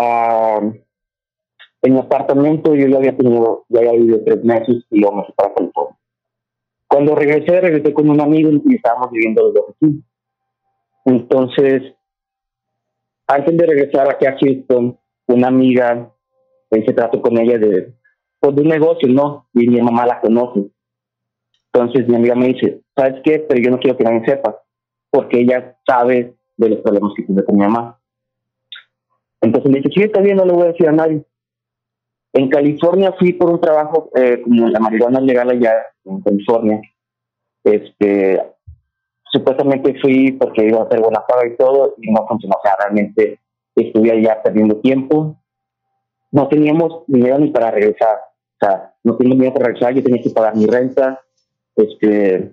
en 0.00 1.92
mi 1.92 1.98
apartamento 1.98 2.74
yo 2.74 2.86
ya 2.86 2.96
había 2.96 3.16
tenido, 3.16 3.64
ya 3.68 3.80
había 3.80 3.92
vivido 3.92 4.24
tres 4.24 4.44
meses 4.44 4.84
y 4.90 5.02
yo 5.02 5.12
me 5.12 5.24
fui 5.24 5.34
para 5.36 5.54
California. 5.54 5.96
Cuando 6.88 7.14
regresé, 7.14 7.60
regresé 7.60 7.92
con 7.92 8.08
un 8.08 8.20
amigo 8.20 8.50
y 8.50 8.74
estábamos 8.74 9.10
viviendo 9.10 9.42
los 9.44 9.54
dos 9.54 9.64
aquí. 9.70 10.02
Entonces, 11.04 11.94
antes 13.26 13.56
de 13.56 13.66
regresar 13.66 14.10
aquí 14.10 14.26
a 14.26 14.36
Houston, 14.38 14.98
una 15.28 15.48
amiga, 15.48 16.10
hice 16.70 16.92
trato 16.92 17.20
con 17.20 17.38
ella 17.38 17.58
de, 17.58 17.94
pues, 18.40 18.56
de 18.56 18.62
un 18.62 18.68
negocio, 18.68 19.08
¿no? 19.08 19.48
Y 19.52 19.68
mi 19.68 19.80
mamá 19.80 20.06
la 20.06 20.20
conoce. 20.20 20.70
Entonces 21.72 22.08
mi 22.08 22.16
amiga 22.16 22.34
me 22.34 22.48
dice, 22.48 22.82
¿sabes 22.96 23.20
qué? 23.22 23.40
Pero 23.40 23.60
yo 23.60 23.70
no 23.70 23.78
quiero 23.78 23.96
que 23.96 24.04
nadie 24.04 24.24
sepa, 24.24 24.62
porque 25.10 25.40
ella 25.40 25.78
sabe 25.86 26.34
de 26.56 26.68
los 26.70 26.80
problemas 26.80 27.12
que 27.14 27.24
tuve 27.24 27.44
con 27.44 27.56
mi 27.56 27.62
mamá. 27.62 27.97
Entonces 29.40 29.70
le 29.70 29.78
dije, 29.78 29.90
sí, 29.94 30.02
está 30.02 30.20
bien, 30.20 30.36
no 30.36 30.44
le 30.44 30.52
voy 30.52 30.64
a 30.64 30.72
decir 30.72 30.88
a 30.88 30.92
nadie. 30.92 31.24
En 32.32 32.48
California 32.48 33.12
fui 33.18 33.32
por 33.32 33.50
un 33.50 33.60
trabajo, 33.60 34.10
eh, 34.14 34.42
como 34.42 34.68
la 34.68 34.80
marihuana 34.80 35.20
legal 35.20 35.50
allá 35.50 35.74
en 36.04 36.20
California. 36.20 36.80
Este, 37.64 38.42
supuestamente 39.32 39.98
fui 40.00 40.32
porque 40.32 40.66
iba 40.66 40.80
a 40.80 40.84
hacer 40.84 41.00
buena 41.00 41.24
paga 41.26 41.46
y 41.46 41.56
todo, 41.56 41.94
y 42.00 42.10
no 42.10 42.26
funcionó. 42.26 42.56
O 42.56 42.62
sea, 42.62 42.76
realmente 42.78 43.40
estuve 43.74 44.12
allá 44.12 44.42
perdiendo 44.42 44.76
tiempo. 44.76 45.36
No 46.30 46.48
teníamos 46.48 47.04
dinero 47.06 47.38
ni 47.38 47.50
para 47.50 47.70
regresar. 47.70 48.18
O 48.60 48.66
sea, 48.66 48.94
no 49.04 49.16
teníamos 49.16 49.38
dinero 49.38 49.54
para 49.54 49.66
regresar, 49.66 49.94
yo 49.94 50.02
tenía 50.02 50.22
que 50.22 50.30
pagar 50.30 50.56
mi 50.56 50.66
renta. 50.66 51.20
Este, 51.76 52.52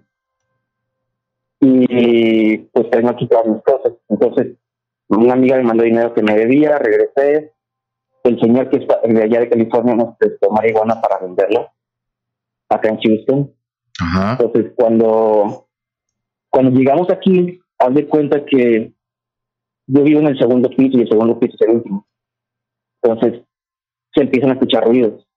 y 1.59 2.57
pues 2.57 2.89
tengo 2.91 3.15
que 3.15 3.25
pagar 3.25 3.47
mis 3.47 3.63
cosas. 3.63 3.93
Entonces, 4.07 4.55
una 5.09 5.33
amiga 5.33 5.57
me 5.57 5.63
mandó 5.63 5.83
dinero 5.83 6.13
que 6.13 6.23
me 6.23 6.35
debía, 6.35 6.77
regresé. 6.77 7.53
El 8.23 8.39
señor 8.39 8.69
que 8.69 8.77
está 8.77 8.99
de 9.03 9.23
allá 9.23 9.39
de 9.41 9.49
California 9.49 9.95
nos 9.95 10.17
prestó 10.17 10.49
marihuana 10.49 10.99
para 10.99 11.19
venderlo 11.19 11.69
acá 12.69 12.89
en 12.89 12.97
Houston. 12.97 13.53
Entonces, 14.31 14.73
cuando, 14.75 15.67
cuando 16.49 16.71
llegamos 16.71 17.09
aquí, 17.11 17.59
haz 17.77 17.93
de 17.93 18.07
cuenta 18.07 18.43
que 18.45 18.93
yo 19.87 20.03
vivo 20.03 20.21
en 20.21 20.27
el 20.27 20.39
segundo 20.39 20.69
piso 20.69 20.97
y 20.97 21.01
el 21.01 21.09
segundo 21.09 21.39
piso 21.39 21.55
es 21.59 21.67
el 21.67 21.75
último. 21.75 22.07
Entonces, 23.03 23.43
se 24.13 24.23
empiezan 24.23 24.49
a 24.49 24.53
escuchar 24.53 24.85
ruidos. 24.85 25.27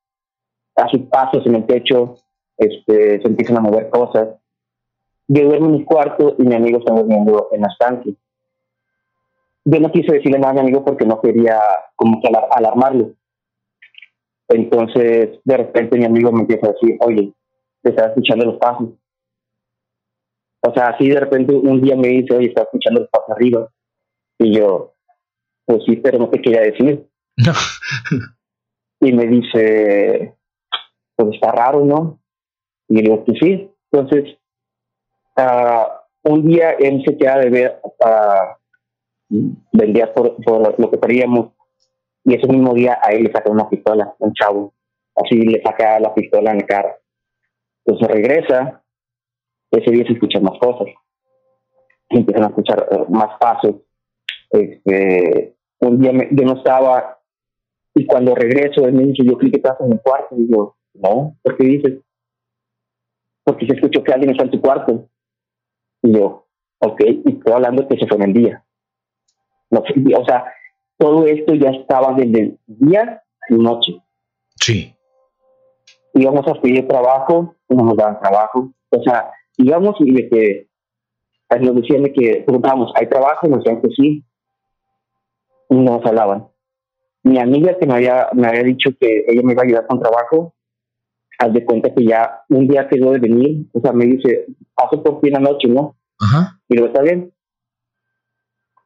Hace 0.75 0.99
pasos 0.99 1.45
en 1.45 1.57
el 1.57 1.67
techo, 1.67 2.17
este, 2.57 3.21
se 3.21 3.29
empiezan 3.29 3.59
a 3.59 3.61
mover 3.61 3.91
cosas. 3.91 4.29
Yo 5.27 5.45
duermo 5.45 5.67
en 5.67 5.73
mi 5.73 5.85
cuarto 5.85 6.37
y 6.39 6.43
mi 6.43 6.55
amigo 6.55 6.79
está 6.79 6.95
durmiendo 6.95 7.49
en 7.53 7.61
la 7.61 7.69
estancia 7.69 8.15
yo 9.71 9.81
no 9.81 9.93
quise 9.93 10.15
decirle 10.15 10.39
nada 10.39 10.53
a 10.53 10.55
mi 10.55 10.61
amigo 10.61 10.83
porque 10.83 11.05
no 11.05 11.21
quería 11.21 11.61
como 11.95 12.23
que 12.23 12.29
alarmarlo. 12.29 13.13
Entonces, 14.49 15.41
de 15.45 15.57
repente 15.57 15.99
mi 15.99 16.07
amigo 16.07 16.33
me 16.33 16.41
empieza 16.41 16.69
a 16.69 16.73
decir, 16.73 16.97
oye, 17.01 17.35
te 17.83 17.91
estás 17.91 18.09
escuchando 18.09 18.47
los 18.47 18.57
pasos. 18.57 18.89
O 20.63 20.73
sea, 20.73 20.89
así 20.89 21.11
de 21.11 21.21
repente 21.21 21.55
un 21.55 21.83
día 21.83 21.97
me 21.97 22.09
dice, 22.09 22.35
oye, 22.35 22.49
estás 22.49 22.65
escuchando 22.65 23.01
los 23.01 23.11
pasos 23.11 23.29
arriba. 23.31 23.69
Y 24.39 24.57
yo, 24.57 24.95
pues 25.67 25.81
sí, 25.85 25.97
pero 25.97 26.19
no 26.19 26.31
te 26.31 26.41
quería 26.41 26.63
decir. 26.63 27.07
y 29.01 29.13
me 29.13 29.27
dice, 29.27 30.35
pues 31.15 31.35
está 31.35 31.53
raro, 31.53 31.85
¿no? 31.85 32.23
Y 32.89 32.95
le 32.95 33.03
digo, 33.03 33.23
pues 33.23 33.39
sí. 33.39 33.71
Entonces, 33.93 34.39
uh, 35.37 36.31
un 36.31 36.47
día 36.49 36.71
él 36.71 37.03
se 37.07 37.19
queda 37.19 37.39
de 37.39 37.51
ver 37.51 37.81
a 38.03 38.58
vendía 39.73 40.13
por, 40.15 40.37
por 40.43 40.79
lo 40.79 40.91
que 40.91 40.99
queríamos 40.99 41.53
y 42.25 42.35
ese 42.35 42.47
mismo 42.49 42.75
día 42.75 42.99
a 43.03 43.11
él 43.13 43.25
le 43.25 43.33
saca 43.33 43.51
una 43.51 43.69
pistola, 43.69 44.15
un 44.19 44.33
chavo, 44.35 44.75
así 45.15 45.37
le 45.37 45.63
saca 45.63 45.99
la 45.99 46.15
pistola 46.15 46.51
en 46.51 46.59
la 46.59 46.67
cara. 46.67 46.99
Entonces 47.85 48.09
regresa, 48.15 48.85
ese 49.71 49.91
día 49.91 50.05
se 50.07 50.13
escuchan 50.13 50.43
más 50.43 50.59
cosas, 50.59 50.89
se 52.11 52.19
empiezan 52.19 52.45
a 52.45 52.49
escuchar 52.49 52.87
eh, 52.91 53.05
más 53.09 53.39
pasos. 53.39 53.77
Este, 54.51 55.57
un 55.81 56.01
día 56.01 56.13
yo 56.33 56.45
no 56.45 56.59
estaba 56.59 57.19
y 57.95 58.07
cuando 58.07 58.35
regreso 58.35 58.87
él 58.87 58.93
me 58.93 59.05
dice, 59.05 59.25
yo 59.25 59.39
creo 59.39 59.51
que 59.51 59.57
estás 59.57 59.81
en 59.81 59.93
el 59.93 60.01
cuarto 60.01 60.37
y 60.37 60.51
yo, 60.51 60.77
no, 60.95 61.37
¿por 61.43 61.57
qué 61.57 61.65
dices? 61.65 62.01
Porque 63.45 63.67
se 63.67 63.75
escuchó 63.75 64.05
que 64.05 64.13
alguien 64.13 64.31
está 64.31 64.45
en 64.45 64.51
tu 64.51 64.61
cuarto. 64.61 65.09
Y 66.03 66.13
yo, 66.13 66.47
ok, 66.81 67.01
y 67.01 67.33
estoy 67.39 67.53
hablando 67.53 67.89
que 67.89 67.97
se 67.97 68.07
fue 68.07 68.19
en 68.19 68.23
el 68.25 68.33
día. 68.35 68.65
No, 69.71 69.81
o 69.81 70.25
sea, 70.25 70.45
todo 70.99 71.27
esto 71.27 71.55
ya 71.55 71.71
estaba 71.71 72.15
desde 72.15 72.59
día 72.67 73.23
y 73.49 73.55
noche. 73.55 74.03
Sí. 74.57 74.95
Íbamos 76.15 76.47
a 76.49 76.61
pedir 76.61 76.89
trabajo, 76.89 77.55
no 77.69 77.85
nos 77.85 77.97
daban 77.97 78.21
trabajo. 78.21 78.73
O 78.91 79.03
sea, 79.03 79.31
íbamos 79.57 79.97
y 80.01 80.13
de 80.13 80.29
que 80.29 80.69
nos 81.61 81.77
decían 81.77 82.05
que 82.15 82.43
preguntábamos, 82.45 82.93
¿hay 82.95 83.09
trabajo? 83.09 83.47
Nos 83.47 83.59
decían 83.59 83.81
que 83.81 83.89
sí. 83.91 84.25
y 85.71 85.77
nos 85.77 86.05
hablaban. 86.05 86.49
Mi 87.23 87.39
amiga 87.39 87.79
que 87.79 87.87
me 87.87 87.95
había, 87.95 88.29
me 88.33 88.49
había 88.49 88.63
dicho 88.63 88.91
que 88.99 89.25
ella 89.29 89.43
me 89.45 89.53
iba 89.53 89.63
a 89.63 89.67
ayudar 89.67 89.87
con 89.87 90.01
trabajo, 90.01 90.55
haz 91.39 91.53
de 91.53 91.65
cuenta 91.65 91.95
que 91.95 92.05
ya 92.05 92.43
un 92.49 92.67
día 92.67 92.89
quedó 92.89 93.13
de 93.13 93.19
venir, 93.19 93.67
o 93.73 93.81
sea, 93.81 93.93
me 93.93 94.07
dice, 94.07 94.47
paso 94.75 95.03
por 95.03 95.21
ti 95.21 95.29
en 95.29 95.35
la 95.35 95.41
noche, 95.41 95.69
¿no? 95.69 95.97
Ajá. 96.21 96.61
Y 96.69 96.75
luego 96.75 96.89
está 96.89 97.03
bien. 97.03 97.33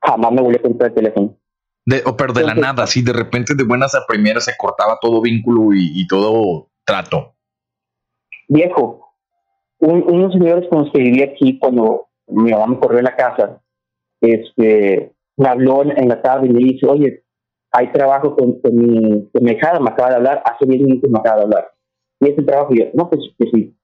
Jamás 0.03 0.33
me 0.33 0.43
volvió 0.43 0.59
a 0.59 0.63
contar 0.63 0.89
el 0.89 0.95
teléfono. 0.95 1.39
De, 1.85 2.03
o 2.07 2.17
pero 2.17 2.33
de 2.33 2.45
la 2.45 2.55
nada, 2.55 2.85
así 2.85 3.03
de 3.03 3.13
repente 3.13 3.55
de 3.57 3.65
buenas 3.65 3.95
a 3.95 4.07
primeras 4.07 4.45
se 4.45 4.53
cortaba 4.57 4.99
todo 5.01 5.21
vínculo 5.21 5.71
y, 5.75 6.07
todo 6.07 6.69
trato. 6.85 7.35
Viejo, 8.49 9.17
unos 9.79 10.33
señores 10.33 10.69
con 10.69 10.85
los 10.85 10.93
que 10.93 11.01
vivía 11.01 11.27
aquí 11.27 11.59
cuando 11.59 12.09
mi 12.29 12.53
mamá 12.53 12.67
me 12.67 12.79
corrió 12.79 13.01
a 13.01 13.03
la 13.03 13.17
casa, 13.17 13.61
este, 14.21 15.13
me 15.37 15.49
habló 15.49 15.83
en 15.83 16.09
la 16.09 16.23
tarde 16.23 16.47
y 16.47 16.51
me 16.51 16.61
dice, 16.61 16.87
oye, 16.87 17.25
hay 17.73 17.91
trabajo 17.91 18.37
con, 18.37 18.61
mi, 18.73 19.29
con 19.31 19.43
mi 19.43 19.53
hija, 19.53 19.81
me 19.81 19.91
acaba 19.91 20.11
de 20.11 20.17
hablar, 20.17 20.43
hace 20.45 20.67
10 20.67 20.83
minutos 20.83 21.11
me 21.11 21.19
acaba 21.19 21.39
de 21.39 21.43
hablar. 21.45 21.73
Y 22.21 22.29
ese 22.29 22.43
trabajo, 22.43 22.75
y 22.75 22.81
yo, 22.81 22.85
no, 22.95 23.09
pues, 23.09 23.23
pues 23.39 23.51
sí. 23.53 23.75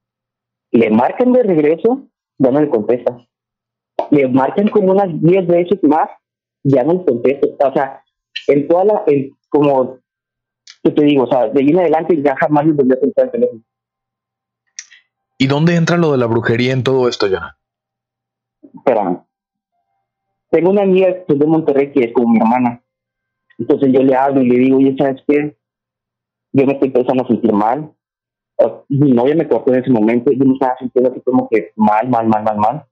Le 0.70 0.90
marcan 0.90 1.32
de 1.32 1.42
regreso, 1.42 2.06
ya 2.38 2.50
no 2.50 2.60
le 2.60 2.68
contesta. 2.68 3.16
Le 4.10 4.28
marcan 4.28 4.68
como 4.68 4.92
unas 4.92 5.08
10 5.20 5.46
veces 5.46 5.78
más, 5.82 6.08
ya 6.62 6.84
no 6.84 6.94
le 6.94 7.04
contesta. 7.04 7.68
O 7.68 7.72
sea, 7.72 8.02
en 8.46 8.68
toda 8.68 8.84
la, 8.84 9.02
en, 9.06 9.30
como, 9.48 9.98
¿qué 10.82 10.90
te 10.90 11.04
digo? 11.04 11.24
O 11.24 11.26
sea, 11.26 11.48
de 11.48 11.60
ahí 11.60 11.68
en 11.68 11.78
adelante 11.78 12.20
ya 12.22 12.36
jamás 12.36 12.66
le 12.66 12.72
volví 12.72 12.92
a 12.92 13.00
contestar 13.00 13.24
el 13.26 13.30
teléfono. 13.32 13.62
¿Y 15.38 15.46
dónde 15.46 15.76
entra 15.76 15.96
lo 15.96 16.12
de 16.12 16.18
la 16.18 16.26
brujería 16.26 16.72
en 16.72 16.82
todo 16.82 17.08
esto, 17.08 17.28
ya? 17.28 17.56
Espérame. 18.74 19.22
Tengo 20.50 20.70
una 20.70 20.82
amiga 20.82 21.14
de 21.28 21.46
Monterrey 21.46 21.92
que 21.92 22.00
es 22.04 22.12
como 22.12 22.32
mi 22.32 22.40
hermana. 22.40 22.82
Entonces 23.58 23.92
yo 23.92 24.02
le 24.02 24.16
hablo 24.16 24.40
y 24.40 24.48
le 24.48 24.58
digo, 24.58 24.78
oye, 24.78 24.96
¿sabes 24.98 25.22
qué? 25.26 25.56
Yo 26.52 26.66
me 26.66 26.72
estoy 26.72 26.88
empezando 26.88 27.24
a 27.24 27.28
sentir 27.28 27.52
mal. 27.52 27.92
Mi 28.88 29.12
novia 29.12 29.36
me 29.36 29.46
cortó 29.46 29.72
en 29.72 29.82
ese 29.82 29.90
momento 29.90 30.32
y 30.32 30.38
yo 30.38 30.44
me 30.44 30.54
estaba 30.54 30.76
sintiendo 30.78 31.10
así 31.10 31.20
como 31.20 31.48
que 31.48 31.72
mal, 31.76 32.08
mal, 32.08 32.26
mal, 32.26 32.42
mal, 32.42 32.56
mal. 32.56 32.87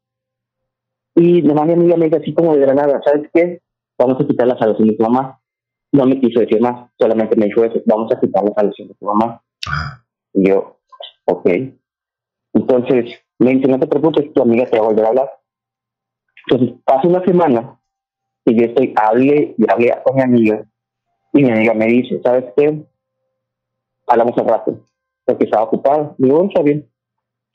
Y 1.16 1.40
la 1.40 1.64
mi 1.64 1.72
amiga 1.72 1.96
me 1.96 2.04
dice 2.04 2.18
así 2.18 2.34
como 2.34 2.54
de 2.54 2.60
granada, 2.60 3.00
¿sabes 3.02 3.30
qué? 3.32 3.62
Vamos 3.98 4.20
a 4.20 4.26
quitar 4.26 4.46
la 4.46 4.58
salvación 4.58 4.88
de 4.88 4.96
tu 4.96 5.02
mamá. 5.02 5.40
No 5.92 6.04
me 6.04 6.20
quiso 6.20 6.40
decir 6.40 6.60
más, 6.60 6.90
solamente 6.98 7.36
me 7.36 7.46
dijo 7.46 7.64
eso, 7.64 7.80
vamos 7.86 8.12
a 8.12 8.20
quitar 8.20 8.44
la 8.44 8.52
salvación 8.54 8.88
de 8.88 8.94
tu 8.94 9.06
mamá. 9.06 9.42
Y 10.34 10.48
yo, 10.48 10.78
ok. 11.24 11.48
Entonces, 12.52 13.18
me 13.38 13.50
dice, 13.52 13.66
no 13.66 13.80
te 13.80 13.86
preocupes, 13.86 14.30
tu 14.34 14.42
amiga 14.42 14.66
te 14.66 14.78
va 14.78 14.84
a 14.84 14.88
volver 14.88 15.06
a 15.06 15.08
hablar. 15.08 15.30
Entonces, 16.46 16.76
pasa 16.84 17.08
una 17.08 17.24
semana 17.24 17.80
y 18.44 18.54
yo 18.54 18.66
estoy, 18.66 18.92
hablé 18.96 19.54
y 19.56 19.70
hablé 19.70 19.94
con 20.04 20.16
mi 20.16 20.22
amiga 20.22 20.66
y 21.32 21.42
mi 21.42 21.50
amiga 21.50 21.72
me 21.72 21.86
dice, 21.86 22.20
¿sabes 22.22 22.44
qué? 22.58 22.84
Hablamos 24.06 24.36
al 24.36 24.48
rato, 24.48 24.86
porque 25.24 25.44
estaba 25.44 25.64
ocupado. 25.64 26.14
Digo, 26.18 26.44
está 26.44 26.60
bien. 26.60 26.86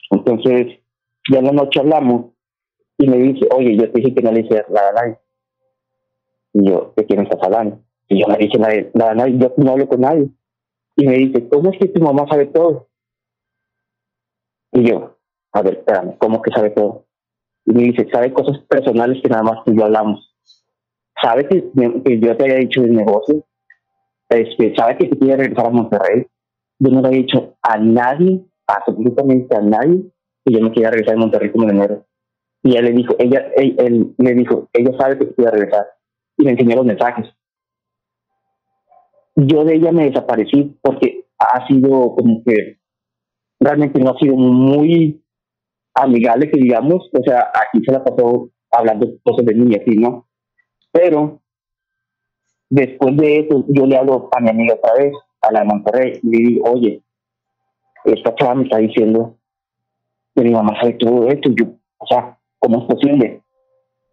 Entonces, 0.09 0.80
ya 1.32 1.39
en 1.39 1.45
la 1.45 1.51
noche 1.51 1.80
hablamos 1.80 2.32
y 3.02 3.08
me 3.08 3.18
dice, 3.18 3.47
oye, 3.56 3.76
yo 3.76 3.91
te 3.91 3.99
dije 3.99 4.14
que 4.14 4.22
no 4.22 4.32
le 4.32 4.41
hice 4.41 4.64
nada 4.70 4.89
a 4.89 4.93
nadie. 4.93 5.18
Y 6.54 6.70
yo, 6.70 6.93
¿de 6.95 7.06
quién 7.08 7.22
estás 7.22 7.39
hablando? 7.41 7.80
Y 8.08 8.22
yo 8.22 8.28
me 8.28 8.38
dije 8.38 8.60
nada 8.93 9.16
nadie, 9.16 9.39
yo 9.39 9.52
no 9.58 9.72
hablo 9.72 9.88
con 9.88 10.02
nadie. 10.02 10.30
Y 10.95 11.08
me 11.08 11.14
dice, 11.14 11.49
¿cómo 11.49 11.72
es 11.72 11.80
que 11.80 11.88
tu 11.88 11.99
mamá 11.99 12.28
sabe 12.30 12.45
todo? 12.45 12.89
Y 14.74 14.88
yo, 14.88 15.18
a 15.52 15.62
ver, 15.64 15.80
espérame, 15.80 16.16
¿cómo 16.20 16.43
que 16.43 16.52
sabe 16.52 16.70
todo? 16.70 17.08
Y 17.66 17.74
me 17.74 17.84
dice, 17.86 18.08
sabe 18.12 18.34
cosas 18.34 18.60
personales 18.70 19.20
que 19.24 19.30
nada 19.30 19.41
más 19.41 19.66
tú 19.66 19.72
y 19.72 19.78
yo 19.78 19.86
hablamos. 19.86 20.36
Sabe 21.20 21.47
que, 21.47 21.72
yo 21.74 22.38
te 22.38 22.43
había 22.43 22.58
dicho 22.58 22.82
del 22.82 22.93
negocio. 22.93 23.43
Este, 24.30 24.76
sabe 24.76 24.97
que 24.97 25.08
te 25.08 25.18
quiere 25.18 25.38
regresar 25.38 25.66
a 25.66 25.70
Monterrey. 25.72 26.28
Yo 26.78 26.91
no 26.91 27.02
le 27.02 27.08
había 27.08 27.22
dicho 27.22 27.56
a 27.64 27.78
nadie, 27.80 28.45
absolutamente 28.68 29.56
a 29.56 29.62
nadie, 29.62 30.04
que 30.45 30.54
yo 30.54 30.62
me 30.62 30.72
quería 30.72 30.91
regresar 30.91 31.16
a 31.16 31.20
Monterrey 31.20 31.52
como 31.52 31.68
enero. 31.68 32.06
Y 32.64 32.72
ella 32.72 32.82
le 32.82 32.91
dijo, 32.91 33.16
ella, 33.18 33.47
él, 33.55 34.14
me 34.18 34.34
dijo, 34.34 34.70
ella 34.74 34.91
sabe 34.97 35.18
que 35.18 35.26
te 35.26 35.36
quiere 35.36 35.51
regresar. 35.51 35.88
Y 36.38 36.45
me 36.45 36.51
enseñó 36.51 36.76
los 36.76 36.86
mensajes. 36.86 37.28
Yo 39.36 39.64
de 39.64 39.76
ella 39.76 39.91
me 39.91 40.05
desaparecí 40.05 40.78
porque 40.82 41.26
ha 41.39 41.66
sido 41.68 42.16
como 42.16 42.43
que 42.43 42.80
realmente 43.59 43.99
no 43.99 44.12
ha 44.12 44.20
sido 44.20 44.36
muy 44.36 45.24
amigable 45.93 46.49
que 46.49 46.59
digamos, 46.59 47.09
o 47.12 47.24
sea, 47.24 47.51
aquí 47.53 47.84
se 47.84 47.91
la 47.91 48.03
pasó 48.03 48.49
hablando 48.72 49.07
cosas 49.24 49.45
de 49.45 49.55
mí 49.55 49.76
así, 49.76 49.97
¿no? 49.97 50.28
Pero 50.91 51.41
después 52.70 53.18
de 53.18 53.39
eso, 53.39 53.66
yo 53.68 53.86
le 53.86 53.97
hablo 53.97 54.30
a 54.32 54.41
mi 54.41 54.49
amiga 54.49 54.76
otra 54.76 54.93
vez, 54.95 55.14
a 55.41 55.51
la 55.51 55.59
de 55.62 55.66
Monterrey, 55.66 56.20
y 56.22 56.30
le 56.30 56.38
digo, 56.38 56.72
oye, 56.72 57.01
esta 58.05 58.36
chava 58.36 58.55
me 58.55 58.64
está 58.64 58.78
diciendo 58.78 59.38
que 60.36 60.43
mi 60.43 60.51
mamá 60.51 60.80
sabe 60.80 60.93
todo 60.93 61.28
esto, 61.28 61.49
yo, 61.55 61.66
o 61.97 62.07
sea, 62.07 62.38
¿cómo 62.62 62.80
es 62.80 62.86
posible? 62.86 63.41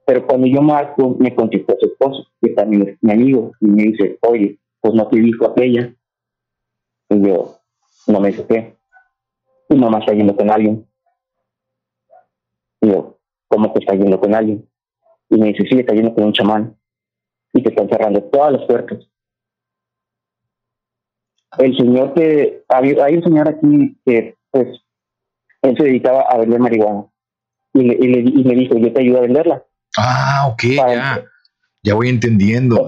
Pero 0.07 0.27
cuando 0.27 0.47
yo 0.47 0.63
marco, 0.63 1.15
me 1.19 1.35
contestó 1.35 1.77
su 1.79 1.87
esposo, 1.87 2.27
que 2.41 2.51
también 2.55 2.89
es 2.89 2.99
mi 3.03 3.13
amigo, 3.13 3.53
y 3.61 3.67
me 3.67 3.83
dice, 3.83 4.19
oye, 4.23 4.59
pues 4.81 4.95
no 4.95 5.07
te 5.07 5.19
dijo 5.19 5.47
aquella. 5.47 5.95
Y 7.11 7.27
yo, 7.27 7.57
no 8.07 8.21
me 8.21 8.29
dice 8.29 8.47
qué. 8.47 8.75
Mi 9.69 9.79
mamá 9.79 9.99
está 9.99 10.15
yendo 10.15 10.35
con 10.35 10.51
alguien. 10.51 10.87
Y 12.81 12.89
yo, 12.89 13.19
¿cómo 13.49 13.73
que 13.75 13.81
está 13.81 13.95
yendo 13.95 14.19
con 14.19 14.35
alguien? 14.35 14.67
Y 15.29 15.39
me 15.39 15.49
dice, 15.49 15.65
sí, 15.69 15.79
está 15.79 15.95
yendo 15.95 16.15
con 16.15 16.25
un 16.25 16.33
chamán. 16.33 16.75
Y 17.53 17.63
te 17.63 17.69
están 17.69 17.89
cerrando 17.91 18.23
todas 18.25 18.53
las 18.53 18.67
puertas. 18.67 19.07
El 21.59 21.77
señor 21.77 22.15
que, 22.15 22.65
hay 22.69 23.17
un 23.17 23.23
señor 23.23 23.49
aquí 23.49 23.97
que, 24.07 24.37
pues, 24.51 24.69
él 25.63 25.77
se 25.77 25.85
dedicaba 25.85 26.23
a 26.23 26.39
vender 26.39 26.61
marihuana. 26.61 27.09
Y, 27.75 27.83
le, 27.83 28.21
y, 28.21 28.45
me 28.45 28.55
dijo, 28.55 28.77
yo 28.77 28.93
te 28.93 29.01
ayudo 29.01 29.19
a 29.19 29.23
venderla. 29.23 29.65
Ah, 29.97 30.49
ok, 30.53 30.63
ya. 30.75 31.25
Ya 31.83 31.95
voy 31.95 32.09
entendiendo. 32.09 32.87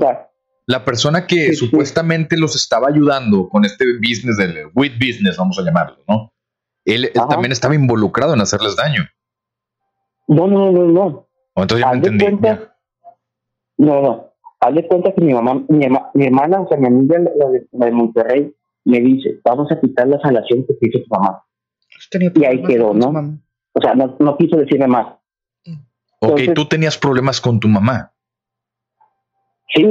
la 0.67 0.85
persona 0.85 1.27
que 1.27 1.55
supuestamente 1.55 2.37
los 2.37 2.57
estaba 2.57 2.89
ayudando 2.89 3.49
con 3.49 3.65
este 3.65 3.85
business 3.99 4.37
del 4.37 4.71
weed 4.75 4.93
business, 4.95 5.37
vamos 5.37 5.59
a 5.59 5.63
llamarlo, 5.63 5.99
¿no? 6.09 6.33
él 6.85 7.11
también 7.13 7.53
estaba 7.53 7.75
involucrado 7.75 8.35
en 8.35 8.41
hacerles 8.41 8.77
daño. 8.77 9.05
No, 10.29 10.47
no, 10.47 10.71
no, 10.71 10.87
no. 10.87 11.29
entonces 11.57 11.87
ya 11.87 11.93
entendí. 11.93 12.25
Cuenta, 12.25 12.77
no, 13.79 14.03
no. 14.03 14.31
Haz 14.61 14.75
de 14.75 14.87
cuenta 14.87 15.13
que 15.15 15.23
mi 15.23 15.33
mamá, 15.33 15.65
mi, 15.69 15.87
mi 16.15 16.27
hermana, 16.27 16.61
o 16.61 16.69
sea, 16.69 16.77
mi 16.77 16.87
amiga 16.87 17.19
la 17.19 17.87
de, 17.87 17.93
Monterrey, 17.93 18.55
me 18.85 19.01
dice, 19.01 19.41
vamos 19.43 19.73
a 19.73 19.81
quitar 19.81 20.07
la 20.07 20.21
salación 20.21 20.67
que 20.67 20.77
hizo 20.81 20.99
tu 20.99 21.09
mamá. 21.09 21.43
Y 22.35 22.45
ahí 22.45 22.63
quedó, 22.63 22.93
¿no? 22.93 23.41
O 23.81 23.83
sea, 23.83 23.95
no, 23.95 24.17
no 24.19 24.37
quiso 24.37 24.57
decirme 24.59 24.87
más. 24.87 25.17
ok, 26.21 26.41
tú 26.55 26.67
tenías 26.67 26.99
problemas 26.99 27.41
con 27.41 27.59
tu 27.59 27.69
mamá. 27.69 28.13
Sí, 29.75 29.85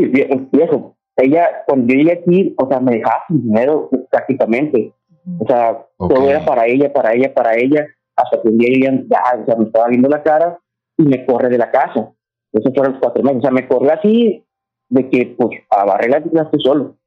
viejo. 0.51 0.95
Ella, 1.15 1.63
cuando 1.65 1.93
yo 1.93 1.99
llegué 1.99 2.13
aquí, 2.13 2.55
o 2.57 2.67
sea, 2.67 2.79
me 2.79 2.93
dejaba 2.93 3.23
sin 3.27 3.41
dinero 3.43 3.89
prácticamente. 4.11 4.93
O 5.39 5.45
sea, 5.47 5.85
todo 5.97 6.29
era 6.29 6.45
para 6.45 6.65
ella, 6.67 6.93
para 6.93 7.13
ella, 7.13 7.33
para 7.33 7.55
ella 7.55 7.87
hasta 8.15 8.41
que 8.41 8.49
un 8.49 8.57
día 8.57 8.69
ella 8.71 9.03
ya, 9.09 9.41
o 9.41 9.45
sea, 9.45 9.55
me 9.55 9.65
estaba 9.65 9.87
viendo 9.87 10.09
la 10.09 10.21
cara 10.21 10.59
y 10.97 11.03
me 11.03 11.25
corre 11.25 11.49
de 11.49 11.57
la 11.57 11.71
casa. 11.71 12.11
Esos 12.51 12.73
fueron 12.73 12.93
los 12.93 13.01
cuatro 13.01 13.23
meses. 13.23 13.39
O 13.39 13.41
sea, 13.41 13.51
me 13.51 13.67
corre 13.67 13.91
así 13.91 14.45
de 14.89 15.09
que, 15.09 15.35
pues, 15.37 15.61
a 15.69 15.85
barrer 15.85 16.09
la 16.31 16.43
estoy 16.43 16.59
solo. 16.61 16.97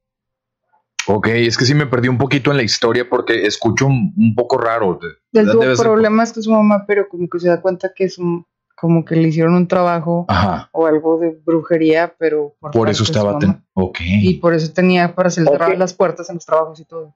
Ok, 1.09 1.28
es 1.28 1.57
que 1.57 1.64
sí 1.64 1.74
me 1.74 1.86
perdí 1.86 2.09
un 2.09 2.18
poquito 2.18 2.50
en 2.50 2.57
la 2.59 2.62
historia 2.62 3.09
porque 3.09 3.46
escucho 3.46 3.86
un, 3.86 4.34
poco 4.36 4.59
raro. 4.59 4.98
Él 5.32 5.50
tuvo 5.50 5.76
problemas 5.76 6.32
con 6.32 6.42
su 6.42 6.53
mamá, 6.53 6.84
pero 6.86 7.09
como 7.09 7.28
que 7.28 7.40
se 7.40 7.48
da 7.48 7.61
cuenta 7.61 7.92
que 7.94 8.05
es 8.05 8.18
un, 8.18 8.46
como 8.76 9.05
que 9.05 9.16
le 9.16 9.28
hicieron 9.28 9.55
un 9.55 9.66
trabajo 9.66 10.26
o 10.72 10.86
algo 10.86 11.18
de 11.18 11.40
brujería, 11.44 12.14
pero 12.18 12.55
por, 12.72 12.88
eso 12.88 13.05
estaba. 13.05 13.38
Ok. 13.74 13.98
Y 14.00 14.34
por 14.34 14.55
eso 14.55 14.72
tenía 14.72 15.14
para 15.14 15.30
cerrar 15.30 15.76
las 15.76 15.94
puertas 15.94 16.28
en 16.30 16.36
los 16.36 16.46
trabajos 16.46 16.80
y 16.80 16.84
todo. 16.84 17.14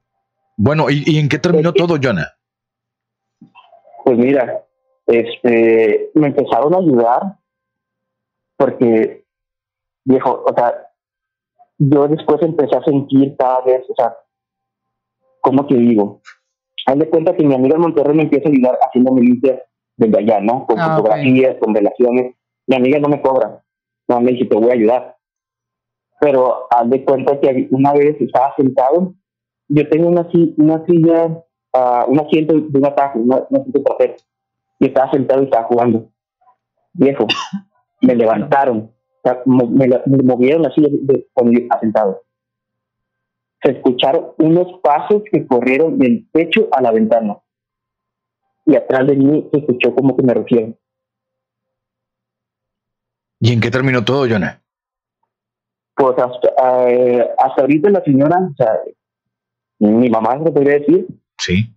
Bueno, 0.56 0.90
¿y, 0.90 1.02
y 1.06 1.18
en 1.18 1.28
qué 1.28 1.38
terminó 1.38 1.72
todo, 1.72 1.98
Jonah? 2.02 2.32
Pues 4.04 4.18
mira, 4.18 4.64
este, 5.06 6.10
me 6.14 6.28
empezaron 6.28 6.74
a 6.74 6.78
ayudar 6.78 7.38
porque, 8.56 9.24
viejo, 10.04 10.44
o 10.46 10.54
sea, 10.54 10.72
yo 11.78 12.08
después 12.08 12.42
empecé 12.42 12.76
a 12.76 12.84
sentir 12.84 13.36
cada 13.36 13.60
vez, 13.62 13.84
o 13.88 13.94
sea, 13.94 14.16
¿cómo 15.40 15.66
te 15.66 15.74
digo? 15.74 16.20
Haz 16.86 16.98
de 16.98 17.10
cuenta 17.10 17.36
que 17.36 17.44
mi 17.44 17.54
amiga 17.54 17.76
en 17.76 17.82
Monterrey 17.82 18.16
me 18.16 18.22
empieza 18.22 18.48
a 18.48 18.52
ayudar 18.52 18.78
haciendo 18.80 19.12
mi 19.12 19.22
limpias 19.22 19.60
desde 19.96 20.18
allá, 20.18 20.40
¿no? 20.40 20.66
Con 20.66 20.78
ah, 20.78 20.96
fotografías, 20.96 21.56
con 21.60 21.74
relaciones. 21.74 22.36
Mi 22.66 22.76
amiga 22.76 22.98
no 22.98 23.08
me 23.08 23.20
cobra. 23.20 23.64
No 24.08 24.20
me 24.20 24.32
dice, 24.32 24.44
te 24.44 24.56
voy 24.56 24.70
a 24.70 24.74
ayudar. 24.74 25.16
Pero 26.20 26.66
haz 26.70 26.88
de 26.88 27.04
cuenta 27.04 27.40
que 27.40 27.68
una 27.70 27.92
vez 27.92 28.20
estaba 28.20 28.54
sentado, 28.56 29.14
yo 29.68 29.88
tengo 29.88 30.08
una, 30.08 30.28
una 30.58 30.84
silla 30.86 31.44
un 32.08 32.20
asiento 32.20 32.54
de 32.54 32.78
un 32.78 32.86
ataque, 32.86 33.18
un 33.18 33.32
asiento 33.32 33.82
trasero. 33.82 34.14
Y 34.78 34.86
estaba 34.86 35.10
sentado 35.10 35.42
y 35.42 35.44
estaba 35.46 35.66
jugando. 35.66 36.10
Viejo, 36.92 37.26
me 38.02 38.14
levantaron. 38.14 38.92
Me, 39.44 39.88
movieron 40.22 40.66
así 40.66 40.80
de, 40.80 41.28
cuando 41.32 41.58
yo 41.58 41.66
asentado. 41.70 42.22
Se 43.62 43.72
escucharon 43.72 44.32
unos 44.38 44.80
pasos 44.82 45.22
que 45.30 45.46
corrieron 45.46 45.98
del 45.98 46.28
techo 46.32 46.68
a 46.72 46.80
la 46.82 46.92
ventana. 46.92 47.38
Y 48.64 48.76
atrás 48.76 49.06
de 49.06 49.16
mí 49.16 49.48
se 49.52 49.58
escuchó 49.60 49.94
como 49.94 50.16
que 50.16 50.22
me 50.22 50.34
rugieron. 50.34 50.76
¿Y 53.40 53.52
en 53.52 53.60
qué 53.60 53.70
terminó 53.70 54.04
todo, 54.04 54.26
Jonah? 54.28 54.62
Pues 55.94 56.18
hasta, 56.18 56.90
eh, 56.90 57.30
hasta 57.38 57.62
ahorita 57.62 57.90
la 57.90 58.02
señora, 58.02 58.38
o 58.38 58.54
sea, 58.56 58.80
mi 59.78 60.10
mamá 60.10 60.38
se 60.42 60.52
podría 60.52 60.78
decir. 60.78 61.06
Sí. 61.38 61.74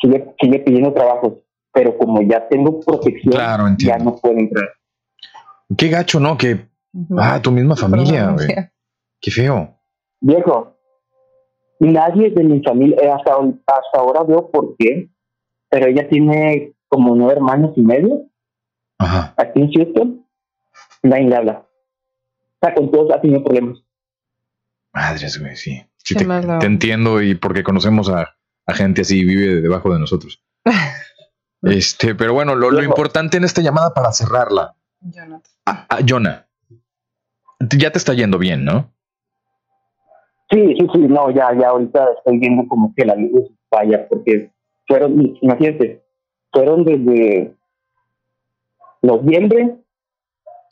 Sigue, 0.00 0.34
sigue 0.40 0.58
pidiendo 0.60 0.92
trabajos, 0.92 1.34
pero 1.72 1.96
como 1.96 2.22
ya 2.22 2.46
tengo 2.48 2.80
protección, 2.80 3.76
ya 3.78 3.98
no 3.98 4.16
puedo 4.16 4.36
entrar. 4.36 4.68
Qué 5.76 5.88
gacho, 5.88 6.20
¿no? 6.20 6.36
Que. 6.36 6.68
Ah, 7.18 7.40
tu 7.42 7.50
misma 7.50 7.76
familia, 7.76 8.30
güey. 8.30 8.48
Qué 9.20 9.30
feo. 9.30 9.76
Viejo, 10.20 10.76
nadie 11.80 12.30
de 12.30 12.44
mi 12.44 12.62
familia, 12.62 12.96
eh, 13.02 13.10
hasta, 13.10 13.32
hasta 13.32 13.98
ahora 13.98 14.22
veo 14.22 14.50
por 14.50 14.76
qué, 14.78 15.10
pero 15.68 15.86
ella 15.86 16.08
tiene 16.08 16.74
como 16.88 17.14
nueve 17.14 17.34
hermanos 17.34 17.72
y 17.76 17.82
medio. 17.82 18.26
Ajá. 18.98 19.34
Aquí 19.36 19.60
en 19.60 19.72
Houston, 19.72 20.26
nadie 21.02 21.28
le 21.28 21.36
habla. 21.36 21.66
O 22.42 22.66
sea, 22.66 22.74
con 22.74 22.90
todos 22.90 23.12
ha 23.12 23.20
tenido 23.20 23.44
problemas. 23.44 23.78
Madres, 24.94 25.38
güey, 25.38 25.56
sí. 25.56 25.82
sí 25.96 26.14
te, 26.14 26.24
entiendo 26.66 27.20
y 27.20 27.34
porque 27.34 27.62
conocemos 27.62 28.08
a, 28.08 28.34
gente 28.68 29.02
así, 29.02 29.22
vive 29.22 29.60
debajo 29.60 29.92
de 29.92 29.98
nosotros. 29.98 30.42
este, 31.62 32.14
pero 32.14 32.32
bueno, 32.32 32.54
lo 32.54 32.82
importante 32.82 33.36
en 33.36 33.44
esta 33.44 33.60
llamada 33.60 33.92
para 33.92 34.12
cerrarla 34.12 34.76
Jonah. 35.00 35.42
Ah, 35.66 35.86
ah, 35.88 35.98
Jonah, 36.06 36.46
ya 37.76 37.90
te 37.90 37.98
está 37.98 38.14
yendo 38.14 38.38
bien, 38.38 38.64
¿no? 38.64 38.92
Sí, 40.50 40.74
sí, 40.78 40.86
sí, 40.92 40.98
no, 41.00 41.30
ya, 41.30 41.52
ya 41.58 41.68
ahorita 41.68 42.08
estoy 42.18 42.38
viendo 42.38 42.66
como 42.68 42.92
que 42.94 43.04
la 43.04 43.16
luz 43.16 43.50
falla, 43.68 44.06
porque 44.08 44.50
fueron, 44.86 45.36
imagínate, 45.40 46.02
fueron 46.52 46.84
desde 46.84 47.54
noviembre, 49.02 49.76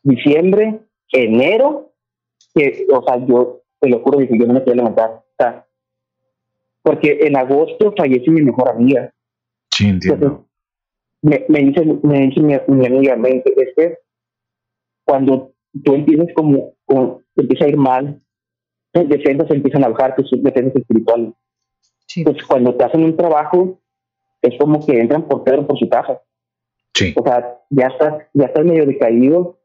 diciembre, 0.03 0.81
enero, 1.13 1.93
que, 2.55 2.87
o 2.93 3.03
sea, 3.03 3.25
yo 3.27 3.63
te 3.81 3.89
lo 3.89 4.01
juro 4.01 4.19
que 4.19 4.39
yo 4.39 4.47
no 4.47 4.55
me 4.55 4.63
quiero 4.63 4.77
levantar. 4.77 5.11
O 5.11 5.35
sea, 5.37 5.67
porque 6.83 7.19
en 7.23 7.37
agosto 7.37 7.93
falleció 7.97 8.33
mi 8.33 8.43
mejor 8.43 8.69
amiga. 8.69 9.13
Sí, 9.73 9.89
entiendo. 9.89 10.47
me, 11.23 11.45
me 11.49 11.59
dice, 11.61 11.85
me 12.03 12.21
dice 12.21 12.41
mi, 12.41 12.55
mi 12.69 12.87
amiga, 12.87 13.17
me 13.17 13.31
dice, 13.31 13.55
es 13.57 13.75
que 13.77 13.99
cuando 15.05 15.53
tú 15.85 15.95
empiezas 15.95 16.29
como, 16.35 16.75
como 16.85 17.21
empieza 17.37 17.65
a 17.65 17.69
ir 17.69 17.77
mal, 17.77 18.21
tus 18.93 19.09
defensas 19.09 19.51
empiezan 19.51 19.85
a 19.85 19.89
bajar, 19.89 20.15
tus 20.17 20.31
defensas 20.31 20.77
espirituales. 20.77 21.33
Pues 22.25 22.45
cuando 22.47 22.75
te 22.75 22.85
hacen 22.85 23.05
un 23.05 23.17
trabajo, 23.17 23.81
es 24.41 24.57
como 24.59 24.85
que 24.85 25.01
entran 25.01 25.27
por 25.27 25.43
Pedro 25.43 25.67
por 25.67 25.79
su 25.79 25.89
casa. 25.89 26.21
Sí. 26.95 27.13
O 27.17 27.23
sea, 27.25 27.59
ya 27.71 27.89
estás, 27.89 28.27
ya 28.35 28.47
estás 28.47 28.65
medio 28.65 28.87
decaído 28.87 29.59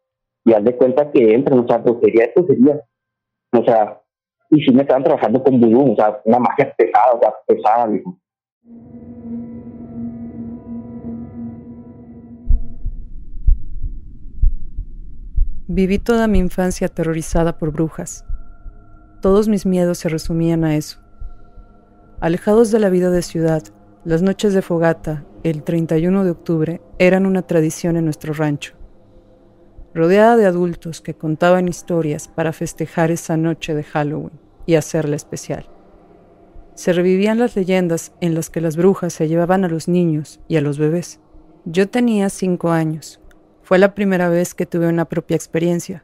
y 0.45 0.53
haz 0.53 0.63
de 0.63 0.75
cuenta 0.75 1.11
que 1.11 1.33
entran, 1.33 1.59
o 1.59 1.67
sea, 1.67 1.83
sería 2.01 2.25
esto 2.25 2.45
sería. 2.47 2.81
O 3.51 3.63
sea, 3.63 4.01
y 4.49 4.61
si 4.63 4.71
me 4.71 4.81
estaban 4.81 5.03
trabajando 5.03 5.43
con 5.43 5.59
vudú, 5.59 5.91
o 5.91 5.95
sea, 5.95 6.21
una 6.25 6.39
magia 6.39 6.73
pesada, 6.75 7.13
o 7.13 7.19
sea, 7.19 7.33
pesada, 7.45 7.87
dijo. 7.87 8.17
Viví 15.71 15.99
toda 15.99 16.27
mi 16.27 16.39
infancia 16.39 16.87
aterrorizada 16.87 17.59
por 17.59 17.71
brujas. 17.71 18.25
Todos 19.21 19.47
mis 19.47 19.67
miedos 19.67 19.99
se 19.99 20.09
resumían 20.09 20.63
a 20.63 20.75
eso. 20.75 20.97
Alejados 22.19 22.71
de 22.71 22.79
la 22.79 22.89
vida 22.89 23.11
de 23.11 23.21
ciudad, 23.21 23.61
las 24.03 24.23
noches 24.23 24.55
de 24.55 24.63
fogata, 24.63 25.25
el 25.43 25.61
31 25.61 26.23
de 26.23 26.31
octubre, 26.31 26.81
eran 26.97 27.27
una 27.27 27.43
tradición 27.43 27.97
en 27.97 28.05
nuestro 28.05 28.33
rancho. 28.33 28.73
Rodeada 29.93 30.37
de 30.37 30.47
adultos 30.47 31.01
que 31.01 31.13
contaban 31.13 31.67
historias 31.67 32.27
para 32.27 32.51
festejar 32.51 33.11
esa 33.11 33.37
noche 33.37 33.75
de 33.75 33.83
Halloween 33.83 34.39
y 34.65 34.73
hacerla 34.73 35.17
especial. 35.17 35.69
Se 36.73 36.93
revivían 36.93 37.37
las 37.37 37.55
leyendas 37.55 38.11
en 38.21 38.33
las 38.33 38.49
que 38.49 38.61
las 38.61 38.75
brujas 38.75 39.13
se 39.13 39.27
llevaban 39.27 39.63
a 39.65 39.69
los 39.69 39.87
niños 39.87 40.39
y 40.47 40.55
a 40.55 40.61
los 40.61 40.79
bebés. 40.79 41.19
Yo 41.63 41.87
tenía 41.87 42.31
cinco 42.31 42.71
años 42.71 43.19
fue 43.69 43.77
la 43.77 43.93
primera 43.93 44.29
vez 44.29 44.55
que 44.55 44.65
tuve 44.65 44.87
una 44.87 45.05
propia 45.05 45.35
experiencia. 45.35 46.03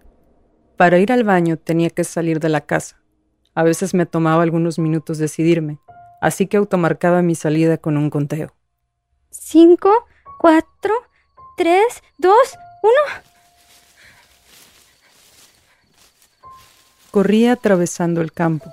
Para 0.78 1.00
ir 1.00 1.12
al 1.12 1.24
baño 1.24 1.58
tenía 1.58 1.90
que 1.90 2.04
salir 2.04 2.40
de 2.40 2.48
la 2.48 2.62
casa. 2.62 3.02
A 3.56 3.64
veces 3.64 3.96
me 3.96 4.06
tomaba 4.06 4.44
algunos 4.44 4.78
minutos 4.78 5.18
decidirme, 5.18 5.80
así 6.22 6.46
que 6.46 6.58
automarcaba 6.58 7.24
mi 7.24 7.34
salida 7.34 7.80
con 7.80 7.98
un 7.98 8.12
conteo. 8.12 8.54
Cinco, 9.32 9.92
cuatro, 10.38 10.94
tres, 11.58 12.04
dos, 12.20 12.56
uno. 12.84 13.24
Corría 17.10 17.54
atravesando 17.54 18.22
el 18.22 18.32
campo. 18.32 18.72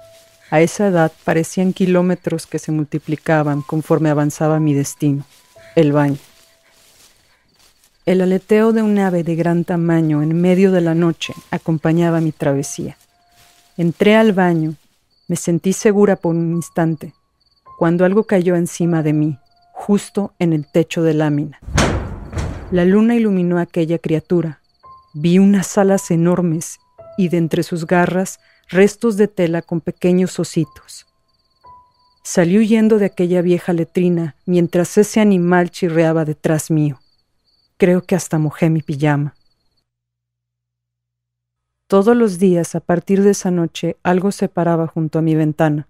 A 0.50 0.60
esa 0.60 0.88
edad 0.88 1.12
parecían 1.24 1.72
kilómetros 1.72 2.46
que 2.46 2.58
se 2.58 2.72
multiplicaban 2.72 3.62
conforme 3.62 4.10
avanzaba 4.10 4.60
mi 4.60 4.74
destino, 4.74 5.24
el 5.76 5.92
baño. 5.92 6.18
El 8.04 8.20
aleteo 8.20 8.72
de 8.72 8.82
un 8.82 8.98
ave 8.98 9.22
de 9.22 9.36
gran 9.36 9.62
tamaño 9.62 10.24
en 10.24 10.40
medio 10.40 10.72
de 10.72 10.80
la 10.80 10.92
noche 10.92 11.34
acompañaba 11.52 12.20
mi 12.20 12.32
travesía. 12.32 12.96
Entré 13.76 14.16
al 14.16 14.32
baño, 14.32 14.74
me 15.28 15.36
sentí 15.36 15.72
segura 15.72 16.16
por 16.16 16.34
un 16.34 16.50
instante, 16.50 17.14
cuando 17.78 18.04
algo 18.04 18.24
cayó 18.24 18.56
encima 18.56 19.04
de 19.04 19.12
mí, 19.12 19.38
justo 19.72 20.32
en 20.40 20.52
el 20.52 20.66
techo 20.66 21.04
de 21.04 21.14
lámina. 21.14 21.60
La 22.72 22.84
luna 22.84 23.14
iluminó 23.14 23.60
aquella 23.60 24.00
criatura. 24.00 24.58
Vi 25.14 25.38
unas 25.38 25.78
alas 25.78 26.10
enormes 26.10 26.80
y 27.16 27.28
de 27.28 27.36
entre 27.36 27.62
sus 27.62 27.86
garras 27.86 28.40
restos 28.68 29.16
de 29.16 29.28
tela 29.28 29.62
con 29.62 29.80
pequeños 29.80 30.40
ositos. 30.40 31.06
Salí 32.24 32.58
huyendo 32.58 32.98
de 32.98 33.06
aquella 33.06 33.42
vieja 33.42 33.72
letrina 33.72 34.34
mientras 34.44 34.98
ese 34.98 35.20
animal 35.20 35.70
chirreaba 35.70 36.24
detrás 36.24 36.68
mío. 36.68 36.98
Creo 37.82 38.02
que 38.02 38.14
hasta 38.14 38.38
mojé 38.38 38.70
mi 38.70 38.80
pijama. 38.80 39.34
Todos 41.88 42.16
los 42.16 42.38
días 42.38 42.76
a 42.76 42.80
partir 42.80 43.24
de 43.24 43.30
esa 43.30 43.50
noche 43.50 43.96
algo 44.04 44.30
se 44.30 44.48
paraba 44.48 44.86
junto 44.86 45.18
a 45.18 45.22
mi 45.22 45.34
ventana. 45.34 45.88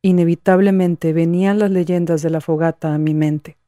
Inevitablemente 0.00 1.12
venían 1.12 1.58
las 1.58 1.70
leyendas 1.70 2.22
de 2.22 2.30
la 2.30 2.40
fogata 2.40 2.94
a 2.94 2.96
mi 2.96 3.12
mente. 3.12 3.58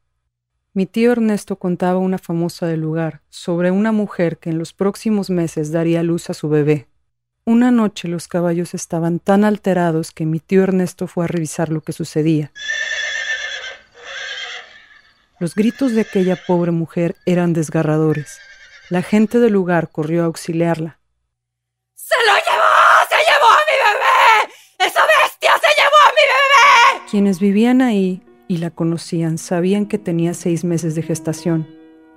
Mi 0.73 0.87
tío 0.87 1.11
Ernesto 1.11 1.57
contaba 1.57 1.99
una 1.99 2.17
famosa 2.17 2.65
del 2.65 2.81
lugar 2.81 3.21
sobre 3.29 3.69
una 3.69 3.91
mujer 3.91 4.39
que 4.39 4.49
en 4.49 4.57
los 4.57 4.73
próximos 4.73 5.29
meses 5.29 5.71
daría 5.71 6.01
luz 6.01 6.31
a 6.31 6.33
su 6.33 6.49
bebé. 6.49 6.87
Una 7.45 7.69
noche 7.69 8.07
los 8.07 8.27
caballos 8.27 8.73
estaban 8.73 9.19
tan 9.19 9.43
alterados 9.43 10.09
que 10.09 10.25
mi 10.25 10.39
tío 10.39 10.63
Ernesto 10.63 11.05
fue 11.05 11.25
a 11.25 11.27
revisar 11.27 11.69
lo 11.69 11.81
que 11.81 11.93
sucedía. 11.93 12.51
Los 15.41 15.55
gritos 15.55 15.93
de 15.93 16.01
aquella 16.01 16.35
pobre 16.35 16.69
mujer 16.69 17.15
eran 17.25 17.51
desgarradores. 17.53 18.37
La 18.91 19.01
gente 19.01 19.39
del 19.39 19.53
lugar 19.53 19.89
corrió 19.89 20.21
a 20.21 20.25
auxiliarla. 20.25 20.99
¡Se 21.95 22.13
lo 22.27 22.33
llevó! 22.33 23.09
¡Se 23.09 23.15
llevó 23.15 23.47
a 23.49 23.61
mi 23.65 23.75
bebé! 23.81 24.53
¡Esa 24.77 25.01
bestia 25.01 25.53
se 25.59 25.67
llevó 25.81 25.97
a 26.05 26.11
mi 26.11 26.99
bebé! 27.01 27.09
Quienes 27.09 27.39
vivían 27.39 27.81
ahí 27.81 28.21
y 28.47 28.57
la 28.57 28.69
conocían 28.69 29.39
sabían 29.39 29.87
que 29.87 29.97
tenía 29.97 30.35
seis 30.35 30.63
meses 30.63 30.93
de 30.93 31.01
gestación. 31.01 31.67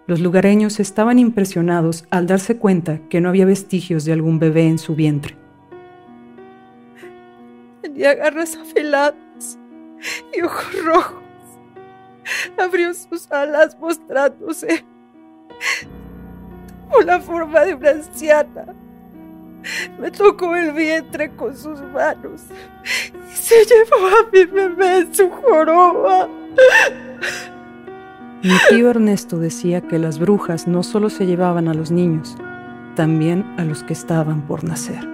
Los 0.06 0.20
lugareños 0.20 0.78
estaban 0.78 1.18
impresionados 1.18 2.04
al 2.10 2.26
darse 2.26 2.58
cuenta 2.58 3.00
que 3.08 3.22
no 3.22 3.30
había 3.30 3.46
vestigios 3.46 4.04
de 4.04 4.12
algún 4.12 4.38
bebé 4.38 4.66
en 4.66 4.76
su 4.76 4.94
vientre. 4.96 5.34
Tenía 7.80 8.16
garras 8.16 8.54
afiladas 8.54 9.16
y 10.36 10.42
ojos 10.42 10.84
rojos 10.84 11.23
abrió 12.58 12.92
sus 12.94 13.30
alas 13.30 13.76
mostrándose 13.78 14.84
con 16.90 17.06
la 17.06 17.20
forma 17.20 17.60
de 17.64 17.74
una 17.74 17.90
anciana. 17.90 18.66
Me 19.98 20.10
tocó 20.10 20.54
el 20.56 20.72
vientre 20.72 21.34
con 21.36 21.56
sus 21.56 21.80
manos 21.92 22.42
y 22.84 23.34
se 23.34 23.64
llevó 23.64 24.06
a 24.08 24.30
mi 24.32 24.44
bebé 24.44 24.98
en 24.98 25.14
su 25.14 25.30
joroba. 25.30 26.28
Mi 28.42 28.58
tío 28.68 28.90
Ernesto 28.90 29.38
decía 29.38 29.80
que 29.80 29.98
las 29.98 30.18
brujas 30.18 30.68
no 30.68 30.82
solo 30.82 31.08
se 31.08 31.24
llevaban 31.24 31.66
a 31.68 31.74
los 31.74 31.90
niños, 31.90 32.36
también 32.94 33.54
a 33.56 33.64
los 33.64 33.82
que 33.82 33.94
estaban 33.94 34.42
por 34.46 34.64
nacer. 34.64 35.13